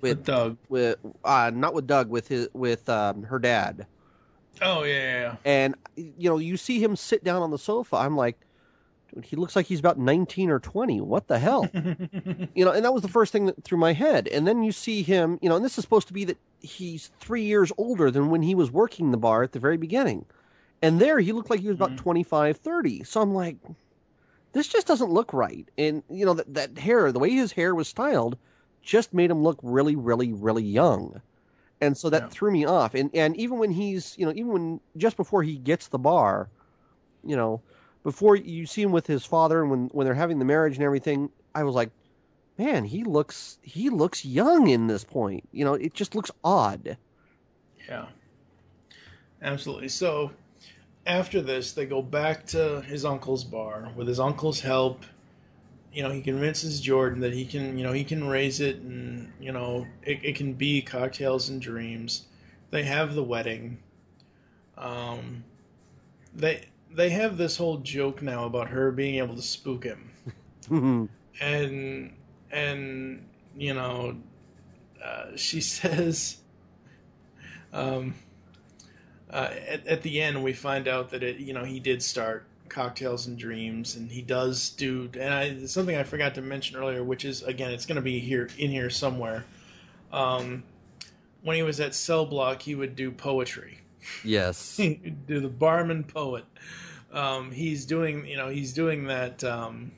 With 0.00 0.18
with 0.18 0.24
Doug. 0.24 0.58
with 0.68 0.98
uh 1.24 1.50
not 1.54 1.74
with 1.74 1.86
doug 1.86 2.10
with 2.10 2.28
his 2.28 2.48
with 2.52 2.88
um 2.88 3.22
her 3.24 3.38
dad 3.38 3.86
Oh 4.62 4.84
yeah, 4.84 4.92
yeah, 4.94 5.20
yeah. 5.20 5.36
and 5.44 5.74
you 5.96 6.30
know 6.30 6.38
you 6.38 6.56
see 6.56 6.82
him 6.82 6.96
sit 6.96 7.22
down 7.22 7.42
on 7.42 7.50
the 7.50 7.58
sofa 7.58 7.96
i'm 7.96 8.16
like 8.16 8.45
he 9.24 9.36
looks 9.36 9.56
like 9.56 9.66
he's 9.66 9.78
about 9.80 9.98
19 9.98 10.50
or 10.50 10.58
20 10.58 11.00
what 11.00 11.28
the 11.28 11.38
hell 11.38 11.70
you 12.54 12.64
know, 12.64 12.72
and 12.72 12.84
that 12.84 12.92
was 12.92 13.02
the 13.02 13.08
first 13.08 13.32
thing 13.32 13.46
that 13.46 13.62
through 13.64 13.78
my 13.78 13.92
head. 13.92 14.28
And 14.28 14.46
then 14.46 14.62
you 14.62 14.72
see 14.72 15.02
him, 15.02 15.38
you 15.42 15.48
know, 15.48 15.56
and 15.56 15.64
this 15.64 15.78
is 15.78 15.84
supposed 15.84 16.08
to 16.08 16.14
be 16.14 16.24
that 16.24 16.38
he's 16.60 17.10
three 17.20 17.42
years 17.42 17.72
older 17.78 18.10
than 18.10 18.30
when 18.30 18.42
he 18.42 18.54
was 18.54 18.70
working 18.70 19.10
the 19.10 19.16
bar 19.18 19.42
at 19.42 19.52
the 19.52 19.60
very 19.60 19.76
beginning. 19.76 20.26
And 20.82 21.00
there 21.00 21.18
he 21.20 21.32
looked 21.32 21.50
like 21.50 21.60
he 21.60 21.68
was 21.68 21.76
about 21.76 21.92
Mhm. 21.92 21.96
thirty. 21.96 22.02
25, 22.02 22.56
30. 22.58 23.04
So 23.04 23.20
I'm 23.20 23.34
like, 23.34 23.56
this 24.52 24.68
just 24.68 24.86
doesn't 24.86 25.10
look 25.10 25.32
right. 25.32 25.68
And, 25.76 26.02
you 26.08 26.24
know, 26.24 26.34
that, 26.34 26.54
that 26.54 26.78
hair, 26.78 27.12
the 27.12 27.18
way 27.18 27.30
his 27.30 27.52
hair 27.52 27.74
was 27.74 27.88
styled, 27.88 28.38
just 28.82 29.12
made 29.12 29.30
him 29.30 29.42
look 29.42 29.58
really, 29.62 29.96
really, 29.96 30.32
really 30.32 30.64
young. 30.64 31.20
And 31.80 31.96
so 31.96 32.10
that 32.10 32.24
Yeah. 32.24 32.28
threw 32.30 32.50
me 32.52 32.64
off. 32.64 32.94
And, 32.94 33.10
and 33.14 33.36
even 33.36 33.58
when 33.58 33.72
he's, 33.72 34.16
you 34.18 34.26
know, 34.26 34.32
even 34.32 34.52
when 34.52 34.80
just 34.96 35.16
before 35.16 35.42
he 35.42 35.58
gets 35.58 35.88
the 35.88 35.98
bar, 35.98 36.50
you 37.24 37.36
know, 37.36 37.62
before 38.06 38.36
you 38.36 38.66
see 38.66 38.82
him 38.82 38.92
with 38.92 39.08
his 39.08 39.26
father 39.26 39.60
and 39.62 39.68
when, 39.68 39.86
when 39.88 40.04
they're 40.04 40.14
having 40.14 40.38
the 40.38 40.44
marriage 40.44 40.76
and 40.76 40.84
everything, 40.84 41.28
I 41.56 41.64
was 41.64 41.74
like, 41.74 41.90
man, 42.56 42.84
he 42.84 43.02
looks 43.02 43.58
he 43.62 43.90
looks 43.90 44.24
young 44.24 44.68
in 44.68 44.86
this 44.86 45.02
point. 45.02 45.48
You 45.50 45.64
know, 45.64 45.74
it 45.74 45.92
just 45.92 46.14
looks 46.14 46.30
odd. 46.44 46.98
Yeah. 47.88 48.06
Absolutely. 49.42 49.88
So 49.88 50.30
after 51.04 51.40
this, 51.42 51.72
they 51.72 51.84
go 51.84 52.00
back 52.00 52.46
to 52.46 52.80
his 52.82 53.04
uncle's 53.04 53.42
bar 53.42 53.90
with 53.96 54.06
his 54.06 54.20
uncle's 54.20 54.60
help. 54.60 55.04
You 55.92 56.04
know, 56.04 56.10
he 56.10 56.22
convinces 56.22 56.80
Jordan 56.80 57.18
that 57.22 57.32
he 57.32 57.44
can, 57.44 57.76
you 57.76 57.82
know, 57.82 57.92
he 57.92 58.04
can 58.04 58.28
raise 58.28 58.60
it 58.60 58.76
and, 58.76 59.32
you 59.40 59.50
know, 59.50 59.84
it, 60.04 60.20
it 60.22 60.36
can 60.36 60.52
be 60.52 60.80
cocktails 60.80 61.48
and 61.48 61.60
dreams. 61.60 62.26
They 62.70 62.84
have 62.84 63.16
the 63.16 63.24
wedding. 63.24 63.78
Um, 64.78 65.42
they 66.32 66.66
they 66.92 67.10
have 67.10 67.36
this 67.36 67.56
whole 67.56 67.78
joke 67.78 68.22
now 68.22 68.44
about 68.44 68.68
her 68.68 68.90
being 68.90 69.16
able 69.16 69.34
to 69.36 69.42
spook 69.42 69.84
him. 69.84 70.10
And 71.40 72.12
and 72.50 73.26
you 73.56 73.74
know 73.74 74.16
uh, 75.04 75.36
she 75.36 75.60
says 75.76 76.38
um, 77.72 78.14
uh, 79.30 79.50
at, 79.68 79.86
at 79.86 80.02
the 80.02 80.20
end 80.20 80.42
we 80.42 80.52
find 80.52 80.88
out 80.88 81.10
that 81.10 81.22
it 81.22 81.36
you 81.36 81.52
know 81.52 81.64
he 81.64 81.78
did 81.78 82.02
start 82.02 82.46
cocktails 82.68 83.26
and 83.26 83.38
dreams 83.38 83.94
and 83.94 84.10
he 84.10 84.22
does 84.22 84.70
do 84.70 85.08
and 85.18 85.32
I 85.32 85.66
something 85.66 85.96
I 85.96 86.02
forgot 86.02 86.34
to 86.34 86.42
mention 86.42 86.76
earlier 86.76 87.04
which 87.04 87.24
is 87.24 87.42
again 87.42 87.70
it's 87.70 87.86
going 87.86 87.96
to 87.96 88.02
be 88.02 88.18
here 88.18 88.48
in 88.58 88.70
here 88.70 88.90
somewhere. 88.90 89.44
Um, 90.12 90.62
when 91.42 91.56
he 91.56 91.62
was 91.62 91.78
at 91.80 91.94
cell 91.94 92.26
block 92.26 92.62
he 92.62 92.74
would 92.74 92.96
do 92.96 93.10
poetry 93.10 93.78
yes. 94.24 94.76
do 95.26 95.40
the 95.40 95.48
barman 95.48 96.04
poet. 96.04 96.44
Um, 97.12 97.50
he's 97.50 97.86
doing, 97.86 98.26
you 98.26 98.36
know, 98.36 98.48
he's 98.48 98.72
doing 98.72 99.06
that 99.06 99.42
um, 99.44 99.92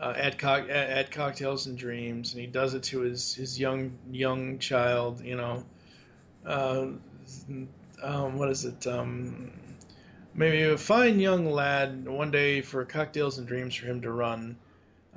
uh, 0.00 0.14
at, 0.16 0.38
co- 0.38 0.66
at 0.68 0.70
at 0.70 1.10
cocktails 1.10 1.66
and 1.66 1.76
dreams, 1.76 2.32
and 2.32 2.40
he 2.40 2.46
does 2.46 2.74
it 2.74 2.82
to 2.84 3.00
his 3.00 3.34
his 3.34 3.58
young 3.58 3.96
young 4.10 4.58
child. 4.58 5.20
You 5.20 5.36
know, 5.36 5.64
uh, 6.46 6.86
um, 8.02 8.38
what 8.38 8.48
is 8.48 8.64
it? 8.64 8.86
Um, 8.86 9.50
maybe 10.34 10.62
a 10.62 10.78
fine 10.78 11.20
young 11.20 11.50
lad. 11.50 12.08
One 12.08 12.30
day 12.30 12.60
for 12.60 12.84
cocktails 12.84 13.38
and 13.38 13.46
dreams 13.46 13.74
for 13.74 13.86
him 13.86 14.00
to 14.02 14.10
run. 14.10 14.56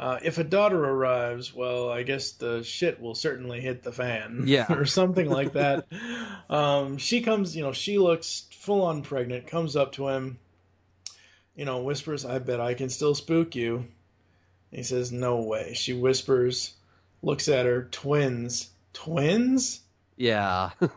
Uh, 0.01 0.17
if 0.23 0.39
a 0.39 0.43
daughter 0.43 0.83
arrives, 0.83 1.53
well, 1.53 1.91
I 1.91 2.01
guess 2.01 2.31
the 2.31 2.63
shit 2.63 2.99
will 2.99 3.13
certainly 3.13 3.61
hit 3.61 3.83
the 3.83 3.91
fan. 3.91 4.45
Yeah. 4.47 4.65
or 4.73 4.83
something 4.83 5.29
like 5.29 5.53
that. 5.53 5.85
um, 6.49 6.97
she 6.97 7.21
comes, 7.21 7.55
you 7.55 7.61
know, 7.61 7.71
she 7.71 7.99
looks 7.99 8.47
full 8.51 8.81
on 8.81 9.03
pregnant, 9.03 9.45
comes 9.45 9.75
up 9.75 9.91
to 9.93 10.07
him, 10.07 10.39
you 11.55 11.65
know, 11.65 11.83
whispers, 11.83 12.25
I 12.25 12.39
bet 12.39 12.59
I 12.59 12.73
can 12.73 12.89
still 12.89 13.13
spook 13.13 13.55
you. 13.55 13.85
He 14.71 14.81
says, 14.81 15.11
No 15.11 15.39
way. 15.41 15.73
She 15.75 15.93
whispers, 15.93 16.73
looks 17.21 17.47
at 17.47 17.67
her, 17.67 17.83
twins. 17.91 18.71
Twins? 18.93 19.81
Yeah. 20.17 20.71
Uh, 20.81 20.89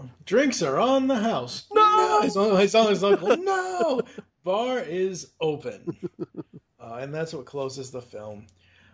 drinks 0.24 0.62
are 0.62 0.78
on 0.78 1.06
the 1.08 1.16
house. 1.16 1.66
No! 1.70 2.22
His, 2.22 2.34
his, 2.34 2.72
his 2.72 3.04
uncle, 3.04 3.36
no! 3.36 4.00
Bar 4.42 4.78
is 4.78 5.32
open. 5.38 5.98
Uh, 6.86 6.98
and 6.98 7.12
that's 7.12 7.34
what 7.34 7.44
closes 7.46 7.90
the 7.90 8.00
film. 8.00 8.46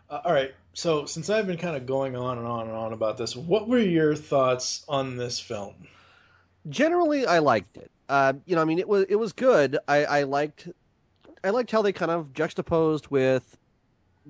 Uh, 0.08 0.20
all 0.24 0.32
right, 0.32 0.52
so 0.72 1.04
since 1.04 1.28
I've 1.28 1.46
been 1.46 1.58
kind 1.58 1.76
of 1.76 1.84
going 1.84 2.16
on 2.16 2.38
and 2.38 2.46
on 2.46 2.66
and 2.66 2.76
on 2.76 2.92
about 2.92 3.18
this, 3.18 3.36
what 3.36 3.68
were 3.68 3.78
your 3.78 4.14
thoughts 4.14 4.84
on 4.88 5.16
this 5.16 5.38
film? 5.38 5.74
Generally, 6.68 7.26
I 7.26 7.38
liked 7.40 7.76
it. 7.76 7.90
Uh, 8.08 8.34
you 8.46 8.56
know, 8.56 8.62
I 8.62 8.64
mean, 8.64 8.78
it 8.78 8.88
was 8.88 9.04
it 9.08 9.16
was 9.16 9.32
good. 9.32 9.78
I, 9.88 10.04
I 10.04 10.22
liked 10.22 10.68
I 11.44 11.50
liked 11.50 11.70
how 11.70 11.82
they 11.82 11.92
kind 11.92 12.10
of 12.10 12.32
juxtaposed 12.32 13.08
with 13.08 13.58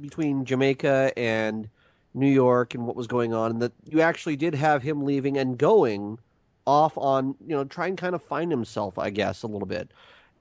between 0.01 0.45
Jamaica 0.45 1.13
and 1.17 1.69
New 2.15 2.31
York 2.31 2.75
and 2.75 2.87
what 2.87 2.97
was 2.97 3.07
going 3.07 3.33
on, 3.33 3.53
and 3.53 3.63
that 3.63 3.73
you 3.89 4.01
actually 4.01 4.37
did 4.37 4.55
have 4.55 4.83
him 4.83 5.05
leaving 5.05 5.37
and 5.37 5.59
going 5.59 6.19
off 6.67 6.97
on 6.97 7.35
you 7.47 7.55
know 7.55 7.65
try 7.65 7.87
and 7.87 7.99
kind 7.99 8.15
of 8.15 8.23
find 8.23 8.51
himself, 8.51 8.99
I 8.99 9.11
guess, 9.11 9.43
a 9.43 9.47
little 9.47 9.67
bit. 9.67 9.91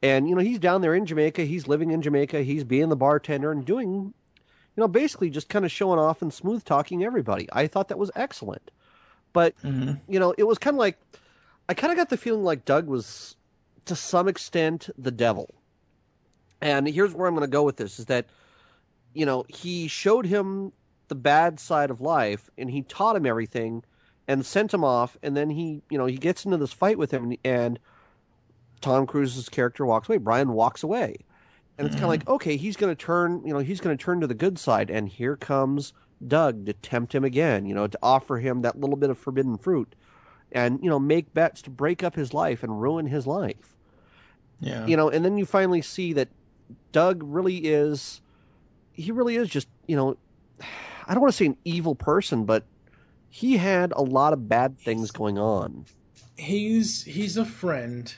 And 0.03 0.27
you 0.27 0.35
know, 0.35 0.41
he's 0.41 0.59
down 0.59 0.81
there 0.81 0.95
in 0.95 1.05
Jamaica. 1.05 1.43
He's 1.43 1.67
living 1.67 1.91
in 1.91 2.01
Jamaica. 2.01 2.41
He's 2.43 2.63
being 2.63 2.89
the 2.89 2.95
bartender 2.95 3.51
and 3.51 3.63
doing, 3.65 4.13
you 4.35 4.77
know, 4.77 4.87
basically 4.87 5.29
just 5.29 5.49
kind 5.49 5.63
of 5.65 5.71
showing 5.71 5.99
off 5.99 6.21
and 6.21 6.33
smooth 6.33 6.63
talking 6.63 7.03
everybody. 7.03 7.47
I 7.51 7.67
thought 7.67 7.89
that 7.89 7.99
was 7.99 8.11
excellent. 8.15 8.71
But 9.33 9.55
Mm-hmm. 9.63 9.93
you 10.07 10.19
know, 10.19 10.33
it 10.37 10.43
was 10.47 10.57
kind 10.57 10.75
of 10.75 10.79
like 10.79 10.97
I 11.69 11.73
kind 11.73 11.91
of 11.91 11.97
got 11.97 12.09
the 12.09 12.17
feeling 12.17 12.43
like 12.43 12.65
Doug 12.65 12.87
was 12.87 13.35
to 13.85 13.95
some 13.95 14.27
extent 14.27 14.89
the 14.97 15.11
devil. 15.11 15.49
And 16.61 16.87
here's 16.87 17.13
where 17.13 17.27
I'm 17.27 17.35
going 17.35 17.47
to 17.47 17.51
go 17.51 17.63
with 17.63 17.77
this 17.77 17.99
is 17.99 18.05
that 18.05 18.25
you 19.13 19.25
know, 19.25 19.45
he 19.49 19.87
showed 19.87 20.25
him 20.25 20.71
the 21.09 21.15
bad 21.15 21.59
side 21.59 21.91
of 21.91 21.99
life 21.99 22.49
and 22.57 22.69
he 22.71 22.81
taught 22.83 23.15
him 23.17 23.25
everything 23.25 23.83
and 24.27 24.45
sent 24.45 24.73
him 24.73 24.83
off. 24.85 25.17
And 25.21 25.35
then 25.35 25.49
he, 25.49 25.81
you 25.89 25.97
know, 25.97 26.05
he 26.05 26.17
gets 26.17 26.45
into 26.45 26.55
this 26.57 26.71
fight 26.71 26.97
with 26.97 27.11
him, 27.11 27.35
and 27.43 27.77
Tom 28.81 29.05
Cruise's 29.07 29.49
character 29.49 29.85
walks 29.85 30.09
away. 30.09 30.17
Brian 30.17 30.53
walks 30.53 30.83
away, 30.83 31.17
and 31.77 31.87
it's 31.87 31.95
kind 31.95 32.11
of 32.13 32.19
mm-hmm. 32.19 32.29
like, 32.29 32.29
okay, 32.29 32.57
he's 32.57 32.75
going 32.75 32.93
to 32.95 33.01
turn, 33.01 33.41
you 33.45 33.53
know, 33.53 33.59
he's 33.59 33.79
going 33.79 33.97
to 33.97 34.03
turn 34.03 34.21
to 34.21 34.27
the 34.27 34.33
good 34.33 34.59
side, 34.59 34.89
and 34.89 35.07
here 35.07 35.35
comes 35.35 35.93
Doug 36.27 36.65
to 36.65 36.73
tempt 36.73 37.15
him 37.15 37.23
again, 37.23 37.65
you 37.65 37.73
know, 37.73 37.87
to 37.87 37.99
offer 38.03 38.37
him 38.37 38.61
that 38.61 38.79
little 38.79 38.95
bit 38.97 39.09
of 39.09 39.17
forbidden 39.17 39.57
fruit, 39.57 39.95
and 40.51 40.79
you 40.83 40.89
know, 40.89 40.99
make 40.99 41.33
bets 41.33 41.61
to 41.63 41.69
break 41.69 42.03
up 42.03 42.15
his 42.15 42.33
life 42.33 42.63
and 42.63 42.81
ruin 42.81 43.07
his 43.07 43.25
life 43.25 43.75
Yeah. 44.59 44.85
you 44.85 44.95
know 44.97 45.09
and 45.09 45.23
then 45.25 45.37
you 45.37 45.45
finally 45.45 45.81
see 45.81 46.13
that 46.13 46.29
doug 46.91 47.23
really 47.23 47.57
is 47.57 48.21
he 48.93 49.11
really 49.11 49.35
is 49.35 49.49
just 49.49 49.67
you 49.87 49.95
know 49.95 50.17
i 51.07 51.13
don't 51.13 51.21
want 51.21 51.33
to 51.33 51.37
say 51.37 51.47
an 51.47 51.57
evil 51.65 51.95
person 51.95 52.45
but 52.45 52.65
he 53.29 53.57
had 53.57 53.93
a 53.95 54.01
lot 54.01 54.33
of 54.33 54.47
bad 54.49 54.77
things 54.77 55.09
going 55.11 55.37
on 55.37 55.85
he's 56.37 57.03
he's 57.03 57.37
a 57.37 57.45
friend 57.45 58.13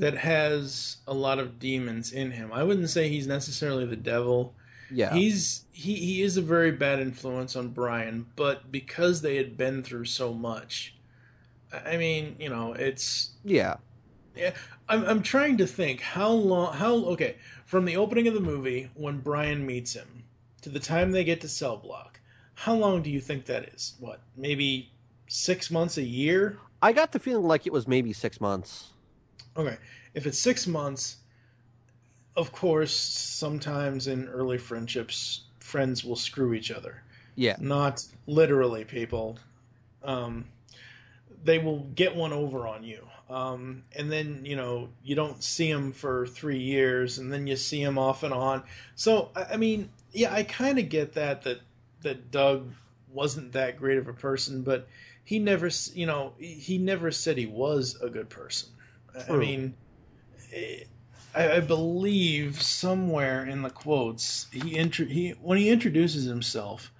that 0.00 0.16
has 0.16 0.96
a 1.06 1.14
lot 1.14 1.38
of 1.38 1.58
demons 1.58 2.12
in 2.12 2.30
him. 2.30 2.52
I 2.52 2.62
wouldn't 2.62 2.88
say 2.88 3.08
he's 3.08 3.26
necessarily 3.26 3.84
the 3.84 3.96
devil. 3.96 4.54
yeah 4.90 5.14
He's 5.14 5.64
he 5.72 5.94
he 5.94 6.22
is 6.22 6.36
a 6.36 6.42
very 6.42 6.72
bad 6.72 7.00
influence 7.00 7.54
on 7.54 7.68
Brian, 7.68 8.26
but 8.34 8.72
because 8.72 9.20
they 9.20 9.36
had 9.36 9.56
been 9.56 9.82
through 9.82 10.06
so 10.06 10.32
much, 10.32 10.96
I 11.72 11.96
mean, 11.96 12.34
you 12.38 12.48
know, 12.48 12.72
it's 12.72 13.32
yeah 13.44 13.76
yeah. 14.34 14.52
I'm 14.88 15.04
I'm 15.04 15.22
trying 15.22 15.58
to 15.58 15.66
think 15.66 16.00
how 16.00 16.30
long 16.30 16.72
how 16.72 16.94
okay 17.12 17.36
from 17.66 17.84
the 17.84 17.96
opening 17.96 18.26
of 18.26 18.34
the 18.34 18.40
movie 18.40 18.90
when 18.94 19.20
Brian 19.20 19.64
meets 19.66 19.92
him 19.92 20.24
to 20.62 20.70
the 20.70 20.80
time 20.80 21.12
they 21.12 21.24
get 21.24 21.40
to 21.42 21.48
Cell 21.48 21.76
Block. 21.76 22.18
How 22.54 22.74
long 22.74 23.02
do 23.02 23.10
you 23.10 23.20
think 23.20 23.46
that 23.46 23.68
is? 23.74 23.94
What 24.00 24.20
maybe 24.36 24.90
six 25.28 25.70
months, 25.70 25.96
a 25.98 26.02
year? 26.02 26.58
i 26.82 26.92
got 26.92 27.12
the 27.12 27.18
feeling 27.18 27.46
like 27.46 27.66
it 27.66 27.72
was 27.72 27.86
maybe 27.86 28.10
six 28.12 28.40
months 28.40 28.92
Okay, 29.60 29.76
if 30.14 30.26
it's 30.26 30.38
six 30.38 30.66
months, 30.66 31.16
of 32.36 32.52
course, 32.52 32.92
sometimes 32.92 34.06
in 34.06 34.28
early 34.28 34.58
friendships, 34.58 35.42
friends 35.58 36.04
will 36.04 36.16
screw 36.16 36.54
each 36.54 36.70
other. 36.70 37.02
yeah 37.36 37.56
Not 37.58 38.04
literally, 38.26 38.84
people. 38.84 39.38
Um, 40.02 40.46
they 41.44 41.58
will 41.58 41.80
get 41.94 42.14
one 42.14 42.32
over 42.32 42.66
on 42.66 42.84
you. 42.84 43.06
Um, 43.28 43.84
and 43.94 44.10
then, 44.10 44.44
you 44.44 44.56
know, 44.56 44.88
you 45.04 45.14
don't 45.14 45.42
see 45.42 45.72
them 45.72 45.92
for 45.92 46.26
three 46.26 46.58
years, 46.58 47.18
and 47.18 47.32
then 47.32 47.46
you 47.46 47.56
see 47.56 47.84
them 47.84 47.98
off 47.98 48.22
and 48.22 48.32
on. 48.32 48.62
So, 48.94 49.30
I 49.36 49.44
I 49.52 49.56
mean, 49.56 49.90
yeah, 50.12 50.32
I 50.32 50.42
kind 50.42 50.78
of 50.78 50.88
get 50.88 51.12
that, 51.14 51.42
that, 51.42 51.60
that 52.02 52.30
Doug 52.30 52.72
wasn't 53.12 53.52
that 53.52 53.76
great 53.76 53.98
of 53.98 54.08
a 54.08 54.12
person, 54.12 54.62
but 54.62 54.88
he 55.24 55.38
never, 55.38 55.70
you 55.94 56.06
know, 56.06 56.32
he 56.38 56.78
never 56.78 57.10
said 57.10 57.36
he 57.36 57.46
was 57.46 57.96
a 58.02 58.08
good 58.08 58.28
person. 58.28 58.70
I- 59.16 59.32
I 59.32 59.36
mean, 59.36 59.74
I, 61.34 61.56
I 61.56 61.60
believe 61.60 62.60
somewhere 62.60 63.44
in 63.44 63.62
the 63.62 63.70
quotes 63.70 64.46
he 64.52 64.76
intro 64.76 65.06
he 65.06 65.30
when 65.40 65.58
he 65.58 65.70
introduces 65.70 66.24
himself. 66.24 66.92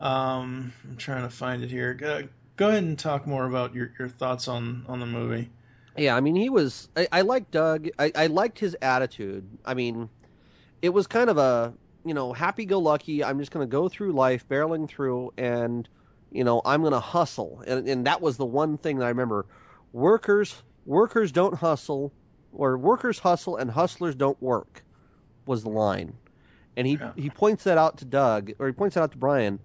Um, 0.00 0.72
I'm 0.84 0.96
trying 0.96 1.22
to 1.22 1.30
find 1.30 1.62
it 1.62 1.70
here. 1.70 1.94
Go, 1.94 2.28
go 2.56 2.68
ahead 2.68 2.82
and 2.82 2.98
talk 2.98 3.26
more 3.26 3.46
about 3.46 3.74
your, 3.74 3.92
your 3.98 4.08
thoughts 4.08 4.48
on 4.48 4.84
on 4.88 5.00
the 5.00 5.06
movie. 5.06 5.50
Yeah, 5.96 6.14
I 6.14 6.20
mean, 6.20 6.36
he 6.36 6.50
was. 6.50 6.88
I, 6.96 7.08
I 7.10 7.20
liked 7.22 7.50
Doug. 7.52 7.88
I, 7.98 8.12
I 8.14 8.26
liked 8.26 8.58
his 8.58 8.76
attitude. 8.82 9.48
I 9.64 9.72
mean, 9.74 10.10
it 10.82 10.90
was 10.90 11.06
kind 11.06 11.30
of 11.30 11.38
a 11.38 11.72
you 12.04 12.12
know 12.12 12.32
happy-go-lucky. 12.32 13.24
I'm 13.24 13.38
just 13.38 13.50
going 13.52 13.66
to 13.66 13.70
go 13.70 13.88
through 13.88 14.12
life, 14.12 14.46
barreling 14.48 14.88
through, 14.88 15.32
and 15.38 15.88
you 16.30 16.44
know 16.44 16.60
I'm 16.64 16.82
going 16.82 16.92
to 16.92 17.00
hustle. 17.00 17.62
And 17.66 17.88
and 17.88 18.06
that 18.06 18.20
was 18.20 18.36
the 18.36 18.44
one 18.44 18.76
thing 18.78 18.98
that 18.98 19.06
I 19.06 19.08
remember. 19.08 19.46
Workers 19.92 20.62
workers 20.86 21.32
don't 21.32 21.56
hustle, 21.56 22.12
or 22.52 22.78
workers 22.78 23.18
hustle 23.20 23.56
and 23.56 23.72
hustlers 23.72 24.14
don't 24.14 24.40
work, 24.40 24.84
was 25.46 25.62
the 25.62 25.68
line. 25.70 26.14
And 26.76 26.86
he 26.86 26.94
Yeah. 26.94 27.12
he 27.16 27.30
points 27.30 27.64
that 27.64 27.76
out 27.78 27.98
to 27.98 28.04
Doug, 28.04 28.52
or 28.58 28.66
he 28.66 28.72
points 28.72 28.94
that 28.94 29.02
out 29.02 29.12
to 29.12 29.18
Brian, 29.18 29.60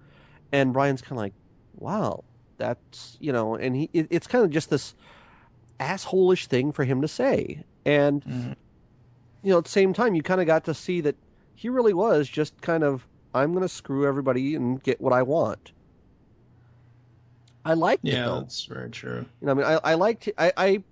and 0.51 0.74
Brian's 0.74 1.01
kind 1.01 1.13
of 1.13 1.17
like, 1.19 1.34
wow, 1.76 2.24
that's 2.57 3.17
you 3.19 3.32
know, 3.32 3.55
and 3.55 3.76
he 3.76 3.89
it, 3.93 4.07
it's 4.09 4.28
kind 4.28 4.43
of 4.43 4.51
just 4.51 4.69
this 4.69 4.95
assholish 5.80 6.47
thing 6.47 6.72
for 6.72 6.84
him 6.86 7.01
to 7.01 7.07
say. 7.07 7.63
And 7.86 8.24
Mhm. 8.24 8.55
you 9.43 9.51
know, 9.51 9.57
at 9.57 9.63
the 9.65 9.72
same 9.72 9.93
time, 9.93 10.13
you 10.15 10.22
kind 10.22 10.39
of 10.39 10.47
got 10.47 10.63
to 10.65 10.74
see 10.74 11.01
that 11.01 11.15
he 11.55 11.67
really 11.67 11.93
was 11.93 12.30
just 12.30 12.61
kind 12.61 12.84
of, 12.84 13.07
I'm 13.34 13.51
going 13.53 13.63
to 13.63 13.69
screw 13.69 14.05
everybody 14.07 14.55
and 14.55 14.82
get 14.84 15.01
what 15.01 15.13
I 15.13 15.24
want. 15.24 15.72
I 17.65 17.74
liked 17.74 18.05
it 18.05 18.13
Yeah, 18.13 18.39
that's 18.39 18.65
very 18.65 18.89
true. 18.89 19.26
You 19.39 19.45
know, 19.47 19.51
I 19.51 19.55
mean, 19.55 19.65
I, 19.65 19.80
I 19.84 19.93
liked, 19.95 20.30
I, 20.38 20.53
I, 20.57 20.84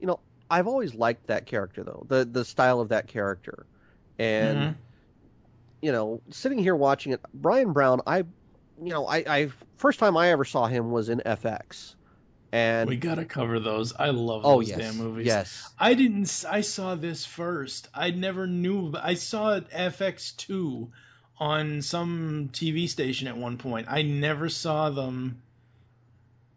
you 0.00 0.06
know, 0.06 0.20
I've 0.50 0.66
always 0.66 0.94
liked 0.94 1.26
that 1.28 1.46
character 1.46 1.84
though, 1.84 2.04
the 2.08 2.24
the 2.24 2.44
style 2.44 2.80
of 2.80 2.88
that 2.90 3.06
character, 3.08 3.66
and 4.18 4.58
Mhm. 4.58 4.76
you 5.82 5.92
know, 5.92 6.22
sitting 6.30 6.58
here 6.58 6.74
watching 6.76 7.12
it, 7.12 7.20
Bryan 7.34 7.72
Brown, 7.72 8.00
I, 8.06 8.18
you 8.18 8.90
know, 8.90 9.06
I, 9.06 9.16
I 9.26 9.50
first 9.76 9.98
time 9.98 10.16
I 10.16 10.30
ever 10.30 10.44
saw 10.44 10.66
him 10.66 10.90
was 10.90 11.08
in 11.08 11.20
FX, 11.26 11.94
and 12.52 12.88
we 12.88 12.96
gotta 12.96 13.24
cover 13.24 13.60
those. 13.60 13.92
I 13.94 14.10
love 14.10 14.44
oh 14.44 14.60
those 14.60 14.68
yes, 14.68 14.78
damn 14.78 14.96
movies. 14.96 15.26
yes, 15.26 15.74
I 15.78 15.94
didn't. 15.94 16.44
I 16.48 16.60
saw 16.62 16.94
this 16.94 17.24
first. 17.26 17.88
I 17.94 18.10
never 18.10 18.46
knew. 18.46 18.92
I 19.00 19.14
saw 19.14 19.54
it 19.56 19.68
FX 19.70 20.32
two 20.32 20.90
on 21.38 21.82
some 21.82 22.48
TV 22.52 22.88
station 22.88 23.26
at 23.28 23.36
one 23.36 23.58
point. 23.58 23.86
I 23.90 24.02
never 24.02 24.48
saw 24.48 24.90
them 24.90 25.42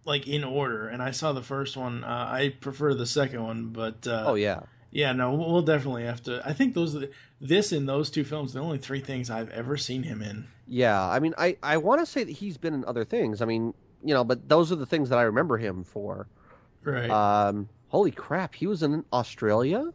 like 0.08 0.28
in 0.28 0.44
order, 0.44 0.88
and 0.88 1.04
I 1.04 1.12
saw 1.12 1.34
the 1.34 1.44
first 1.44 1.78
one. 1.78 2.04
Uh, 2.04 2.08
I 2.08 2.56
prefer 2.62 2.94
the 2.94 3.06
second 3.06 3.44
one, 3.44 3.68
but 3.68 4.08
uh, 4.08 4.24
oh 4.26 4.36
yeah, 4.36 4.62
yeah, 4.90 5.12
no, 5.12 5.34
we'll 5.34 5.62
definitely 5.62 6.06
have 6.06 6.24
to. 6.24 6.42
I 6.46 6.54
think 6.54 6.74
those 6.74 6.94
the, 6.94 7.12
this 7.42 7.74
and 7.74 7.88
those 7.88 8.10
two 8.10 8.24
films 8.24 8.54
the 8.54 8.62
only 8.62 8.78
three 8.78 9.02
things 9.02 9.30
I've 9.30 9.50
ever 9.50 9.78
seen 9.78 10.02
him 10.04 10.22
in. 10.22 10.48
Yeah, 10.66 11.06
I 11.08 11.20
mean, 11.20 11.34
I, 11.38 11.58
I 11.62 11.78
want 11.78 12.02
to 12.02 12.06
say 12.06 12.24
that 12.24 12.32
he's 12.32 12.58
been 12.58 12.74
in 12.74 12.86
other 12.86 13.06
things. 13.06 13.42
I 13.42 13.46
mean, 13.46 13.74
you 14.04 14.14
know, 14.14 14.24
but 14.24 14.48
those 14.50 14.72
are 14.72 14.76
the 14.76 14.86
things 14.86 15.10
that 15.10 15.20
I 15.20 15.24
remember 15.24 15.58
him 15.58 15.84
for. 15.84 16.28
Right. 16.84 17.10
Um, 17.10 17.70
holy 17.90 18.12
crap, 18.12 18.56
he 18.56 18.66
was 18.68 18.84
in 18.84 19.04
Australia. 19.12 19.92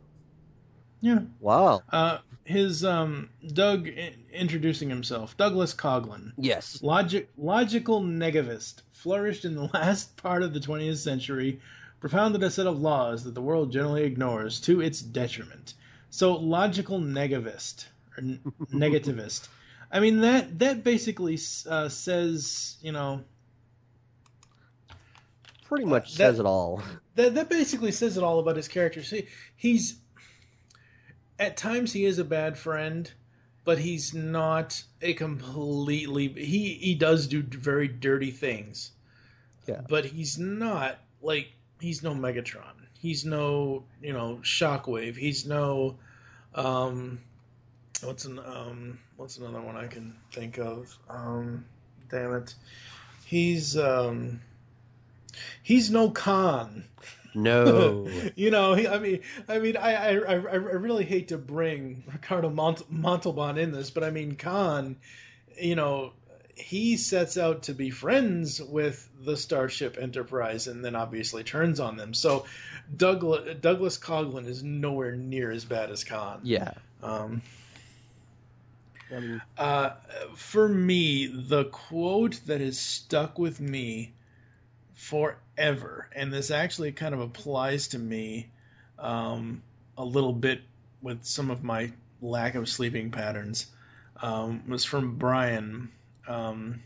yeah. 1.00 1.20
Wow. 1.40 1.82
Uh, 1.90 2.18
his 2.45 2.84
um, 2.84 3.28
Doug 3.55 3.88
i- 3.88 4.14
introducing 4.32 4.88
himself, 4.88 5.36
Douglas 5.36 5.74
Coughlin. 5.74 6.32
Yes. 6.36 6.82
Logic, 6.82 7.28
logical 7.36 8.01
negativist 8.03 8.82
flourished 8.93 9.45
in 9.45 9.55
the 9.55 9.62
last 9.74 10.16
part 10.16 10.43
of 10.43 10.53
the 10.55 10.61
20th 10.61 10.97
century, 10.99 11.61
propounded 12.01 12.43
a 12.43 12.51
set 12.51 12.66
of 12.66 12.80
laws 12.80 13.22
that 13.24 13.34
the 13.34 13.43
world 13.43 13.70
generally 13.72 14.03
ignores 14.05 14.61
to 14.61 14.80
its 14.80 15.01
detriment. 15.01 15.74
So, 16.11 16.34
logical 16.36 16.99
negativist 17.01 17.86
or 18.16 18.22
n- 18.24 18.40
negativist. 18.72 19.49
I 19.90 20.01
mean 20.01 20.20
that 20.22 20.59
that 20.59 20.82
basically 20.84 21.38
uh, 21.68 21.88
says 21.88 22.76
you 22.80 22.93
know 22.93 23.22
Pretty 25.64 25.84
much 25.86 26.12
that- 26.12 26.16
says 26.16 26.38
it 26.38 26.47
all. 26.47 26.82
that 27.14 27.34
that 27.34 27.49
basically 27.49 27.93
says 27.93 28.16
it 28.16 28.22
all 28.22 28.38
about 28.38 28.57
his 28.57 28.68
character. 28.68 29.03
See, 29.03 29.26
he's 29.57 29.97
at 31.43 31.57
times 31.57 31.93
he 31.93 32.05
is 32.05 32.20
a 32.20 32.24
bad 32.24 32.57
friend, 32.57 33.11
but 33.64 33.76
he's 33.76 34.14
not 34.14 34.80
a 35.03 35.12
completely. 35.14 36.28
He 36.28 36.74
he 36.74 36.95
does 36.95 37.26
do 37.26 37.43
very 37.43 37.88
dirty 37.88 38.30
things. 38.30 38.93
Yeah. 39.66 39.80
But 39.88 40.05
he's 40.05 40.38
not 40.38 41.01
like 41.20 41.49
he's 41.80 42.01
no 42.03 42.14
Megatron. 42.14 42.86
He's 42.97 43.24
no 43.24 43.82
you 44.01 44.12
know 44.12 44.38
Shockwave. 44.43 45.16
He's 45.16 45.45
no 45.45 45.97
um 46.55 47.18
what's 48.05 48.24
an 48.24 48.38
um 48.38 49.01
what's 49.16 49.38
another 49.38 49.61
one 49.61 49.76
I 49.76 49.88
can 49.88 50.14
think 50.30 50.59
of? 50.59 50.97
Um 51.11 51.64
damn 52.09 52.34
it. 52.34 52.55
He's 53.24 53.76
um 53.76 54.40
he's 55.62 55.90
no 55.90 56.10
Khan. 56.10 56.84
No. 57.34 58.08
you 58.36 58.50
know, 58.50 58.74
he, 58.74 58.86
I 58.86 58.98
mean, 58.98 59.20
I 59.48 59.58
mean, 59.58 59.76
I, 59.76 59.94
I, 59.94 60.10
I 60.10 60.34
I 60.34 60.54
really 60.56 61.04
hate 61.04 61.28
to 61.28 61.38
bring 61.38 62.04
Ricardo 62.12 62.50
Mont- 62.50 62.90
Montalban 62.90 63.58
in 63.58 63.72
this, 63.72 63.90
but 63.90 64.04
I 64.04 64.10
mean, 64.10 64.36
Khan, 64.36 64.96
you 65.58 65.74
know, 65.74 66.12
he 66.54 66.96
sets 66.96 67.38
out 67.38 67.62
to 67.64 67.74
be 67.74 67.90
friends 67.90 68.60
with 68.62 69.08
the 69.24 69.36
Starship 69.36 69.96
Enterprise, 70.00 70.66
and 70.66 70.84
then 70.84 70.94
obviously 70.94 71.42
turns 71.42 71.80
on 71.80 71.96
them. 71.96 72.12
So, 72.12 72.44
Douglas 72.96 73.56
Douglas 73.60 73.98
Coughlin 73.98 74.46
is 74.46 74.62
nowhere 74.62 75.16
near 75.16 75.50
as 75.50 75.64
bad 75.64 75.90
as 75.90 76.04
Khan. 76.04 76.40
yeah. 76.42 76.72
Um, 77.02 77.42
uh, 79.58 79.90
for 80.34 80.68
me, 80.68 81.26
the 81.26 81.64
quote 81.66 82.40
that 82.46 82.60
has 82.60 82.78
stuck 82.78 83.38
with 83.38 83.60
me 83.60 84.14
forever, 85.03 86.09
and 86.14 86.32
this 86.32 86.53
actually 86.53 86.92
kind 86.92 87.12
of 87.12 87.20
applies 87.20 87.88
to 87.88 87.98
me 87.98 88.48
um, 89.00 89.61
a 89.98 90.05
little 90.05 90.32
bit 90.32 90.61
with 91.03 91.24
some 91.24 91.50
of 91.50 91.64
my 91.64 91.90
lack 92.20 92.55
of 92.55 92.68
sleeping 92.68 93.11
patterns, 93.11 93.66
um, 94.22 94.62
was 94.68 94.84
from 94.84 95.16
Brian. 95.16 95.90
Um, 96.28 96.82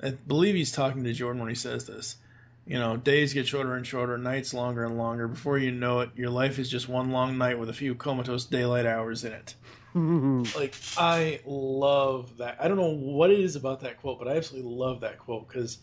I 0.00 0.10
believe 0.10 0.54
he's 0.54 0.70
talking 0.70 1.02
to 1.02 1.12
Jordan 1.12 1.40
when 1.40 1.48
he 1.48 1.56
says 1.56 1.84
this. 1.84 2.16
You 2.64 2.78
know, 2.78 2.96
days 2.96 3.34
get 3.34 3.48
shorter 3.48 3.74
and 3.74 3.84
shorter, 3.84 4.16
nights 4.16 4.54
longer 4.54 4.84
and 4.84 4.96
longer. 4.96 5.26
Before 5.26 5.58
you 5.58 5.72
know 5.72 6.00
it, 6.00 6.10
your 6.14 6.30
life 6.30 6.60
is 6.60 6.70
just 6.70 6.88
one 6.88 7.10
long 7.10 7.38
night 7.38 7.58
with 7.58 7.70
a 7.70 7.74
few 7.74 7.96
comatose 7.96 8.44
daylight 8.44 8.86
hours 8.86 9.24
in 9.24 9.32
it. 9.32 9.54
like 10.56 10.76
I 10.96 11.40
love 11.44 12.36
that. 12.38 12.58
I 12.60 12.68
don't 12.68 12.76
know 12.76 12.94
what 12.94 13.32
it 13.32 13.40
is 13.40 13.56
about 13.56 13.80
that 13.80 14.00
quote, 14.00 14.20
but 14.20 14.28
I 14.28 14.36
absolutely 14.36 14.70
love 14.70 15.00
that 15.00 15.18
quote 15.18 15.48
because, 15.48 15.78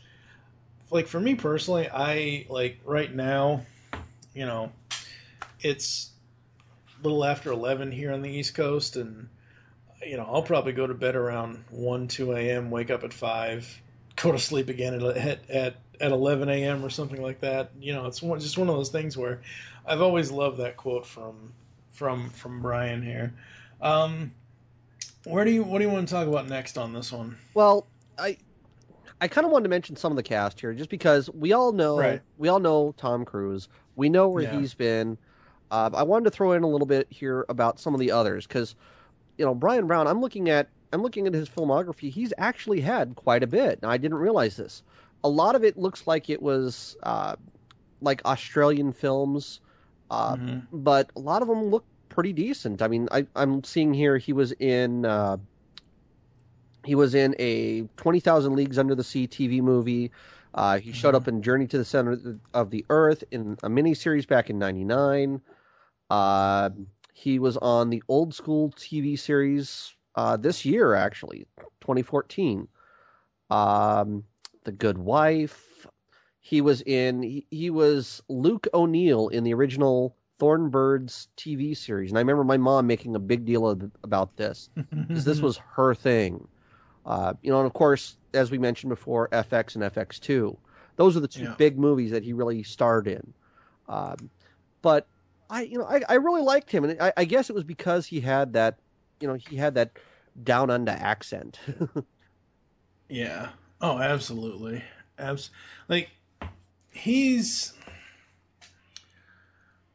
like 0.91 1.07
for 1.07 1.19
me 1.19 1.35
personally, 1.35 1.87
I 1.91 2.45
like 2.49 2.79
right 2.85 3.13
now, 3.13 3.65
you 4.33 4.45
know, 4.45 4.71
it's 5.61 6.09
a 6.99 7.03
little 7.03 7.23
after 7.23 7.51
eleven 7.51 7.91
here 7.91 8.11
on 8.11 8.21
the 8.21 8.29
East 8.29 8.55
Coast, 8.55 8.95
and 8.95 9.29
you 10.05 10.17
know 10.17 10.23
I'll 10.23 10.43
probably 10.43 10.73
go 10.73 10.87
to 10.87 10.93
bed 10.93 11.15
around 11.15 11.63
one, 11.69 12.07
two 12.07 12.33
a.m., 12.33 12.71
wake 12.71 12.89
up 12.89 13.03
at 13.03 13.13
five, 13.13 13.81
go 14.15 14.31
to 14.31 14.39
sleep 14.39 14.69
again 14.69 14.95
at 14.95 15.03
at 15.03 15.49
at, 15.49 15.75
at 15.99 16.11
eleven 16.11 16.49
a.m. 16.49 16.83
or 16.83 16.89
something 16.89 17.21
like 17.21 17.41
that. 17.41 17.71
You 17.79 17.93
know, 17.93 18.05
it's 18.05 18.21
one, 18.21 18.39
just 18.39 18.57
one 18.57 18.69
of 18.69 18.75
those 18.75 18.89
things 18.89 19.17
where 19.17 19.41
I've 19.85 20.01
always 20.01 20.31
loved 20.31 20.57
that 20.57 20.77
quote 20.77 21.05
from 21.05 21.53
from 21.91 22.29
from 22.31 22.61
Brian 22.61 23.01
here. 23.01 23.33
Um, 23.81 24.31
where 25.25 25.45
do 25.45 25.51
you 25.51 25.63
what 25.63 25.79
do 25.79 25.85
you 25.85 25.91
want 25.91 26.07
to 26.07 26.13
talk 26.13 26.27
about 26.27 26.47
next 26.47 26.77
on 26.77 26.93
this 26.93 27.11
one? 27.11 27.37
Well, 27.53 27.85
I 28.17 28.37
I 29.21 29.27
kind 29.27 29.45
of 29.45 29.51
wanted 29.51 29.63
to 29.63 29.69
mention 29.69 29.95
some 29.95 30.11
of 30.11 30.15
the 30.15 30.23
cast 30.23 30.59
here, 30.59 30.73
just 30.73 30.89
because 30.89 31.29
we 31.31 31.51
all 31.53 31.71
know 31.71 31.97
Right. 31.99 32.21
we 32.37 32.47
all 32.47 32.59
know 32.59 32.93
Tom 32.97 33.25
Cruise. 33.25 33.67
We 33.95 34.09
know 34.09 34.29
where 34.29 34.43
Yeah. 34.43 34.59
he's 34.59 34.73
been. 34.73 35.17
Uh, 35.71 35.89
I 35.93 36.03
wanted 36.03 36.25
to 36.25 36.31
throw 36.31 36.53
in 36.53 36.63
a 36.63 36.67
little 36.67 36.87
bit 36.87 37.07
here 37.09 37.45
about 37.49 37.79
some 37.79 37.93
of 37.93 37.99
the 37.99 38.11
others 38.11 38.47
because, 38.47 38.75
you 39.37 39.45
know, 39.45 39.53
Bryan 39.53 39.87
Brown. 39.87 40.07
I'm 40.07 40.21
looking 40.21 40.49
at 40.49 40.69
I'm 40.91 41.03
looking 41.03 41.27
at 41.27 41.35
his 41.35 41.47
filmography. 41.47 42.09
He's 42.09 42.33
actually 42.39 42.81
had 42.81 43.15
quite 43.15 43.43
a 43.43 43.47
bit. 43.47 43.77
and 43.83 43.91
I 43.91 43.97
didn't 43.97 44.17
realize 44.17 44.57
this. 44.57 44.81
A 45.23 45.29
lot 45.29 45.53
of 45.55 45.63
it 45.63 45.77
looks 45.77 46.07
like 46.07 46.31
it 46.31 46.41
was 46.41 46.97
uh, 47.03 47.35
like 48.01 48.25
Australian 48.25 48.91
films, 48.93 49.59
uh, 50.09 50.35
Mhm. 50.35 50.65
but 50.71 51.11
a 51.15 51.19
lot 51.19 51.43
of 51.43 51.47
them 51.47 51.65
look 51.65 51.83
pretty 52.07 52.33
decent. 52.33 52.81
I 52.81 52.87
mean, 52.87 53.07
I, 53.11 53.27
I'm 53.35 53.63
seeing 53.63 53.93
here 53.93 54.17
he 54.17 54.33
was 54.33 54.51
in 54.53 55.05
uh, 55.05 55.37
he 56.89 56.95
was 56.95 57.13
in 57.13 57.35
a 57.37 57.83
Twenty 57.97 58.19
Thousand 58.19 58.55
Leagues 58.55 58.79
Under 58.79 58.95
the 58.95 59.03
Sea 59.03 59.27
TV 59.27 59.61
movie. 59.61 60.11
Uh, 60.55 60.79
he 60.79 60.91
showed 60.91 61.13
up 61.13 61.27
in 61.27 61.43
Journey 61.43 61.67
to 61.67 61.77
the 61.77 61.85
Center 61.85 62.39
of 62.55 62.71
the 62.71 62.83
Earth 62.89 63.23
in 63.29 63.53
a 63.61 63.69
miniseries 63.69 64.27
back 64.27 64.49
in 64.49 64.57
'99. 64.57 65.39
Uh, 66.09 66.71
he 67.13 67.37
was 67.37 67.57
on 67.57 67.91
the 67.91 68.01
old 68.07 68.33
school 68.33 68.71
TV 68.71 69.19
series 69.19 69.93
uh, 70.15 70.35
this 70.35 70.65
year, 70.65 70.95
actually, 70.95 71.45
2014. 71.81 72.67
Um, 73.51 74.23
the 74.63 74.71
Good 74.71 74.97
Wife. 74.97 75.85
He 76.39 76.59
was 76.59 76.81
in. 76.81 77.21
He, 77.21 77.45
he 77.51 77.69
was 77.69 78.23
Luke 78.29 78.67
O'Neill 78.73 79.27
in 79.27 79.43
the 79.43 79.53
original 79.53 80.15
Thornbirds 80.39 81.27
TV 81.37 81.77
series, 81.77 82.09
and 82.09 82.17
I 82.17 82.21
remember 82.21 82.43
my 82.43 82.57
mom 82.57 82.87
making 82.87 83.15
a 83.15 83.19
big 83.19 83.45
deal 83.45 83.67
of, 83.67 83.91
about 84.03 84.37
this 84.37 84.71
because 84.89 85.23
this 85.23 85.39
was 85.47 85.57
her 85.75 85.93
thing. 85.93 86.47
Uh, 87.09 87.33
you 87.41 87.51
know, 87.51 87.57
and 87.57 87.65
of 87.65 87.73
course, 87.73 88.15
as 88.35 88.51
we 88.51 88.57
mentioned 88.59 88.89
before, 88.89 89.27
FX 89.29 89.73
and 89.75 89.83
FX2. 89.83 90.55
Those 90.95 91.17
are 91.17 91.21
the 91.21 91.27
two 91.27 91.43
Yeah. 91.43 91.55
big 91.57 91.77
movies 91.79 92.11
that 92.11 92.23
he 92.23 92.33
really 92.33 92.61
starred 92.61 93.07
in. 93.07 93.33
Um, 93.87 94.29
but 94.83 95.07
I, 95.49 95.63
you 95.63 95.79
know, 95.79 95.85
I, 95.85 96.01
I 96.07 96.13
really 96.15 96.43
liked 96.43 96.69
him, 96.71 96.83
and 96.83 97.01
I, 97.01 97.11
I 97.17 97.25
guess 97.25 97.49
it 97.49 97.53
was 97.53 97.63
because 97.63 98.05
he 98.05 98.19
had 98.21 98.53
that, 98.53 98.77
you 99.19 99.27
know, 99.27 99.33
he 99.33 99.55
had 99.55 99.73
that 99.75 99.91
down 100.43 100.69
under 100.69 100.91
accent. 100.91 101.59
Yeah. 103.09 103.49
Oh, 103.81 103.97
absolutely. 103.97 104.83
Abs- 105.17 105.49
like 105.87 106.09
he's 106.91 107.73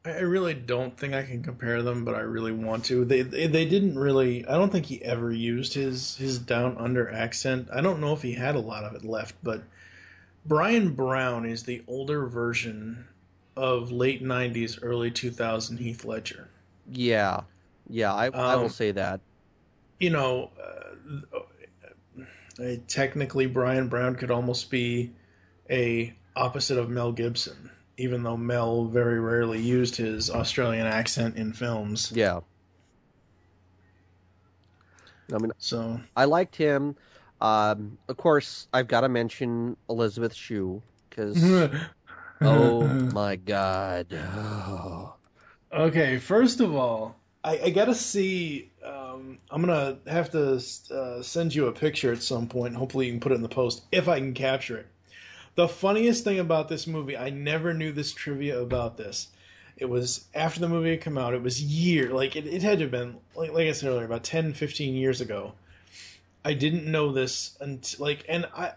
I 0.06 0.20
really 0.20 0.52
don't 0.54 0.96
think 0.98 1.14
I 1.14 1.22
can 1.22 1.42
compare 1.42 1.82
them, 1.82 2.04
but 2.04 2.14
I 2.14 2.20
really 2.20 2.52
want 2.52 2.84
to. 2.86 3.04
They, 3.06 3.22
they 3.22 3.46
they 3.46 3.64
didn't 3.64 3.98
really 3.98 4.46
I 4.46 4.52
don't 4.54 4.70
think 4.70 4.86
he 4.86 5.02
ever 5.02 5.32
used 5.32 5.74
his 5.74 6.16
his 6.16 6.38
down 6.38 6.76
under 6.78 7.10
accent. 7.10 7.68
I 7.72 7.80
don't 7.80 8.00
know 8.00 8.12
if 8.12 8.22
he 8.22 8.34
had 8.34 8.54
a 8.54 8.60
lot 8.60 8.84
of 8.84 8.94
it 8.94 9.04
left, 9.04 9.34
but 9.42 9.62
Bryan 10.46 10.94
Brown 10.94 11.46
is 11.46 11.64
the 11.64 11.82
older 11.86 12.26
version 12.26 13.06
of 13.56 13.92
late 13.92 14.22
90s 14.22 14.78
early 14.82 15.10
2000 15.10 15.78
Heath 15.78 16.04
Ledger. 16.04 16.50
yeah, 16.90 17.42
yeah, 17.88 18.12
I, 18.14 18.26
I 18.42 18.56
will 18.56 18.64
Um, 18.64 18.70
say 18.70 18.90
that. 18.92 19.20
you 19.98 20.10
know, 20.10 20.50
uh, 20.62 21.40
uh, 22.60 22.76
technically 22.88 23.46
Bryan 23.46 23.88
Brown 23.88 24.14
could 24.16 24.30
almost 24.30 24.70
be 24.70 25.12
a 25.70 26.14
opposite 26.36 26.78
of 26.78 26.90
Mel 26.90 27.12
Gibson, 27.12 27.70
even 27.96 28.22
though 28.22 28.36
Mel 28.36 28.86
very 28.86 29.20
rarely 29.20 29.60
used 29.60 29.96
his 29.96 30.30
Australian 30.30 30.86
accent 30.86 31.36
in 31.36 31.52
films. 31.52 32.12
Yeah. 32.14 32.40
I 35.32 35.38
mean, 35.38 35.52
So 35.58 36.00
I 36.16 36.24
liked 36.24 36.56
him. 36.56 36.96
Um, 37.40 37.98
of 38.08 38.16
course, 38.16 38.68
I've 38.72 38.88
got 38.88 39.02
to 39.02 39.08
mention 39.08 39.76
Elisabeth 39.88 40.34
Shue 40.34 40.82
because 41.08 41.42
oh 42.40 42.86
my 43.12 43.36
god, 43.36 44.06
Okay, 45.72 46.18
first 46.18 46.60
of 46.60 46.74
all, 46.74 47.16
I, 47.42 47.58
I 47.64 47.70
gotta 47.70 47.94
see. 47.94 48.70
Um, 48.84 49.38
I'm 49.50 49.60
gonna 49.60 49.98
have 50.06 50.30
to 50.30 50.62
uh, 50.94 51.22
send 51.22 51.54
you 51.54 51.66
a 51.66 51.72
picture 51.72 52.12
at 52.12 52.22
some 52.22 52.46
point. 52.46 52.76
Hopefully, 52.76 53.06
you 53.06 53.12
can 53.12 53.20
put 53.20 53.32
it 53.32 53.36
in 53.36 53.42
the 53.42 53.48
post 53.48 53.84
if 53.90 54.08
I 54.08 54.18
can 54.20 54.34
capture 54.34 54.78
it. 54.78 54.86
The 55.56 55.68
funniest 55.68 56.24
thing 56.24 56.40
about 56.40 56.68
this 56.68 56.86
movie, 56.86 57.16
I 57.16 57.30
never 57.30 57.72
knew 57.72 57.92
this 57.92 58.12
trivia 58.12 58.60
about 58.60 58.96
this. 58.96 59.28
It 59.76 59.86
was 59.86 60.26
after 60.34 60.60
the 60.60 60.68
movie 60.68 60.90
had 60.90 61.00
come 61.00 61.18
out. 61.18 61.34
It 61.34 61.42
was 61.42 61.62
year, 61.62 62.10
like 62.10 62.36
it, 62.36 62.46
it 62.46 62.62
had 62.62 62.78
to 62.78 62.84
have 62.84 62.90
been, 62.90 63.16
like, 63.34 63.52
like 63.52 63.68
I 63.68 63.72
said 63.72 63.88
earlier, 63.88 64.04
about 64.04 64.24
10, 64.24 64.52
15 64.52 64.94
years 64.94 65.20
ago. 65.20 65.52
I 66.44 66.54
didn't 66.54 66.90
know 66.90 67.12
this 67.12 67.56
until 67.60 68.04
like, 68.04 68.24
and 68.28 68.46
I, 68.54 68.72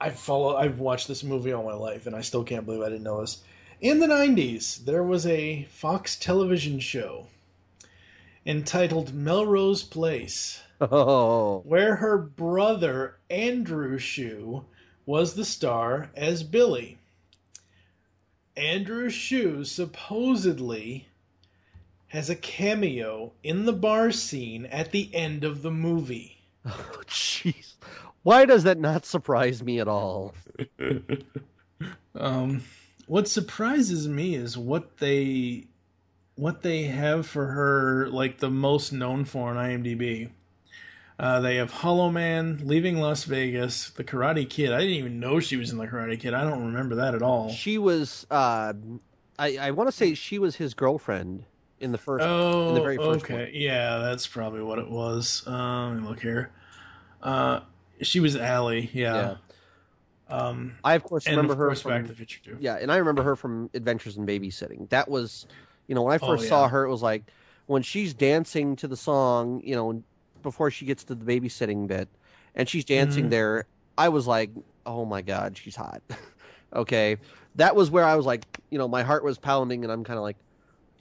I 0.00 0.10
follow. 0.10 0.56
I've 0.56 0.80
watched 0.80 1.08
this 1.08 1.24
movie 1.24 1.52
all 1.52 1.64
my 1.64 1.74
life, 1.74 2.06
and 2.06 2.16
I 2.16 2.20
still 2.20 2.44
can't 2.44 2.66
believe 2.66 2.82
I 2.82 2.88
didn't 2.88 3.04
know 3.04 3.20
this. 3.20 3.42
In 3.80 4.00
the 4.00 4.06
90s, 4.06 4.84
there 4.84 5.02
was 5.02 5.26
a 5.26 5.64
Fox 5.64 6.16
television 6.16 6.80
show 6.80 7.26
entitled 8.46 9.14
Melrose 9.14 9.82
Place, 9.82 10.62
oh, 10.80 11.60
where 11.60 11.96
her 11.96 12.18
brother, 12.18 13.16
Andrew 13.30 13.98
Shue, 13.98 14.64
was 15.06 15.34
the 15.34 15.44
star 15.44 16.10
as 16.14 16.42
Billy. 16.42 16.98
Andrew 18.56 19.10
Shue 19.10 19.64
supposedly 19.64 21.08
has 22.08 22.30
a 22.30 22.36
cameo 22.36 23.32
in 23.42 23.64
the 23.64 23.72
bar 23.72 24.12
scene 24.12 24.66
at 24.66 24.92
the 24.92 25.12
end 25.14 25.44
of 25.44 25.62
the 25.62 25.70
movie. 25.70 26.30
Oh, 26.66 27.02
jeez, 27.06 27.74
why 28.22 28.46
does 28.46 28.62
that 28.62 28.78
not 28.78 29.04
surprise 29.04 29.62
me 29.62 29.80
at 29.80 29.88
all? 29.88 30.34
Um, 32.14 32.62
what 33.06 33.28
surprises 33.28 34.08
me 34.08 34.34
is 34.34 34.56
what 34.56 34.98
they 34.98 35.66
what 36.36 36.62
they 36.62 36.84
have 36.84 37.26
for 37.26 37.46
her 37.46 38.08
like 38.08 38.38
the 38.38 38.50
most 38.50 38.92
known 38.92 39.24
for 39.24 39.50
on 39.50 39.56
IMDb. 39.56 40.30
Uh, 41.18 41.40
they 41.40 41.56
have 41.56 41.70
Hollow 41.70 42.10
Man, 42.10 42.60
Leaving 42.64 42.98
Las 42.98 43.24
Vegas, 43.24 43.90
The 43.90 44.02
Karate 44.02 44.48
Kid. 44.48 44.72
I 44.72 44.78
didn't 44.80 44.96
even 44.96 45.20
know 45.20 45.38
she 45.38 45.56
was 45.56 45.70
in 45.70 45.78
The 45.78 45.86
Karate 45.86 46.18
Kid. 46.18 46.34
I 46.34 46.42
don't 46.42 46.66
remember 46.66 46.96
that 46.96 47.14
at 47.14 47.22
all. 47.22 47.50
She 47.50 47.78
was, 47.78 48.26
uh, 48.30 48.72
I, 49.38 49.56
I 49.58 49.70
want 49.70 49.88
to 49.88 49.92
say 49.92 50.14
she 50.14 50.40
was 50.40 50.56
his 50.56 50.74
girlfriend 50.74 51.44
in 51.78 51.92
the 51.92 51.98
first. 51.98 52.26
Oh, 52.26 52.68
in 52.68 52.74
the 52.74 52.80
very 52.80 52.96
first 52.96 53.24
okay. 53.24 53.44
one. 53.44 53.50
Yeah, 53.52 53.98
that's 53.98 54.26
probably 54.26 54.62
what 54.62 54.80
it 54.80 54.90
was. 54.90 55.44
Let 55.46 55.92
me 55.92 56.08
look 56.08 56.20
here. 56.20 56.50
Uh, 57.22 57.60
she 58.02 58.18
was 58.18 58.36
Allie. 58.36 58.90
Yeah. 58.92 59.36
Um, 60.28 60.76
I 60.82 60.94
of 60.94 61.04
course 61.04 61.28
remember 61.28 61.52
of 61.52 61.58
her 61.58 61.66
course 61.66 61.82
from, 61.82 61.90
Back 61.92 62.02
to 62.02 62.08
the 62.08 62.14
Future 62.14 62.40
too. 62.42 62.56
Yeah, 62.58 62.76
and 62.76 62.90
I 62.90 62.96
remember 62.96 63.22
her 63.22 63.36
from 63.36 63.70
Adventures 63.74 64.16
in 64.16 64.26
Babysitting. 64.26 64.88
That 64.88 65.08
was, 65.08 65.46
you 65.86 65.94
know, 65.94 66.02
when 66.02 66.12
I 66.12 66.18
Oh, 66.20 66.26
first 66.26 66.44
yeah. 66.44 66.48
saw 66.48 66.68
her, 66.68 66.84
it 66.84 66.90
was 66.90 67.02
like 67.02 67.30
when 67.66 67.82
she's 67.82 68.14
dancing 68.14 68.74
to 68.76 68.88
the 68.88 68.96
song, 68.96 69.60
you 69.62 69.76
know, 69.76 70.02
before 70.44 70.70
she 70.70 70.86
gets 70.86 71.04
to 71.06 71.16
the 71.16 71.24
babysitting 71.26 71.88
bit, 71.88 72.08
and 72.54 72.68
she's 72.68 72.86
dancing 72.86 73.26
Mhm. 73.26 73.30
there. 73.30 73.66
I 73.98 74.10
was 74.10 74.28
like, 74.28 74.52
oh 74.86 75.04
my 75.06 75.22
god, 75.22 75.58
she's 75.58 75.76
hot. 75.76 76.02
okay, 76.76 77.18
that 77.56 77.76
was 77.76 77.90
where 77.90 78.04
I 78.04 78.16
was 78.16 78.26
like, 78.26 78.46
you 78.70 78.78
know, 78.78 78.88
my 78.88 79.02
heart 79.02 79.24
was 79.24 79.38
pounding, 79.38 79.84
and 79.84 79.92
I'm 79.92 80.04
kind 80.04 80.18
of 80.18 80.22
like, 80.24 80.38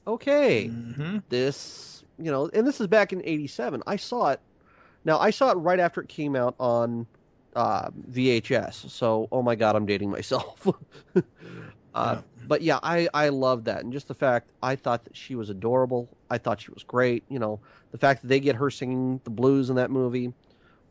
okay, 0.08 0.68
hmm 0.68 1.20
this, 1.30 2.04
you 2.20 2.32
know, 2.32 2.50
and 2.54 2.68
this 2.68 2.82
is 2.82 2.88
back 2.88 3.14
in 3.14 3.22
'87. 3.26 3.84
I 3.88 3.98
saw 3.98 4.30
it. 4.32 4.42
Now 5.06 5.20
I 5.20 5.32
saw 5.32 5.52
it 5.52 5.56
right 5.56 5.80
after 5.80 6.02
it 6.02 6.10
came 6.10 6.36
out 6.36 6.56
on 6.60 7.08
uh, 7.56 7.90
VHS. 8.10 8.90
So, 8.90 9.28
oh 9.32 9.42
my 9.44 9.56
god, 9.56 9.76
I'm 9.76 9.86
dating 9.86 10.12
myself. 10.12 10.68
uh, 11.94 12.16
Yeah. 12.16 12.22
But 12.48 12.62
yeah, 12.62 12.80
I 12.84 13.08
I 13.14 13.30
love 13.30 13.66
that, 13.66 13.84
and 13.84 13.94
just 13.94 14.08
the 14.10 14.14
fact 14.16 14.52
I 14.62 14.76
thought 14.76 15.06
that 15.06 15.16
she 15.16 15.36
was 15.36 15.50
adorable. 15.50 16.10
I 16.34 16.38
thought 16.40 16.62
she 16.62 16.72
was 16.72 16.84
great. 16.84 17.24
You 17.30 17.40
know, 17.40 17.60
the 17.92 17.98
fact 17.98 18.22
that 18.22 18.28
they 18.28 18.40
get 18.40 18.56
her 18.56 18.70
singing 18.70 19.22
the 19.24 19.30
blues 19.30 19.70
in 19.70 19.76
that 19.78 19.92
movie. 19.92 20.34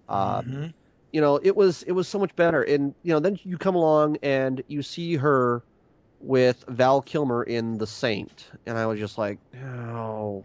Uh, 0.09 0.43
Mhm. 0.43 0.73
you 1.13 1.21
know, 1.21 1.37
it 1.43 1.57
was 1.57 1.83
it 1.83 1.93
was 1.93 2.09
so 2.09 2.19
much 2.19 2.35
better. 2.37 2.63
And 2.63 2.95
you 3.03 3.13
know, 3.13 3.21
then 3.21 3.39
you 3.43 3.59
come 3.59 3.75
along 3.75 4.19
and 4.23 4.63
you 4.69 4.83
see 4.83 5.17
her 5.17 5.63
with 6.21 6.65
Val 6.69 7.03
Kilmer 7.03 7.43
in 7.43 7.79
The 7.79 7.87
Saint, 7.87 8.51
and 8.67 8.79
I 8.79 8.87
was 8.87 8.99
just 8.99 9.19
like, 9.19 9.39
oh. 9.65 10.45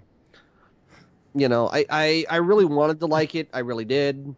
You 1.35 1.47
know, 1.47 1.69
I, 1.71 1.85
I, 1.89 2.25
I 2.31 2.35
really 2.37 2.65
wanted 2.65 2.99
to 3.01 3.05
like 3.05 3.35
it. 3.35 3.47
I 3.53 3.59
really 3.59 3.85
did. 3.85 4.35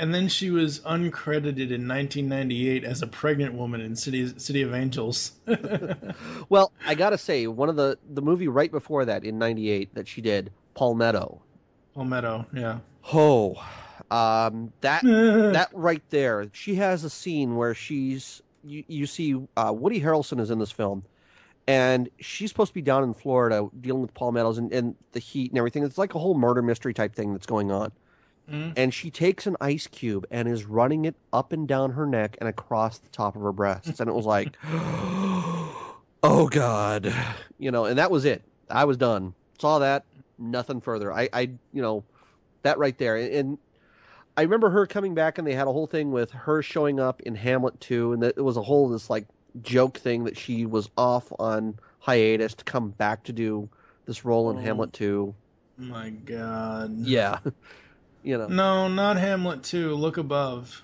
And 0.00 0.14
then 0.14 0.28
she 0.28 0.50
was 0.50 0.80
uncredited 0.80 1.70
in 1.70 1.86
1998 1.86 2.84
as 2.84 3.02
a 3.02 3.06
pregnant 3.06 3.52
woman 3.52 3.82
in 3.82 3.94
City 3.94 4.32
City 4.38 4.62
of 4.62 4.74
Angels. 4.74 5.32
Well, 6.48 6.72
I 6.86 6.94
gotta 6.94 7.18
say, 7.18 7.46
one 7.46 7.68
of 7.68 7.76
the 7.76 7.98
the 8.08 8.22
movie 8.22 8.48
right 8.48 8.72
before 8.72 9.04
that 9.04 9.24
in 9.24 9.38
'98 9.38 9.94
that 9.94 10.08
she 10.08 10.20
did, 10.20 10.50
Palmetto. 10.74 11.42
Palmetto, 11.94 12.46
yeah. 12.52 12.78
Oh, 13.12 13.62
um, 14.10 14.72
that 14.80 15.02
that 15.04 15.68
right 15.72 16.02
there. 16.10 16.48
She 16.52 16.76
has 16.76 17.04
a 17.04 17.10
scene 17.10 17.56
where 17.56 17.74
she's 17.74 18.42
you, 18.64 18.84
you 18.88 19.06
see 19.06 19.36
uh, 19.56 19.72
Woody 19.76 20.00
Harrelson 20.00 20.40
is 20.40 20.50
in 20.50 20.58
this 20.58 20.72
film, 20.72 21.04
and 21.68 22.08
she's 22.18 22.50
supposed 22.50 22.70
to 22.70 22.74
be 22.74 22.82
down 22.82 23.04
in 23.04 23.14
Florida 23.14 23.68
dealing 23.80 24.02
with 24.02 24.14
palmettos 24.14 24.58
and, 24.58 24.72
and 24.72 24.96
the 25.12 25.20
heat 25.20 25.50
and 25.52 25.58
everything. 25.58 25.84
It's 25.84 25.98
like 25.98 26.14
a 26.14 26.18
whole 26.18 26.34
murder 26.34 26.62
mystery 26.62 26.94
type 26.94 27.14
thing 27.14 27.32
that's 27.32 27.46
going 27.46 27.70
on. 27.70 27.92
Mhm. 28.50 28.72
And 28.76 28.92
she 28.92 29.10
takes 29.10 29.46
an 29.46 29.56
ice 29.60 29.86
cube 29.86 30.26
and 30.30 30.48
is 30.48 30.64
running 30.64 31.04
it 31.04 31.14
up 31.32 31.52
and 31.52 31.68
down 31.68 31.92
her 31.92 32.04
neck 32.06 32.36
and 32.40 32.48
across 32.48 32.98
the 32.98 33.08
top 33.10 33.36
of 33.36 33.42
her 33.42 33.52
breasts, 33.52 34.00
and 34.00 34.08
it 34.08 34.12
was 34.14 34.26
like, 34.26 34.56
oh 36.22 36.48
god, 36.50 37.12
you 37.58 37.70
know. 37.70 37.84
And 37.84 37.98
that 37.98 38.10
was 38.10 38.24
it. 38.24 38.42
I 38.68 38.84
was 38.84 38.96
done. 38.96 39.34
Saw 39.58 39.78
that. 39.80 40.04
Nothing 40.38 40.80
further. 40.80 41.12
I, 41.12 41.28
I, 41.32 41.40
you 41.72 41.82
know, 41.82 42.02
that 42.62 42.78
right 42.78 42.96
there. 42.96 43.16
And 43.16 43.58
I 44.36 44.42
remember 44.42 44.70
her 44.70 44.86
coming 44.86 45.14
back, 45.14 45.38
and 45.38 45.46
they 45.46 45.54
had 45.54 45.66
a 45.68 45.72
whole 45.72 45.86
thing 45.86 46.12
with 46.12 46.30
her 46.30 46.62
showing 46.62 46.98
up 46.98 47.20
in 47.22 47.34
Hamlet 47.34 47.78
2, 47.80 48.14
and 48.14 48.22
that 48.22 48.34
it 48.36 48.42
was 48.42 48.56
a 48.56 48.62
whole 48.62 48.88
this 48.88 49.10
like 49.10 49.26
joke 49.62 49.98
thing 49.98 50.24
that 50.24 50.36
she 50.38 50.64
was 50.66 50.88
off 50.96 51.32
on 51.38 51.78
hiatus 51.98 52.54
to 52.54 52.64
come 52.64 52.90
back 52.90 53.22
to 53.24 53.32
do 53.32 53.68
this 54.06 54.24
role 54.24 54.50
in 54.50 54.56
Oh. 54.56 54.60
Hamlet 54.60 54.92
2. 54.92 55.34
My 55.76 56.10
God. 56.10 56.96
Yeah, 56.98 57.38
you 58.22 58.36
know. 58.38 58.48
No, 58.48 58.88
not 58.88 59.16
Hamlet 59.16 59.62
2. 59.62 59.94
Look 59.94 60.16
above. 60.16 60.82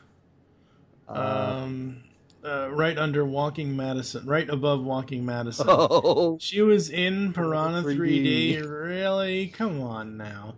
Uh, 1.08 1.62
Um, 1.64 2.02
uh, 2.44 2.68
right 2.70 2.96
under 2.98 3.24
Waking 3.24 3.76
Madison. 3.76 4.26
Right 4.26 4.48
above 4.48 4.84
Waking 4.84 5.24
Madison. 5.24 5.66
oh, 5.70 6.38
She 6.40 6.62
was 6.62 6.90
in 6.90 7.32
Piranha 7.32 7.82
3D. 7.82 8.58
3D. 8.62 8.70
Really? 8.70 9.48
Come 9.48 9.80
on 9.82 10.16
now. 10.16 10.54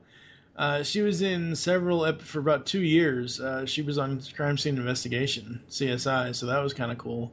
Uh, 0.57 0.83
she 0.83 1.03
was 1.03 1.23
in 1.23 1.55
several 1.55 2.05
ep- 2.05 2.21
for 2.21 2.41
about 2.41 2.67
two 2.67 2.83
years. 2.83 3.41
Uh, 3.41 3.65
she 3.65 3.81
was 3.81 3.97
on 3.97 4.21
Crime 4.35 4.59
Scene 4.59 4.77
Investigation 4.77 5.63
(CSI), 5.71 6.35
so 6.35 6.47
that 6.47 6.59
was 6.59 6.75
kind 6.75 6.91
of 6.91 6.99
cool. 6.99 7.31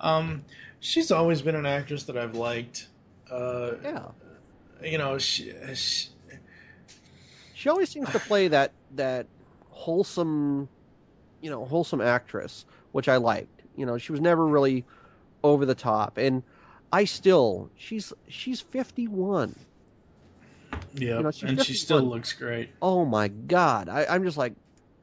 Um, 0.00 0.44
she's 0.80 1.12
always 1.12 1.40
been 1.40 1.54
an 1.54 1.66
actress 1.66 2.02
that 2.04 2.16
I've 2.18 2.34
liked. 2.34 2.88
Uh, 3.30 3.74
yeah. 3.84 4.06
you 4.82 4.98
know, 4.98 5.18
she, 5.18 5.52
she, 5.74 6.08
She 7.68 7.70
always 7.70 7.90
seems 7.90 8.08
to 8.12 8.18
play 8.20 8.48
that 8.48 8.72
that 8.94 9.26
wholesome, 9.68 10.70
you 11.42 11.50
know, 11.50 11.66
wholesome 11.66 12.00
actress, 12.00 12.64
which 12.92 13.10
I 13.10 13.18
liked. 13.18 13.60
You 13.76 13.84
know, 13.84 13.98
she 13.98 14.10
was 14.10 14.22
never 14.22 14.46
really 14.46 14.86
over 15.44 15.66
the 15.66 15.74
top, 15.74 16.16
and 16.16 16.42
I 16.94 17.04
still 17.04 17.68
she's 17.76 18.10
she's 18.26 18.62
fifty 18.62 19.06
one. 19.06 19.54
yeah, 20.94 21.20
know, 21.20 21.30
she's 21.30 21.50
and 21.50 21.62
she 21.62 21.74
still 21.74 22.00
looks 22.00 22.32
great. 22.32 22.70
Oh 22.80 23.04
my 23.04 23.28
god, 23.28 23.90
I, 23.90 24.06
I'm 24.06 24.24
just 24.24 24.38
like 24.38 24.54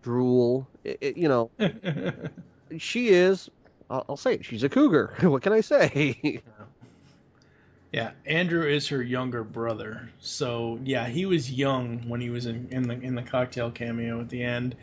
drool. 0.02 0.68
It, 0.84 0.98
it- 1.02 1.18
you 1.18 1.28
know, 1.28 1.52
she 2.80 3.10
is. 3.10 3.48
I'll, 3.92 4.06
I'll 4.10 4.18
say 4.18 4.34
it. 4.34 4.44
She's 4.44 4.64
a 4.64 4.70
cougar. 4.70 5.14
what 5.22 5.44
can 5.44 5.54
I 5.54 5.62
say? 5.62 6.42
Yeah, 7.96 8.12
Andrew 8.26 8.68
is 8.68 8.90
her 8.90 9.02
younger 9.02 9.46
brother. 9.46 10.10
So 10.20 10.78
yeah, 10.84 11.08
he 11.08 11.26
was 11.26 11.50
young 11.50 12.10
when 12.10 12.20
he 12.20 12.30
was 12.30 12.46
in, 12.46 12.68
in 12.70 12.84
the 12.84 12.96
in 12.96 13.16
the 13.16 13.22
cocktail 13.22 13.72
cameo 13.72 14.20
at 14.20 14.28
the 14.28 14.44
end. 14.44 14.76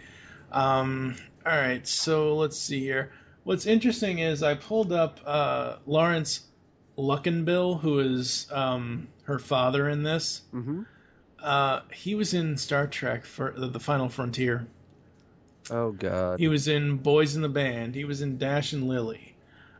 Um, 0.50 1.16
all 1.44 1.52
right, 1.52 1.86
so 1.86 2.34
let's 2.34 2.56
see 2.58 2.80
here. 2.80 3.12
What's 3.44 3.66
interesting 3.66 4.20
is 4.20 4.42
I 4.42 4.54
pulled 4.54 4.94
up 4.94 5.20
uh, 5.26 5.76
Laurence 5.84 6.44
Luckinbill, 6.96 7.82
who 7.82 7.98
is 7.98 8.46
um, 8.50 9.08
her 9.24 9.38
father 9.38 9.90
in 9.90 10.02
this. 10.02 10.44
Mm-hmm. 10.54 10.80
Uh, 11.38 11.80
he 11.92 12.14
was 12.14 12.32
in 12.32 12.56
Star 12.56 12.86
Trek 12.86 13.26
for 13.26 13.52
the 13.54 13.78
Final 13.78 14.08
Frontier. 14.08 14.66
Oh 15.70 15.92
god. 15.92 16.40
He 16.40 16.48
was 16.48 16.66
in 16.66 16.96
Boys 16.96 17.36
in 17.36 17.42
the 17.42 17.50
Band. 17.50 17.94
He 17.94 18.06
was 18.06 18.22
in 18.22 18.38
Dash 18.38 18.72
and 18.72 18.88
Lily. 18.88 19.31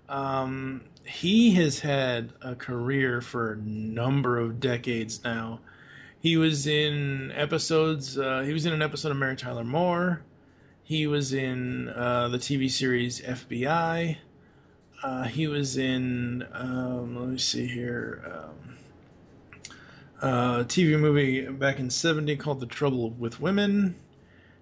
Um, 0.08 0.82
he 1.04 1.52
has 1.54 1.80
had 1.80 2.32
a 2.40 2.54
career 2.54 3.20
for 3.20 3.52
a 3.52 3.56
number 3.56 4.38
of 4.38 4.60
decades 4.60 5.22
now. 5.24 5.60
He 6.20 6.36
was 6.36 6.66
in 6.66 7.32
episodes. 7.32 8.16
Uh, 8.16 8.42
he 8.42 8.52
was 8.52 8.64
in 8.66 8.72
an 8.72 8.82
episode 8.82 9.10
of 9.10 9.16
Mary 9.16 9.36
Tyler 9.36 9.64
Moore. 9.64 10.22
He 10.84 11.06
was 11.06 11.32
in 11.32 11.88
uh, 11.88 12.28
the 12.28 12.38
TV 12.38 12.70
series 12.70 13.20
FBI. 13.20 14.16
Uh, 15.02 15.24
he 15.24 15.48
was 15.48 15.76
in. 15.76 16.46
Um, 16.52 17.18
let 17.18 17.28
me 17.28 17.38
see 17.38 17.66
here. 17.66 18.22
Um, 18.24 18.76
uh, 20.20 20.58
TV 20.64 20.98
movie 20.98 21.46
back 21.46 21.80
in 21.80 21.90
'70 21.90 22.36
called 22.36 22.60
The 22.60 22.66
Trouble 22.66 23.10
with 23.10 23.40
Women. 23.40 23.96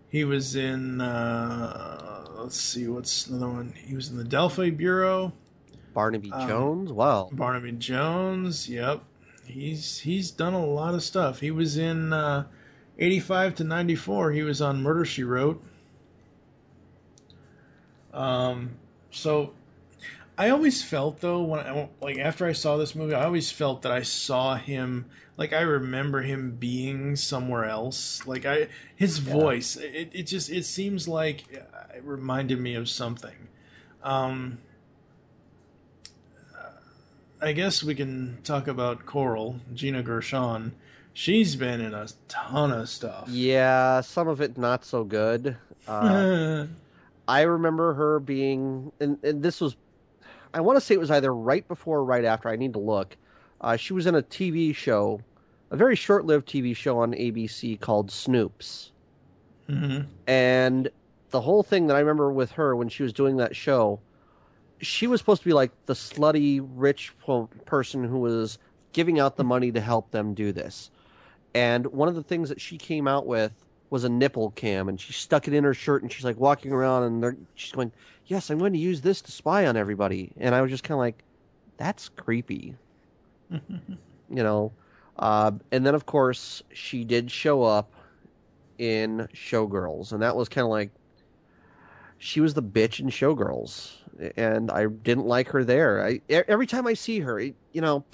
He 0.08 0.24
was 0.24 0.56
in. 0.56 1.00
Let's 2.40 2.58
see, 2.58 2.88
what's 2.88 3.26
another 3.26 3.48
one? 3.48 3.74
He 3.76 3.94
was 3.94 4.08
in 4.08 4.16
the 4.16 4.24
Delphi 4.24 4.70
Bureau. 4.70 5.30
Barnaby 5.92 6.32
um, 6.32 6.48
Jones. 6.48 6.90
Wow. 6.90 7.28
Barnaby 7.32 7.72
Jones. 7.72 8.66
Yep, 8.66 9.02
he's 9.44 9.98
he's 9.98 10.30
done 10.30 10.54
a 10.54 10.64
lot 10.64 10.94
of 10.94 11.02
stuff. 11.02 11.38
He 11.38 11.50
was 11.50 11.76
in 11.76 12.14
uh, 12.14 12.46
'85 12.98 13.56
to 13.56 13.64
'94. 13.64 14.32
He 14.32 14.42
was 14.42 14.62
on 14.62 14.82
Murder 14.82 15.04
She 15.04 15.22
Wrote. 15.22 15.62
Um, 18.14 18.70
so 19.10 19.52
I 20.40 20.48
always 20.48 20.82
felt 20.82 21.20
though 21.20 21.42
when 21.42 21.60
I 21.60 21.86
like 22.00 22.16
after 22.16 22.46
I 22.46 22.52
saw 22.52 22.78
this 22.78 22.94
movie, 22.94 23.12
I 23.12 23.26
always 23.26 23.50
felt 23.50 23.82
that 23.82 23.92
I 23.92 24.00
saw 24.00 24.56
him 24.56 25.04
like 25.36 25.52
I 25.52 25.60
remember 25.60 26.22
him 26.22 26.56
being 26.58 27.14
somewhere 27.14 27.66
else. 27.66 28.26
Like 28.26 28.46
I 28.46 28.68
his 28.96 29.18
voice, 29.18 29.76
it 29.76 30.08
it 30.14 30.22
just 30.22 30.48
it 30.48 30.64
seems 30.64 31.06
like 31.06 31.44
it 31.52 32.02
reminded 32.02 32.58
me 32.58 32.74
of 32.74 32.88
something. 32.88 33.36
Um, 34.02 34.56
I 37.42 37.52
guess 37.52 37.84
we 37.84 37.94
can 37.94 38.38
talk 38.42 38.66
about 38.66 39.04
Coral, 39.04 39.60
Gina 39.74 40.02
Gershon. 40.02 40.72
She's 41.12 41.54
been 41.54 41.82
in 41.82 41.92
a 41.92 42.08
ton 42.28 42.72
of 42.72 42.88
stuff. 42.88 43.28
Yeah, 43.28 44.00
some 44.00 44.26
of 44.26 44.40
it 44.40 44.56
not 44.56 44.86
so 44.86 45.04
good. 45.04 45.58
Uh, 45.86 46.64
I 47.28 47.42
remember 47.42 47.92
her 47.92 48.20
being, 48.20 48.90
and, 49.00 49.22
and 49.22 49.42
this 49.42 49.60
was, 49.60 49.76
I 50.54 50.60
want 50.60 50.76
to 50.76 50.80
say 50.80 50.94
it 50.94 51.00
was 51.00 51.10
either 51.10 51.34
right 51.34 51.66
before 51.68 51.98
or 51.98 52.04
right 52.04 52.24
after. 52.24 52.48
I 52.48 52.56
need 52.56 52.72
to 52.74 52.78
look. 52.80 53.16
Uh, 53.60 53.76
she 53.76 53.92
was 53.92 54.06
in 54.06 54.14
a 54.14 54.22
TV 54.22 54.74
show, 54.74 55.20
a 55.70 55.76
very 55.76 55.96
short-lived 55.96 56.48
TV 56.48 56.74
show 56.74 56.98
on 56.98 57.12
ABC 57.12 57.78
called 57.80 58.10
Snoops, 58.10 58.90
hmm 59.68 60.00
and 60.26 60.90
the 61.30 61.40
whole 61.40 61.62
thing 61.62 61.86
that 61.86 61.96
I 61.96 62.00
remember 62.00 62.32
with 62.32 62.50
her 62.52 62.74
when 62.76 62.88
she 62.88 63.02
was 63.02 63.12
doing 63.12 63.36
that 63.36 63.54
show, 63.54 64.00
she 64.80 65.06
was 65.06 65.20
supposed 65.20 65.42
to 65.42 65.48
be 65.48 65.52
like 65.54 65.70
the 65.86 65.94
slutty 65.94 66.66
rich 66.74 67.12
person 67.66 68.04
who 68.04 68.18
was 68.18 68.58
giving 68.92 69.20
out 69.20 69.36
the 69.36 69.44
money 69.44 69.70
to 69.72 69.80
help 69.80 70.10
them 70.10 70.34
do 70.34 70.52
this. 70.52 70.90
And 71.54 71.86
one 71.88 72.08
of 72.08 72.14
the 72.14 72.22
things 72.22 72.48
that 72.48 72.60
she 72.60 72.78
came 72.78 73.06
out 73.08 73.26
with 73.26 73.52
was 73.90 74.04
a 74.04 74.08
nipple 74.08 74.50
cam, 74.52 74.88
and 74.88 75.00
she 75.00 75.12
stuck 75.12 75.48
it 75.48 75.54
in 75.54 75.64
her 75.64 75.74
shirt, 75.74 76.02
and 76.02 76.10
she's 76.10 76.24
like 76.24 76.38
walking 76.38 76.72
around, 76.72 77.02
and 77.02 77.22
they're, 77.22 77.36
she's 77.54 77.72
going, 77.72 77.92
"Yes, 78.26 78.50
I'm 78.50 78.58
going 78.58 78.72
to 78.72 78.78
use 78.78 79.00
this 79.00 79.20
to 79.22 79.32
spy 79.32 79.66
on 79.66 79.76
everybody." 79.76 80.32
And 80.38 80.54
I 80.54 80.62
was 80.62 80.70
just 80.70 80.84
kind 80.84 80.94
of 80.94 81.00
like, 81.00 81.22
"That's 81.76 82.08
creepy," 82.08 82.74
you 83.50 83.60
know. 84.30 84.72
Uh, 85.18 85.52
and 85.70 85.84
then, 85.84 85.94
of 85.94 86.06
course, 86.06 86.62
she 86.72 87.04
did 87.04 87.30
show 87.30 87.62
up 87.62 87.92
in 88.78 89.28
Showgirls, 89.34 90.12
and 90.12 90.22
that 90.22 90.34
was 90.34 90.48
kind 90.48 90.64
of 90.64 90.70
like 90.70 90.90
she 92.18 92.40
was 92.40 92.54
the 92.54 92.62
bitch 92.62 93.00
in 93.00 93.08
Showgirls, 93.08 93.96
and 94.36 94.70
I 94.70 94.86
didn't 94.86 95.26
like 95.26 95.48
her 95.48 95.64
there. 95.64 96.06
I 96.06 96.20
every 96.30 96.66
time 96.66 96.86
I 96.86 96.94
see 96.94 97.20
her, 97.20 97.40
you 97.40 97.80
know, 97.80 98.04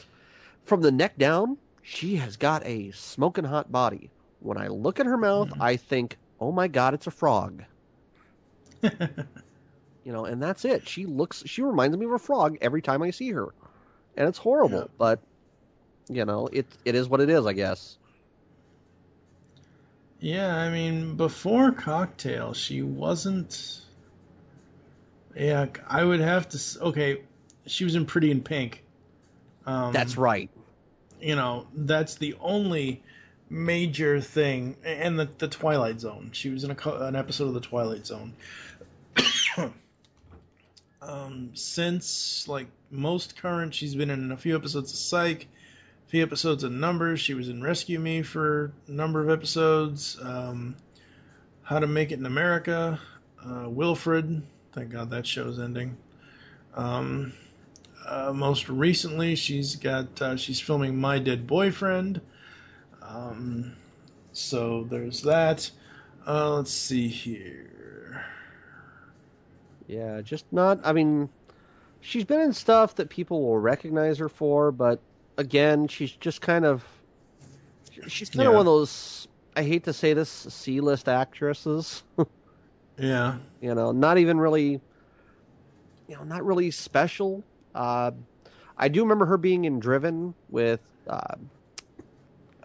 from 0.65 0.81
the 0.81 0.91
neck 0.91 1.19
down, 1.19 1.59
she 1.83 2.17
has 2.17 2.37
got 2.37 2.65
a 2.65 2.91
smoking 2.93 3.45
hot 3.45 3.71
body. 3.71 4.11
When 4.47 4.59
I 4.59 4.69
look 4.69 5.01
at 5.01 5.07
her 5.07 5.17
mouth, 5.17 5.51
I 5.61 5.77
think, 5.77 6.17
"Oh 6.41 6.53
my 6.53 6.69
god, 6.69 6.95
it's 6.95 7.07
a 7.07 7.11
frog." 7.11 7.65
you 8.83 10.13
know, 10.13 10.25
and 10.25 10.41
that's 10.41 10.65
it. 10.65 10.89
She 10.89 11.05
looks, 11.05 11.43
she 11.47 11.63
reminds 11.63 11.97
me 11.97 12.07
of 12.07 12.13
a 12.13 12.19
frog 12.19 12.57
every 12.61 12.81
time 12.81 13.03
I 13.03 13.11
see 13.11 13.31
her, 13.33 13.49
and 14.17 14.29
it's 14.29 14.39
horrible. 14.39 14.79
Yeah. 14.79 14.85
But 14.99 15.21
you 16.09 16.25
know, 16.25 16.49
it 16.53 16.67
it 16.85 16.95
is 16.95 17.09
what 17.09 17.21
it 17.21 17.29
is, 17.29 17.45
I 17.45 17.53
guess. 17.55 17.99
Yeah, 20.21 20.57
I 20.57 20.71
mean, 20.71 21.17
before 21.17 21.73
Cocktail, 21.73 22.55
she 22.55 22.83
wasn't. 22.83 23.83
Yeah, 25.37 25.67
I 25.89 26.05
would 26.05 26.21
have 26.21 26.49
to. 26.51 26.59
Okay, 26.83 27.23
she 27.67 27.85
was 27.85 27.97
in 27.97 28.07
Pretty 28.07 28.31
in 28.31 28.43
Pink. 28.43 28.83
Um, 29.67 29.93
That's 29.93 30.17
right. 30.17 30.49
you 31.21 31.35
know 31.35 31.67
that's 31.75 32.15
the 32.17 32.37
only 32.41 33.03
major 33.49 34.21
thing 34.21 34.77
and 34.85 35.19
the, 35.19 35.29
the 35.39 35.49
twilight 35.49 36.01
zone. 36.01 36.31
She 36.33 36.51
was 36.51 36.65
in 36.65 36.71
a, 36.71 36.91
an 37.07 37.17
episode 37.17 37.49
of 37.49 37.55
the 37.55 37.61
twilight 37.61 38.07
zone. 38.07 38.35
Um, 41.03 41.51
since 41.55 42.49
like 42.49 42.67
most 42.91 43.41
current 43.41 43.73
she's 43.73 43.95
been 43.95 44.11
in 44.11 44.33
a 44.33 44.37
few 44.37 44.57
episodes 44.57 44.91
of 44.93 44.99
psych 44.99 45.47
a 46.05 46.09
few 46.09 46.23
episodes 46.23 46.65
of 46.65 46.73
numbers. 46.73 47.21
She 47.21 47.35
was 47.35 47.49
in 47.49 47.63
rescue 47.63 48.01
me 48.01 48.23
for 48.23 48.73
a 48.89 48.91
number 48.91 49.21
of 49.21 49.31
episodes. 49.31 50.19
Um, 50.21 50.75
how 51.63 51.79
to 51.79 51.87
make 51.87 52.11
it 52.11 52.19
in 52.19 52.27
america 52.27 52.99
uh, 53.45 53.69
wilfred 53.69 54.43
thank 54.73 54.91
god 54.91 55.11
that 55.11 55.27
show's 55.27 55.61
ending. 55.61 55.97
Um, 56.75 57.33
uh, 58.07 58.33
most 58.33 58.69
recently, 58.69 59.35
she's 59.35 59.75
got 59.77 60.21
uh, 60.23 60.37
she's 60.37 60.61
filming 60.61 60.97
My 60.97 61.19
Dead 61.19 61.47
Boyfriend. 61.47 62.21
Um, 63.09 63.77
so 64.33 64.85
there's 64.85 65.23
that. 65.23 65.71
Uh, 66.27 66.57
let's 66.57 66.73
see 66.73 67.09
here. 67.09 68.25
Yeah, 69.87 70.21
just 70.21 70.45
not. 70.53 70.81
I 70.83 70.93
mean, 70.93 71.29
she's 72.01 72.25
been 72.25 72.41
in 72.41 72.53
stuff 72.53 72.97
that 72.97 73.09
people 73.09 73.43
will 73.43 73.59
recognize 73.59 74.19
her 74.19 74.29
for, 74.29 74.73
but 74.73 75.01
again, 75.39 75.87
she's 75.89 76.13
just 76.13 76.41
kind 76.41 76.65
of. 76.65 76.85
She's 78.09 78.29
kind 78.29 78.49
of 78.49 78.55
one 78.55 78.61
of 78.61 78.67
those. 78.67 79.29
I 79.57 79.63
hate 79.63 79.85
to 79.85 79.93
say 79.93 80.13
this, 80.13 80.29
C-list 80.29 81.09
actresses. 81.09 82.03
Yeah, 82.99 83.37
you 83.61 83.75
know, 83.75 83.93
not 83.93 84.17
even 84.17 84.41
really. 84.41 84.81
You 86.09 86.17
know, 86.17 86.25
not 86.25 86.43
really 86.47 86.71
special. 86.71 87.45
Uh, 87.75 88.13
I 88.79 88.89
do 88.89 89.03
remember 89.03 89.27
her 89.27 89.37
being 89.37 89.67
in 89.67 89.81
Driven 89.81 90.33
with. 90.49 90.81
Uh, 91.07 91.35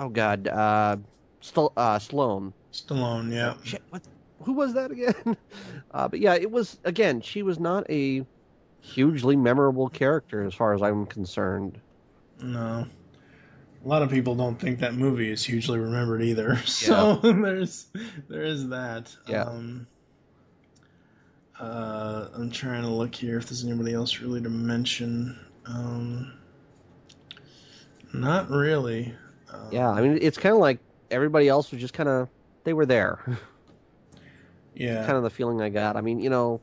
oh 0.01 0.09
God, 0.09 0.47
uh, 0.47 0.97
St- 1.39 1.71
uh, 1.77 1.99
Sloane. 1.99 2.53
Stallone. 2.73 3.31
Yeah, 3.31 3.53
Shit, 3.63 3.81
what? 3.89 4.01
Who 4.43 4.53
was 4.53 4.73
that 4.73 4.91
again? 4.91 5.37
Uh, 5.93 6.07
but 6.07 6.21
yeah, 6.21 6.35
it 6.35 6.49
was 6.49 6.79
again. 6.85 7.19
She 7.19 7.43
was 7.43 7.59
not 7.59 7.83
a 7.89 8.25
hugely 8.79 9.35
memorable 9.35 9.89
character 9.89 10.41
as 10.45 10.53
far 10.53 10.73
as 10.73 10.81
I'm 10.81 11.05
concerned. 11.05 11.79
no. 12.41 12.85
A 13.83 13.87
lot 13.87 14.01
of 14.03 14.09
people 14.11 14.35
don't 14.35 14.57
think 14.59 14.79
that 14.79 14.93
movie 14.93 15.31
is 15.31 15.43
hugely 15.43 15.79
remembered 15.79 16.21
either. 16.21 16.55
So 16.65 17.15
there's 17.23 17.87
there 18.29 18.43
is 18.43 18.69
that. 18.69 19.13
Yeah. 19.27 19.43
Um, 19.43 19.85
uh, 21.59 22.29
I'm 22.33 22.49
trying 22.51 22.83
to 22.83 22.89
look 22.89 23.13
here 23.13 23.37
if 23.37 23.47
there's 23.47 23.65
anybody 23.65 23.93
else 23.93 24.19
really 24.21 24.41
to 24.41 24.49
mention. 24.49 25.37
Um, 25.65 26.31
not 28.13 28.49
really. 28.49 29.13
Um, 29.51 29.59
Yeah, 29.71 29.89
I 29.89 30.01
mean, 30.01 30.17
it's 30.21 30.37
kind 30.37 30.53
of 30.53 30.59
like 30.61 30.79
everybody 31.09 31.47
else 31.47 31.71
was 31.71 31.81
just 31.81 31.93
kind 31.93 32.09
of 32.09 32.29
they 32.63 32.73
were 32.73 32.85
there. 32.85 33.19
Yeah. 34.73 35.05
kind 35.05 35.17
of 35.17 35.23
the 35.23 35.29
feeling 35.29 35.61
I 35.61 35.69
got. 35.69 35.97
I 35.97 36.01
mean, 36.01 36.19
you 36.19 36.29
know, 36.29 36.61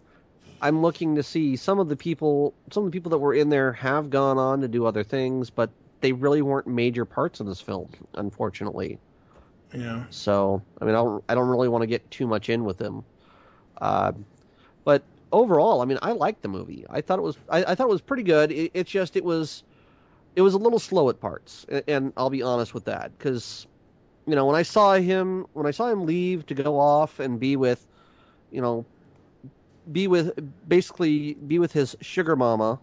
I'm 0.60 0.82
looking 0.82 1.14
to 1.16 1.22
see 1.22 1.56
some 1.56 1.78
of 1.78 1.88
the 1.88 1.96
people, 1.96 2.54
some 2.70 2.84
of 2.84 2.90
the 2.90 2.96
people 2.96 3.10
that 3.10 3.18
were 3.18 3.34
in 3.34 3.48
there 3.48 3.72
have 3.74 4.10
gone 4.10 4.38
on 4.38 4.60
to 4.62 4.68
do 4.68 4.86
other 4.86 5.04
things, 5.04 5.50
but 5.50 5.70
they 6.00 6.12
really 6.12 6.42
weren't 6.42 6.66
major 6.66 7.04
parts 7.04 7.38
of 7.40 7.46
this 7.46 7.60
film, 7.60 7.90
unfortunately. 8.14 8.98
Yeah. 9.74 10.04
So, 10.10 10.62
I 10.80 10.84
mean, 10.86 10.94
I 10.94 10.98
don't, 10.98 11.24
I 11.28 11.34
don't 11.34 11.48
really 11.48 11.68
want 11.68 11.82
to 11.82 11.86
get 11.86 12.10
too 12.10 12.26
much 12.26 12.48
in 12.48 12.64
with 12.64 12.78
them. 12.78 13.04
Uh, 13.80 14.12
but 14.84 15.02
overall, 15.32 15.82
I 15.82 15.84
mean, 15.84 15.98
I 16.02 16.12
liked 16.12 16.42
the 16.42 16.48
movie. 16.48 16.84
I 16.88 17.00
thought 17.02 17.18
it 17.18 17.22
was, 17.22 17.36
I, 17.50 17.64
I 17.64 17.74
thought 17.74 17.84
it 17.84 17.92
was 17.92 18.00
pretty 18.00 18.22
good. 18.24 18.50
It, 18.50 18.70
it's 18.74 18.90
just, 18.90 19.16
it 19.16 19.24
was, 19.24 19.62
it 20.38 20.42
was 20.42 20.54
a 20.54 20.58
little 20.58 20.78
slow 20.78 21.10
at 21.10 21.18
parts, 21.18 21.66
and, 21.68 21.82
and 21.88 22.12
I'll 22.16 22.30
be 22.30 22.42
honest 22.42 22.72
with 22.72 22.84
that 22.84 23.10
because, 23.18 23.66
you 24.24 24.36
know, 24.36 24.46
when 24.46 24.54
I 24.54 24.62
saw 24.62 24.94
him, 24.94 25.46
when 25.52 25.66
I 25.66 25.72
saw 25.72 25.88
him 25.88 26.06
leave 26.06 26.46
to 26.46 26.54
go 26.54 26.78
off 26.78 27.18
and 27.18 27.40
be 27.40 27.56
with, 27.56 27.84
you 28.52 28.60
know, 28.60 28.86
be 29.90 30.06
with 30.06 30.32
basically 30.68 31.34
be 31.34 31.58
with 31.58 31.72
his 31.72 31.96
sugar 32.00 32.36
mama, 32.36 32.78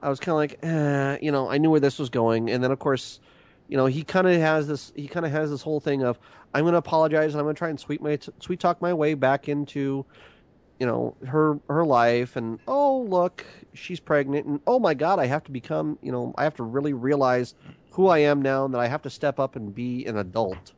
I 0.00 0.10
was 0.10 0.20
kind 0.20 0.34
of 0.34 0.36
like, 0.36 0.58
eh, 0.62 1.16
you 1.22 1.32
know, 1.32 1.48
I 1.48 1.56
knew 1.56 1.70
where 1.70 1.80
this 1.80 1.98
was 1.98 2.10
going, 2.10 2.50
and 2.50 2.62
then 2.62 2.70
of 2.70 2.78
course 2.80 3.18
you 3.68 3.78
know, 3.78 3.86
he 3.86 4.04
kind 4.04 4.26
of 4.26 4.38
has 4.38 4.68
this. 4.68 4.92
He 4.94 5.08
kind 5.08 5.24
of 5.24 5.32
has 5.32 5.50
this 5.50 5.62
whole 5.62 5.80
thing 5.80 6.02
of, 6.02 6.18
I'm 6.52 6.64
going 6.64 6.72
to 6.72 6.78
apologize 6.78 7.32
and 7.32 7.40
I'm 7.40 7.46
going 7.46 7.54
to 7.54 7.58
try 7.58 7.70
and 7.70 7.80
sweet 7.80 8.02
my 8.02 8.18
sweet 8.40 8.60
talk 8.60 8.82
my 8.82 8.92
way 8.92 9.14
back 9.14 9.48
into, 9.48 10.04
you 10.78 10.86
know, 10.86 11.16
her 11.26 11.58
her 11.68 11.84
life. 11.84 12.36
And 12.36 12.58
oh 12.66 13.02
look, 13.08 13.44
she's 13.72 14.00
pregnant. 14.00 14.46
And 14.46 14.60
oh 14.66 14.78
my 14.78 14.94
God, 14.94 15.18
I 15.18 15.26
have 15.26 15.44
to 15.44 15.50
become. 15.50 15.98
You 16.02 16.12
know, 16.12 16.34
I 16.36 16.44
have 16.44 16.54
to 16.56 16.62
really 16.62 16.92
realize 16.92 17.54
who 17.92 18.08
I 18.08 18.18
am 18.18 18.42
now, 18.42 18.64
and 18.64 18.74
that 18.74 18.80
I 18.80 18.88
have 18.88 19.02
to 19.02 19.10
step 19.10 19.38
up 19.38 19.56
and 19.56 19.74
be 19.74 20.04
an 20.06 20.18
adult. 20.18 20.72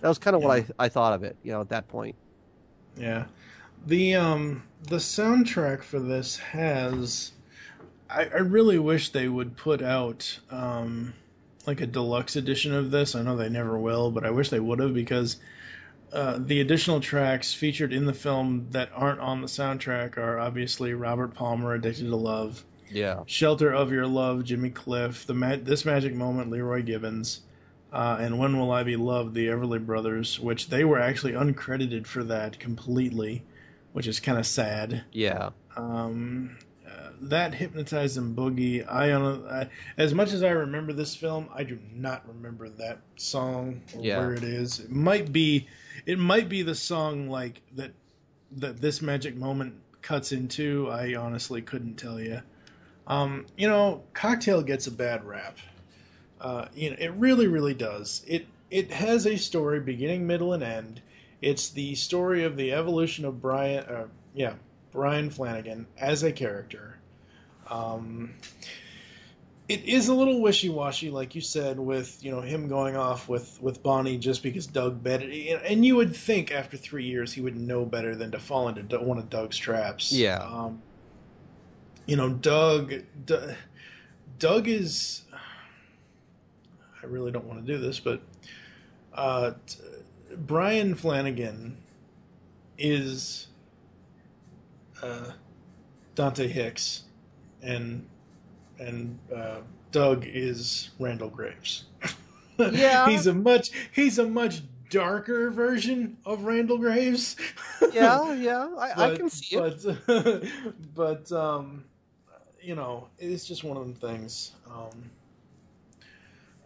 That 0.00 0.08
was 0.08 0.18
kind 0.18 0.36
of 0.36 0.42
what 0.42 0.58
I 0.58 0.64
I 0.78 0.88
thought 0.88 1.12
of 1.12 1.22
it. 1.22 1.36
You 1.42 1.52
know, 1.52 1.60
at 1.60 1.68
that 1.70 1.88
point. 1.88 2.16
Yeah. 2.96 3.26
The 3.86 4.14
um 4.14 4.62
the 4.82 4.96
soundtrack 4.96 5.82
for 5.82 5.98
this 6.00 6.36
has 6.36 7.32
I, 8.08 8.24
I 8.24 8.38
really 8.38 8.78
wish 8.78 9.10
they 9.10 9.28
would 9.28 9.56
put 9.56 9.82
out 9.82 10.38
um 10.50 11.14
like 11.66 11.80
a 11.80 11.86
deluxe 11.86 12.36
edition 12.36 12.74
of 12.74 12.90
this. 12.90 13.14
I 13.14 13.22
know 13.22 13.36
they 13.36 13.48
never 13.48 13.78
will, 13.78 14.10
but 14.10 14.24
I 14.24 14.30
wish 14.30 14.50
they 14.50 14.60
would 14.60 14.80
have 14.80 14.94
because 14.94 15.36
uh, 16.12 16.38
the 16.38 16.60
additional 16.60 17.00
tracks 17.00 17.54
featured 17.54 17.92
in 17.92 18.06
the 18.06 18.12
film 18.12 18.66
that 18.70 18.90
aren't 18.94 19.20
on 19.20 19.40
the 19.40 19.46
soundtrack 19.46 20.16
are 20.18 20.38
obviously 20.38 20.94
Robert 20.94 21.34
Palmer, 21.34 21.74
"Addicted 21.74 22.04
to 22.08 22.16
Love," 22.16 22.64
Yeah. 22.90 23.20
"Shelter 23.26 23.72
of 23.72 23.92
Your 23.92 24.06
Love," 24.06 24.44
Jimmy 24.44 24.70
Cliff, 24.70 25.26
"The 25.26 25.34
Ma- 25.34 25.56
This 25.62 25.84
Magic 25.84 26.14
Moment," 26.14 26.50
Leroy 26.50 26.82
Gibbons, 26.82 27.40
uh, 27.92 28.18
and 28.20 28.38
"When 28.38 28.58
Will 28.58 28.72
I 28.72 28.82
Be 28.82 28.96
Loved," 28.96 29.34
the 29.34 29.46
Everly 29.46 29.84
Brothers, 29.84 30.40
which 30.40 30.68
they 30.68 30.84
were 30.84 30.98
actually 30.98 31.32
uncredited 31.32 32.06
for 32.06 32.24
that 32.24 32.58
completely, 32.58 33.44
which 33.92 34.06
is 34.08 34.18
kind 34.20 34.38
of 34.38 34.46
sad. 34.46 35.04
Yeah. 35.12 35.50
Um, 35.76 36.56
uh, 36.86 37.10
that 37.22 37.54
hypnotized 37.54 38.16
and 38.18 38.36
boogie. 38.36 38.84
I, 38.90 39.12
I 39.14 39.68
as 39.96 40.12
much 40.14 40.32
as 40.32 40.42
I 40.42 40.50
remember 40.50 40.92
this 40.92 41.14
film, 41.14 41.48
I 41.54 41.62
do 41.62 41.78
not 41.94 42.26
remember 42.26 42.68
that 42.70 42.98
song 43.16 43.80
or 43.94 44.04
Yeah. 44.04 44.18
where 44.18 44.34
it 44.34 44.42
is. 44.42 44.80
It 44.80 44.90
might 44.90 45.32
be, 45.32 45.68
it 46.06 46.18
might 46.18 46.48
be 46.48 46.62
the 46.62 46.74
song 46.74 47.28
like 47.28 47.62
that 47.76 47.92
that 48.52 48.80
this 48.80 49.00
magic 49.00 49.36
moment 49.36 49.74
cuts 50.02 50.32
into. 50.32 50.88
I 50.90 51.14
honestly 51.14 51.62
couldn't 51.62 51.96
tell 51.96 52.20
you. 52.20 52.42
Um, 53.06 53.46
you 53.56 53.68
know, 53.68 54.02
cocktail 54.12 54.62
gets 54.62 54.86
a 54.86 54.90
bad 54.90 55.24
rap. 55.24 55.58
Uh, 56.40 56.66
you 56.74 56.90
know, 56.90 56.96
it 56.98 57.12
really, 57.14 57.46
really 57.46 57.74
does. 57.74 58.24
It 58.26 58.46
it 58.70 58.90
has 58.92 59.26
a 59.26 59.36
story 59.36 59.80
beginning, 59.80 60.26
middle, 60.26 60.52
and 60.52 60.62
end. 60.62 61.02
It's 61.42 61.70
the 61.70 61.94
story 61.94 62.44
of 62.44 62.56
the 62.56 62.72
evolution 62.72 63.24
of 63.24 63.40
Brian. 63.40 63.84
Uh, 63.84 64.06
yeah, 64.34 64.54
Brian 64.92 65.30
Flanagan 65.30 65.86
as 65.98 66.22
a 66.22 66.32
character. 66.32 66.98
Um, 67.68 68.34
it 69.70 69.84
is 69.84 70.08
a 70.08 70.14
little 70.14 70.40
wishy-washy, 70.40 71.10
like 71.10 71.36
you 71.36 71.40
said, 71.40 71.78
with 71.78 72.18
you 72.24 72.32
know 72.32 72.40
him 72.40 72.66
going 72.66 72.96
off 72.96 73.28
with 73.28 73.56
with 73.62 73.84
Bonnie 73.84 74.18
just 74.18 74.42
because 74.42 74.66
Doug 74.66 75.00
bet 75.00 75.22
it, 75.22 75.62
and 75.64 75.84
you 75.84 75.94
would 75.94 76.14
think 76.14 76.50
after 76.50 76.76
three 76.76 77.04
years 77.04 77.32
he 77.32 77.40
would 77.40 77.54
know 77.54 77.84
better 77.84 78.16
than 78.16 78.32
to 78.32 78.40
fall 78.40 78.66
into 78.66 78.98
one 78.98 79.16
of 79.16 79.30
Doug's 79.30 79.56
traps. 79.56 80.10
Yeah. 80.12 80.38
Um, 80.38 80.82
you 82.06 82.16
know, 82.16 82.30
Doug. 82.30 82.94
D- 83.24 83.54
Doug 84.40 84.66
is. 84.66 85.22
I 87.00 87.06
really 87.06 87.30
don't 87.30 87.44
want 87.44 87.64
to 87.64 87.72
do 87.72 87.78
this, 87.78 88.00
but 88.00 88.22
uh, 89.14 89.52
t- 89.68 89.78
Brian 90.36 90.96
Flanagan 90.96 91.76
is 92.76 93.46
uh, 95.00 95.30
Dante 96.16 96.48
Hicks, 96.48 97.04
and 97.62 98.08
and 98.80 99.18
uh, 99.34 99.58
Doug 99.92 100.24
is 100.26 100.90
Randall 100.98 101.30
Graves. 101.30 101.84
Yeah. 102.58 103.08
he's 103.08 103.26
a 103.26 103.32
much 103.32 103.70
he's 103.90 104.18
a 104.18 104.26
much 104.26 104.60
darker 104.90 105.50
version 105.50 106.18
of 106.26 106.44
Randall 106.44 106.76
Graves. 106.76 107.36
Yeah. 107.94 108.34
Yeah. 108.34 108.68
I, 108.78 109.12
I 109.12 109.16
can 109.16 109.30
see 109.30 109.56
it. 109.56 109.96
but, 110.06 110.44
but 110.94 111.32
um, 111.32 111.84
you 112.60 112.74
know, 112.74 113.08
it's 113.18 113.46
just 113.46 113.64
one 113.64 113.78
of 113.78 113.82
them 113.84 113.94
things. 113.94 114.52
Um, 114.70 115.10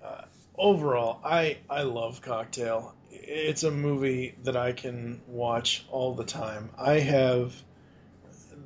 uh, 0.04 0.22
overall, 0.58 1.20
I 1.24 1.58
I 1.70 1.82
love 1.82 2.20
Cocktail. 2.20 2.94
It's 3.12 3.62
a 3.62 3.70
movie 3.70 4.34
that 4.42 4.56
I 4.56 4.72
can 4.72 5.20
watch 5.28 5.86
all 5.88 6.14
the 6.14 6.24
time. 6.24 6.70
I 6.76 6.98
have 6.98 7.54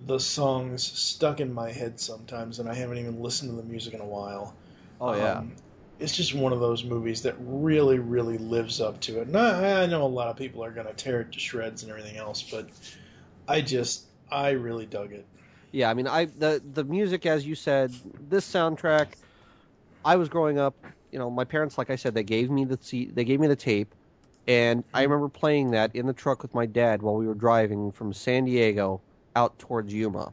the 0.07 0.19
songs 0.19 0.83
stuck 0.83 1.41
in 1.41 1.53
my 1.53 1.73
head 1.73 2.01
sometimes, 2.01 2.59
and 2.59 2.69
I 2.69 2.75
haven't 2.75 2.99
even 2.99 3.21
listened 3.21 3.51
to 3.51 3.57
the 3.57 3.69
music 3.69 3.95
in 3.95 4.01
a 4.01 4.07
while. 4.07 4.55
Oh 5.01 5.15
yeah. 5.15 5.39
Um, 5.39 5.53
it's 5.99 6.17
just 6.17 6.35
one 6.35 6.53
of 6.53 6.61
those 6.61 6.85
movies 6.85 7.23
that 7.23 7.35
really, 7.41 7.99
really 7.99 8.39
lives 8.39 8.81
up 8.81 9.01
to 9.01 9.21
it. 9.21 9.27
And 9.27 9.37
I, 9.37 9.83
I 9.83 9.87
know 9.87 10.05
a 10.05 10.07
lot 10.07 10.29
of 10.29 10.37
people 10.37 10.63
are 10.63 10.71
going 10.71 10.87
to 10.87 10.93
tear 10.93 11.23
it 11.23 11.33
to 11.33 11.41
shreds 11.41 11.83
and 11.83 11.91
everything 11.91 12.17
else, 12.17 12.41
but 12.41 12.69
I 13.49 13.61
just, 13.61 14.05
I 14.31 14.51
really 14.51 14.87
dug 14.87 15.13
it. 15.13 15.27
Yeah, 15.73 15.91
I 15.91 15.95
mean, 15.95 16.07
I 16.07 16.27
the 16.27 16.63
the 16.73 16.85
music, 16.85 17.27
as 17.27 17.47
you 17.47 17.55
said, 17.55 17.93
this 18.29 18.51
soundtrack. 18.51 19.09
I 20.05 20.17
was 20.17 20.29
growing 20.29 20.59
up, 20.59 20.75
you 21.11 21.19
know, 21.19 21.29
my 21.29 21.45
parents, 21.45 21.77
like 21.77 21.91
I 21.91 21.97
said, 21.97 22.15
they 22.15 22.23
gave 22.23 22.51
me 22.51 22.65
the 22.65 22.79
they 23.13 23.25
gave 23.25 23.41
me 23.41 23.49
the 23.49 23.57
tape, 23.57 23.95
and 24.47 24.85
I 24.95 25.03
remember 25.03 25.29
playing 25.29 25.73
that 25.73 25.95
in 25.95 26.07
the 26.07 26.13
truck 26.15 26.43
with 26.43 26.55
my 26.55 26.65
dad 26.65 27.03
while 27.03 27.17
we 27.17 27.27
were 27.27 27.35
driving 27.35 27.93
from 27.93 28.15
San 28.15 28.47
Diego 28.47 29.03
out 29.39 29.59
towards 29.59 29.93
Yuma, 29.95 30.33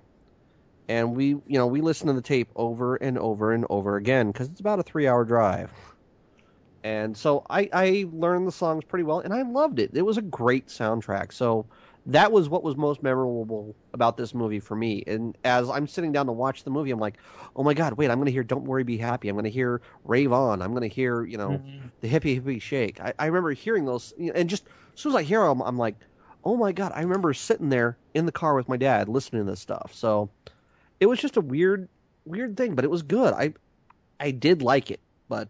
and 0.89 1.15
we, 1.15 1.27
you 1.27 1.43
know, 1.59 1.67
we 1.67 1.81
listened 1.81 2.09
to 2.09 2.13
the 2.13 2.21
tape 2.21 2.49
over 2.55 2.95
and 2.95 3.17
over 3.17 3.51
and 3.53 3.65
over 3.69 3.95
again 3.97 4.31
because 4.31 4.47
it's 4.49 4.59
about 4.59 4.79
a 4.79 4.83
three-hour 4.83 5.25
drive, 5.25 5.71
and 6.83 7.15
so 7.15 7.45
I 7.49 7.69
I 7.73 8.05
learned 8.11 8.47
the 8.47 8.51
songs 8.51 8.83
pretty 8.83 9.03
well, 9.03 9.19
and 9.19 9.33
I 9.33 9.41
loved 9.43 9.79
it. 9.79 9.91
It 9.93 10.03
was 10.03 10.17
a 10.17 10.21
great 10.21 10.67
soundtrack. 10.67 11.31
So 11.33 11.65
that 12.07 12.31
was 12.31 12.49
what 12.49 12.61
was 12.63 12.75
most 12.77 13.01
memorable 13.01 13.75
about 13.93 14.15
this 14.15 14.35
movie 14.35 14.59
for 14.59 14.75
me. 14.75 15.03
And 15.07 15.35
as 15.43 15.67
I'm 15.67 15.87
sitting 15.87 16.11
down 16.11 16.27
to 16.27 16.31
watch 16.31 16.63
the 16.63 16.69
movie, 16.69 16.91
I'm 16.91 16.99
like, 16.99 17.17
oh 17.55 17.63
my 17.63 17.73
god, 17.73 17.93
wait, 17.93 18.11
I'm 18.11 18.17
going 18.19 18.27
to 18.27 18.31
hear 18.31 18.43
"Don't 18.43 18.65
Worry, 18.65 18.83
Be 18.83 18.97
Happy." 18.97 19.27
I'm 19.29 19.35
going 19.35 19.45
to 19.45 19.49
hear 19.49 19.81
"Rave 20.03 20.31
On." 20.31 20.61
I'm 20.61 20.71
going 20.71 20.87
to 20.87 20.93
hear, 20.95 21.25
you 21.25 21.37
know, 21.37 21.49
Mm-hmm. 21.49 21.87
the 22.01 22.07
hippie 22.09 22.39
hippie 22.41 22.61
shake. 22.61 22.99
I, 23.01 23.13
I 23.17 23.25
remember 23.25 23.51
hearing 23.53 23.85
those, 23.85 24.13
you 24.17 24.27
know, 24.27 24.33
and 24.39 24.49
just 24.49 24.65
as 24.93 24.99
soon 25.01 25.11
as 25.13 25.15
I 25.15 25.23
hear 25.23 25.41
them, 25.47 25.61
I'm 25.61 25.77
like, 25.77 25.95
oh 26.45 26.55
my 26.55 26.71
god, 26.71 26.91
I 26.95 27.01
remember 27.01 27.33
sitting 27.33 27.69
there 27.69 27.97
in 28.13 28.25
the 28.25 28.31
car 28.31 28.55
with 28.55 28.69
my 28.69 28.77
dad 28.77 29.09
listening 29.09 29.45
to 29.45 29.51
this 29.51 29.59
stuff. 29.59 29.91
So 29.93 30.29
it 30.99 31.07
was 31.07 31.19
just 31.19 31.37
a 31.37 31.41
weird, 31.41 31.89
weird 32.25 32.55
thing, 32.57 32.75
but 32.75 32.85
it 32.85 32.91
was 32.91 33.01
good. 33.01 33.33
I, 33.33 33.53
I 34.19 34.31
did 34.31 34.61
like 34.61 34.91
it, 34.91 34.99
but 35.29 35.47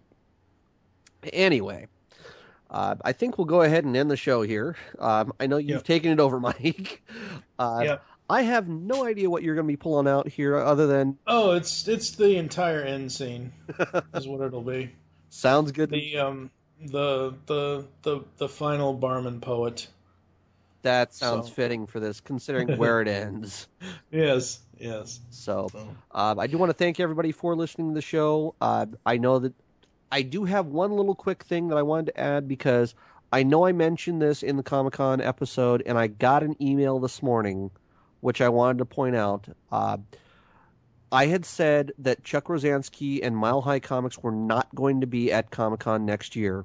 anyway. 1.34 1.88
Uh, 2.70 2.96
I 3.06 3.12
think 3.14 3.38
we'll 3.38 3.46
go 3.46 3.62
ahead 3.62 3.86
and 3.86 3.96
end 3.96 4.10
the 4.10 4.18
show 4.18 4.42
here. 4.42 4.76
Um, 5.00 5.34
I 5.40 5.48
know 5.48 5.58
you've 5.58 5.70
Yep. 5.78 5.84
taken 5.84 6.12
it 6.12 6.20
over, 6.20 6.40
Mike. 6.42 7.02
Uh, 7.60 7.82
Yep. 7.84 8.04
I 8.28 8.42
have 8.42 8.68
no 8.68 9.06
idea 9.06 9.30
what 9.30 9.44
you're 9.44 9.54
going 9.54 9.68
to 9.68 9.72
be 9.72 9.78
pulling 9.78 10.08
out 10.08 10.28
here, 10.28 10.58
other 10.58 10.88
than 10.88 11.20
Oh, 11.28 11.52
it's 11.52 11.88
it's 11.88 12.12
the 12.16 12.38
entire 12.38 12.82
end 12.82 13.12
scene 13.12 13.54
is 14.16 14.28
what 14.28 14.42
it'll 14.42 14.64
be. 14.64 14.92
sounds 15.30 15.72
good. 15.72 15.92
The 15.92 16.18
um 16.18 16.50
the 16.88 17.36
the 17.46 17.86
the 18.02 18.22
the 18.38 18.50
final 18.50 18.94
barman 18.96 19.40
poet. 19.42 19.88
That 20.86 21.16
sounds 21.16 21.48
so- 21.48 21.54
fitting 21.54 21.88
for 21.88 22.00
this, 22.00 22.22
considering 22.22 22.68
where 22.78 23.02
it 23.02 23.08
ends. 23.08 23.68
Yes, 24.12 24.60
yes. 24.80 25.20
So, 25.32 25.68
So 25.72 25.96
um, 26.12 26.40
I 26.40 26.46
do 26.46 26.60
want 26.60 26.70
to 26.70 26.74
thank 26.74 27.00
everybody 27.00 27.32
for 27.32 27.56
listening 27.56 27.90
to 27.90 27.96
the 27.96 28.04
show. 28.04 28.54
Uh, 28.62 28.86
I 29.04 29.18
know 29.18 29.40
that 29.40 29.54
I 30.12 30.22
do 30.22 30.46
have 30.46 30.68
one 30.68 30.92
little 30.92 31.16
quick 31.16 31.44
thing 31.44 31.70
that 31.70 31.78
I 31.78 31.82
wanted 31.82 32.14
to 32.14 32.20
add 32.20 32.48
because 32.48 32.94
I 33.34 33.42
know 33.42 33.66
I 33.66 33.72
mentioned 33.72 34.22
this 34.22 34.44
in 34.44 34.58
the 34.58 34.64
Comic 34.64 34.94
Con 34.94 35.22
episode, 35.22 35.82
and 35.88 35.98
I 35.98 36.06
got 36.06 36.44
an 36.44 36.56
email 36.62 37.00
this 37.00 37.24
morning, 37.24 37.72
which 38.22 38.40
I 38.40 38.50
wanted 38.50 38.78
to 38.78 38.86
point 38.86 39.16
out. 39.16 39.48
Uh, 39.72 39.98
I 41.12 41.26
had 41.26 41.46
said 41.46 41.94
that 41.98 42.24
Chuck 42.24 42.46
Rozanski 42.46 43.22
and 43.24 43.36
Mile 43.36 43.62
High 43.62 43.80
Comics 43.80 44.20
were 44.20 44.32
not 44.32 44.68
going 44.76 45.02
to 45.02 45.08
be 45.08 45.32
at 45.32 45.50
Comic 45.50 45.80
Con 45.80 46.06
next 46.06 46.36
year. 46.36 46.64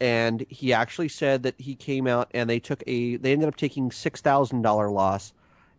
And 0.00 0.46
he 0.48 0.72
actually 0.72 1.08
said 1.08 1.42
that 1.44 1.54
he 1.60 1.74
came 1.74 2.06
out 2.06 2.30
and 2.32 2.48
they 2.48 2.60
took 2.60 2.82
a 2.86 3.16
they 3.16 3.32
ended 3.32 3.48
up 3.48 3.56
taking 3.56 3.90
six 3.90 4.20
thousand 4.20 4.62
dollar 4.62 4.90
loss 4.90 5.32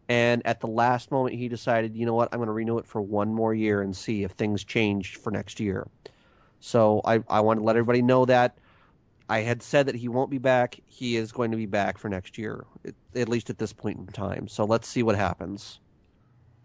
and 0.10 0.42
at 0.46 0.60
the 0.62 0.68
last 0.68 1.12
moment 1.12 1.36
he 1.36 1.48
decided, 1.48 1.96
you 1.96 2.06
know 2.06 2.16
what, 2.16 2.30
I'm 2.34 2.40
going 2.40 2.48
to 2.48 2.54
renew 2.54 2.80
it 2.80 2.86
for 2.88 3.02
one 3.02 3.34
more 3.34 3.54
year 3.54 3.82
and 3.82 3.96
see 3.96 4.24
if 4.24 4.32
things 4.32 4.64
change 4.64 5.18
for 5.18 5.32
next 5.32 5.60
year. 5.60 5.88
So 6.60 7.02
I 7.06 7.24
I 7.30 7.42
want 7.42 7.60
to 7.60 7.64
let 7.64 7.76
everybody 7.78 8.02
know 8.02 8.26
that 8.26 8.58
I 9.30 9.42
had 9.42 9.62
said 9.64 9.86
that 9.88 9.96
he 9.96 10.08
won't 10.10 10.32
be 10.32 10.40
back. 10.40 10.80
He 10.88 11.16
is 11.16 11.32
going 11.32 11.52
to 11.52 11.58
be 11.58 11.68
back 11.68 11.98
for 12.00 12.10
next 12.10 12.38
year, 12.38 12.66
at, 12.86 12.96
at 13.16 13.30
least 13.30 13.50
at 13.50 13.60
this 13.60 13.74
point 13.74 14.00
in 14.00 14.08
time. 14.08 14.48
So 14.48 14.66
let's 14.66 14.88
see 14.88 15.04
what 15.04 15.16
happens. 15.16 15.80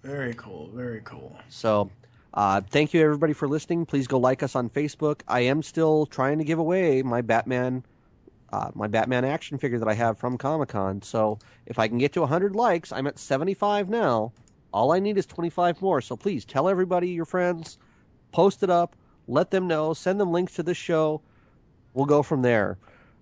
very 0.02 0.34
cool, 0.34 0.70
very 0.74 1.00
cool. 1.04 1.36
So, 1.48 1.90
uh, 2.34 2.60
thank 2.60 2.92
you 2.92 3.02
everybody 3.02 3.32
for 3.32 3.48
listening. 3.48 3.86
Please 3.86 4.06
go 4.06 4.18
like 4.18 4.42
us 4.42 4.54
on 4.54 4.68
Facebook. 4.68 5.22
I 5.26 5.40
am 5.40 5.62
still 5.62 6.06
trying 6.06 6.38
to 6.38 6.44
give 6.44 6.58
away 6.58 7.02
my 7.02 7.22
Batman, 7.22 7.84
uh, 8.52 8.70
my 8.74 8.86
Batman 8.86 9.24
action 9.24 9.56
figure 9.56 9.78
that 9.78 9.88
I 9.88 9.94
have 9.94 10.18
from 10.18 10.36
Comic 10.36 10.68
Con. 10.68 11.00
So, 11.00 11.38
if 11.66 11.78
I 11.78 11.88
can 11.88 11.98
get 11.98 12.12
to 12.12 12.20
100 12.20 12.54
likes, 12.54 12.92
I'm 12.92 13.06
at 13.06 13.18
75 13.18 13.88
now. 13.88 14.32
All 14.74 14.90
I 14.90 14.98
need 14.98 15.16
is 15.16 15.24
25 15.24 15.80
more. 15.80 16.00
So 16.00 16.16
please 16.16 16.44
tell 16.44 16.68
everybody, 16.68 17.10
your 17.10 17.24
friends, 17.24 17.78
post 18.32 18.64
it 18.64 18.70
up, 18.70 18.96
let 19.28 19.52
them 19.52 19.68
know, 19.68 19.94
send 19.94 20.18
them 20.18 20.32
links 20.32 20.54
to 20.54 20.64
this 20.64 20.76
show. 20.76 21.22
We'll 21.94 22.06
go 22.06 22.24
from 22.24 22.42
there. 22.42 22.76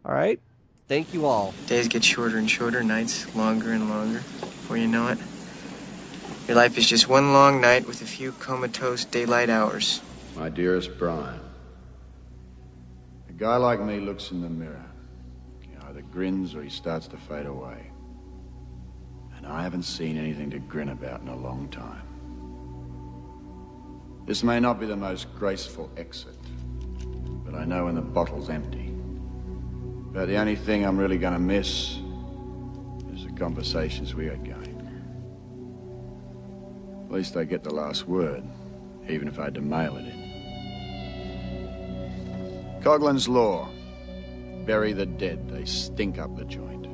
All 0.07 0.15
right. 0.15 0.41
Thank 0.89 1.13
you 1.13 1.27
all. 1.27 1.53
Days 1.67 1.89
get 1.89 2.03
shorter 2.03 2.39
and 2.39 2.51
shorter, 2.51 2.83
nights 2.83 3.33
longer 3.37 3.73
and 3.73 3.91
longer. 3.91 4.21
Before 4.41 4.79
you 4.79 4.87
know 4.87 5.09
it, 5.09 5.19
your 6.53 6.61
life 6.61 6.77
is 6.77 6.87
just 6.87 7.09
one 7.09 7.33
long 7.33 7.63
night 7.63 7.87
with 7.87 8.03
a 8.03 8.05
few 8.05 8.33
comatose 8.33 9.07
daylight 9.07 9.49
hours. 9.49 10.03
My 10.37 10.51
dearest 10.51 10.99
Brian, 10.99 11.41
a 13.27 13.33
guy 13.33 13.57
like 13.57 13.81
me 13.81 14.01
looks 14.01 14.33
in 14.33 14.43
the 14.43 14.51
mirror. 14.51 14.85
He 15.63 15.71
either 15.89 16.03
grins 16.13 16.55
or 16.55 16.63
he 16.63 16.69
starts 16.69 17.07
to 17.09 17.17
fade 17.17 17.47
away. 17.47 17.91
And 19.35 19.47
I 19.47 19.63
haven't 19.63 19.85
seen 19.85 20.19
anything 20.19 20.51
to 20.51 20.59
grin 20.59 20.91
about 20.91 21.23
in 21.23 21.29
a 21.29 21.37
long 21.37 21.69
time. 21.71 22.03
This 24.27 24.43
may 24.43 24.61
not 24.61 24.79
be 24.79 24.85
the 24.85 24.95
most 24.95 25.35
graceful 25.35 25.91
exit, 25.97 26.37
but 27.47 27.55
I 27.55 27.65
know 27.65 27.87
when 27.87 27.95
the 27.95 28.03
bottle's 28.03 28.51
empty. 28.51 28.93
But 30.13 30.27
the 30.27 30.37
only 30.37 30.57
thing 30.57 30.85
I'm 30.85 30.99
really 30.99 31.17
gonna 31.17 31.39
miss 31.39 31.97
is 33.15 33.25
the 33.25 33.33
conversations 33.39 34.15
we 34.15 34.27
had 34.27 34.45
going. 34.45 34.72
At 37.13 37.17
least 37.17 37.37
I 37.37 37.45
get 37.45 37.63
the 37.63 37.75
last 37.75 38.09
word, 38.09 38.43
even 39.07 39.29
if 39.29 39.39
I 39.39 39.45
had 39.45 39.55
to 39.57 39.61
mail 39.61 39.99
it 39.99 40.07
in. 40.07 40.23
Coughlin's 42.83 43.29
Law. 43.29 43.69
Bury 44.65 44.95
the 44.95 45.05
dead, 45.05 45.47
they 45.51 45.67
stink 45.67 46.19
up 46.19 46.35
the 46.39 46.47
joint. 46.47 46.87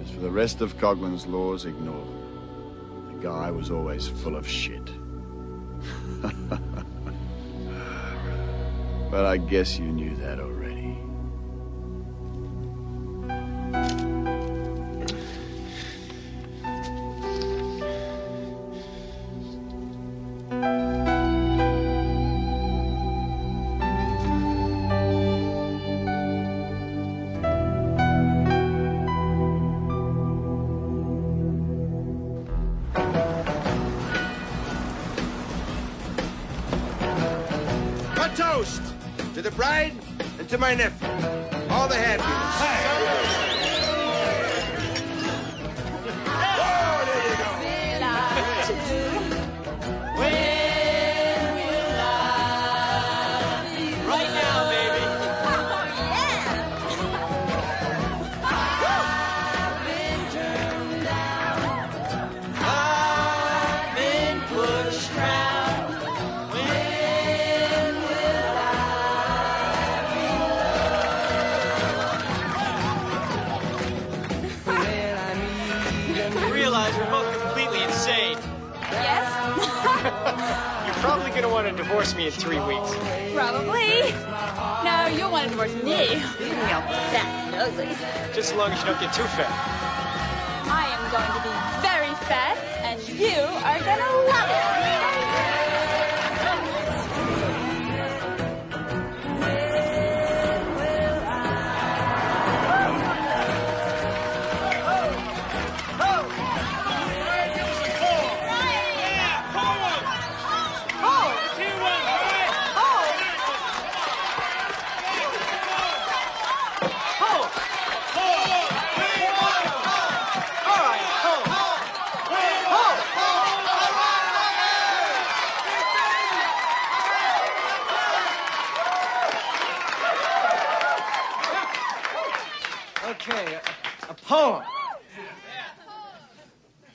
As 0.00 0.10
for 0.10 0.20
the 0.20 0.30
rest 0.30 0.62
of 0.62 0.78
Coughlin's 0.78 1.26
laws, 1.26 1.66
ignore 1.66 2.02
them. 2.02 3.18
The 3.18 3.22
guy 3.28 3.50
was 3.50 3.70
always 3.70 4.08
full 4.08 4.36
of 4.36 4.48
shit. 4.48 4.86
but 9.10 9.26
I 9.26 9.36
guess 9.36 9.78
you 9.78 9.84
knew 9.84 10.16
that 10.16 10.40
already. 10.40 10.49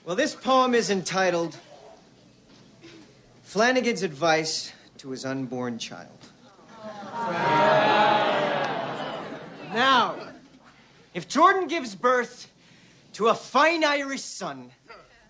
Well, 0.05 0.15
this 0.15 0.35
poem 0.35 0.75
is 0.75 0.91
entitled 0.91 1.57
Flanagan's 3.41 4.03
Advice 4.03 4.71
to 4.99 5.09
His 5.09 5.25
Unborn 5.25 5.79
Child. 5.79 6.11
Now, 9.73 10.15
if 11.15 11.27
Jordan 11.27 11.67
gives 11.67 11.95
birth 11.95 12.51
to 13.13 13.29
a 13.29 13.33
fine 13.33 13.83
Irish 13.83 14.21
son, 14.21 14.69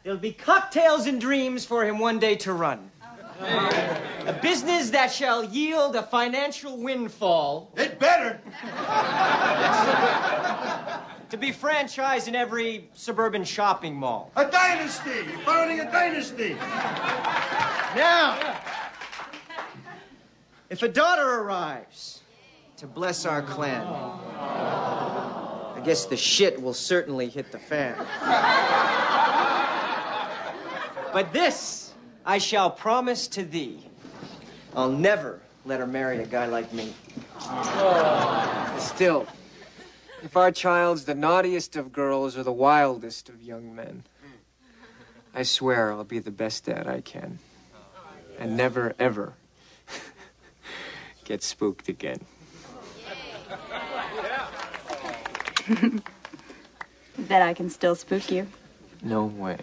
there'll 0.04 0.20
be 0.20 0.34
cocktails 0.34 1.08
and 1.08 1.22
dreams 1.22 1.64
for 1.64 1.86
him 1.86 1.98
one 1.98 2.20
day 2.20 2.36
to 2.36 2.52
run. 2.52 2.92
A 3.40 4.38
business 4.42 4.90
that 4.90 5.10
shall 5.10 5.46
yield 5.46 5.96
a 5.96 6.04
financial 6.04 6.76
windfall. 6.76 7.72
It 7.78 7.98
better. 7.98 8.42
To 11.30 11.38
be 11.38 11.52
franchised 11.52 12.28
in 12.28 12.36
every 12.36 12.90
suburban 12.94 13.44
shopping 13.44 13.96
mall. 13.96 14.32
A 14.36 14.46
dynasty. 14.46 15.10
You're 15.30 15.40
founding 15.40 15.80
a 15.80 15.92
dynasty. 15.92 16.54
Now, 17.96 18.38
if 20.70 20.84
a 20.84 20.88
daughter 20.88 21.42
arrives 21.42 22.22
to 22.78 22.88
bless 22.88 23.26
our 23.26 23.42
clan, 23.42 23.86
I 23.86 25.82
guess 25.84 26.06
the 26.06 26.18
shit 26.18 26.62
will 26.62 26.74
certainly 26.74 27.28
hit 27.30 27.52
the 27.52 27.60
fan. 27.60 27.96
But 31.14 31.32
this 31.32 31.94
I 32.26 32.40
shall 32.40 32.70
promise 32.70 33.28
to 33.30 33.44
thee. 33.44 33.88
I'll 34.76 34.92
never 34.92 35.40
let 35.64 35.80
her 35.80 35.88
marry 35.88 36.22
a 36.22 36.26
guy 36.26 36.48
like 36.48 36.74
me. 36.74 36.94
Still, 38.78 39.26
if 40.26 40.36
our 40.36 40.52
child's 40.52 41.06
the 41.06 41.14
naughtiest 41.14 41.76
of 41.76 41.94
girls 41.94 42.36
or 42.36 42.42
the 42.42 42.52
wildest 42.52 43.30
of 43.30 43.44
young 43.44 43.76
men, 43.76 44.04
I 45.36 45.44
swear 45.44 45.94
I'll 45.94 46.04
be 46.04 46.18
the 46.18 46.32
best 46.32 46.66
dad 46.66 46.88
I 46.88 47.02
can. 47.02 47.38
And 48.40 48.58
never, 48.58 48.96
ever 48.98 49.36
get 51.26 51.44
spooked 51.44 51.88
again. 51.90 52.22
Bet 57.18 57.42
I 57.44 57.54
can 57.54 57.70
still 57.70 57.96
spook 57.96 58.32
you. 58.32 58.48
No 59.04 59.26
way. 59.26 59.60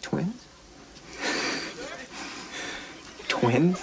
Twins? 0.00 0.39
When. 3.42 3.74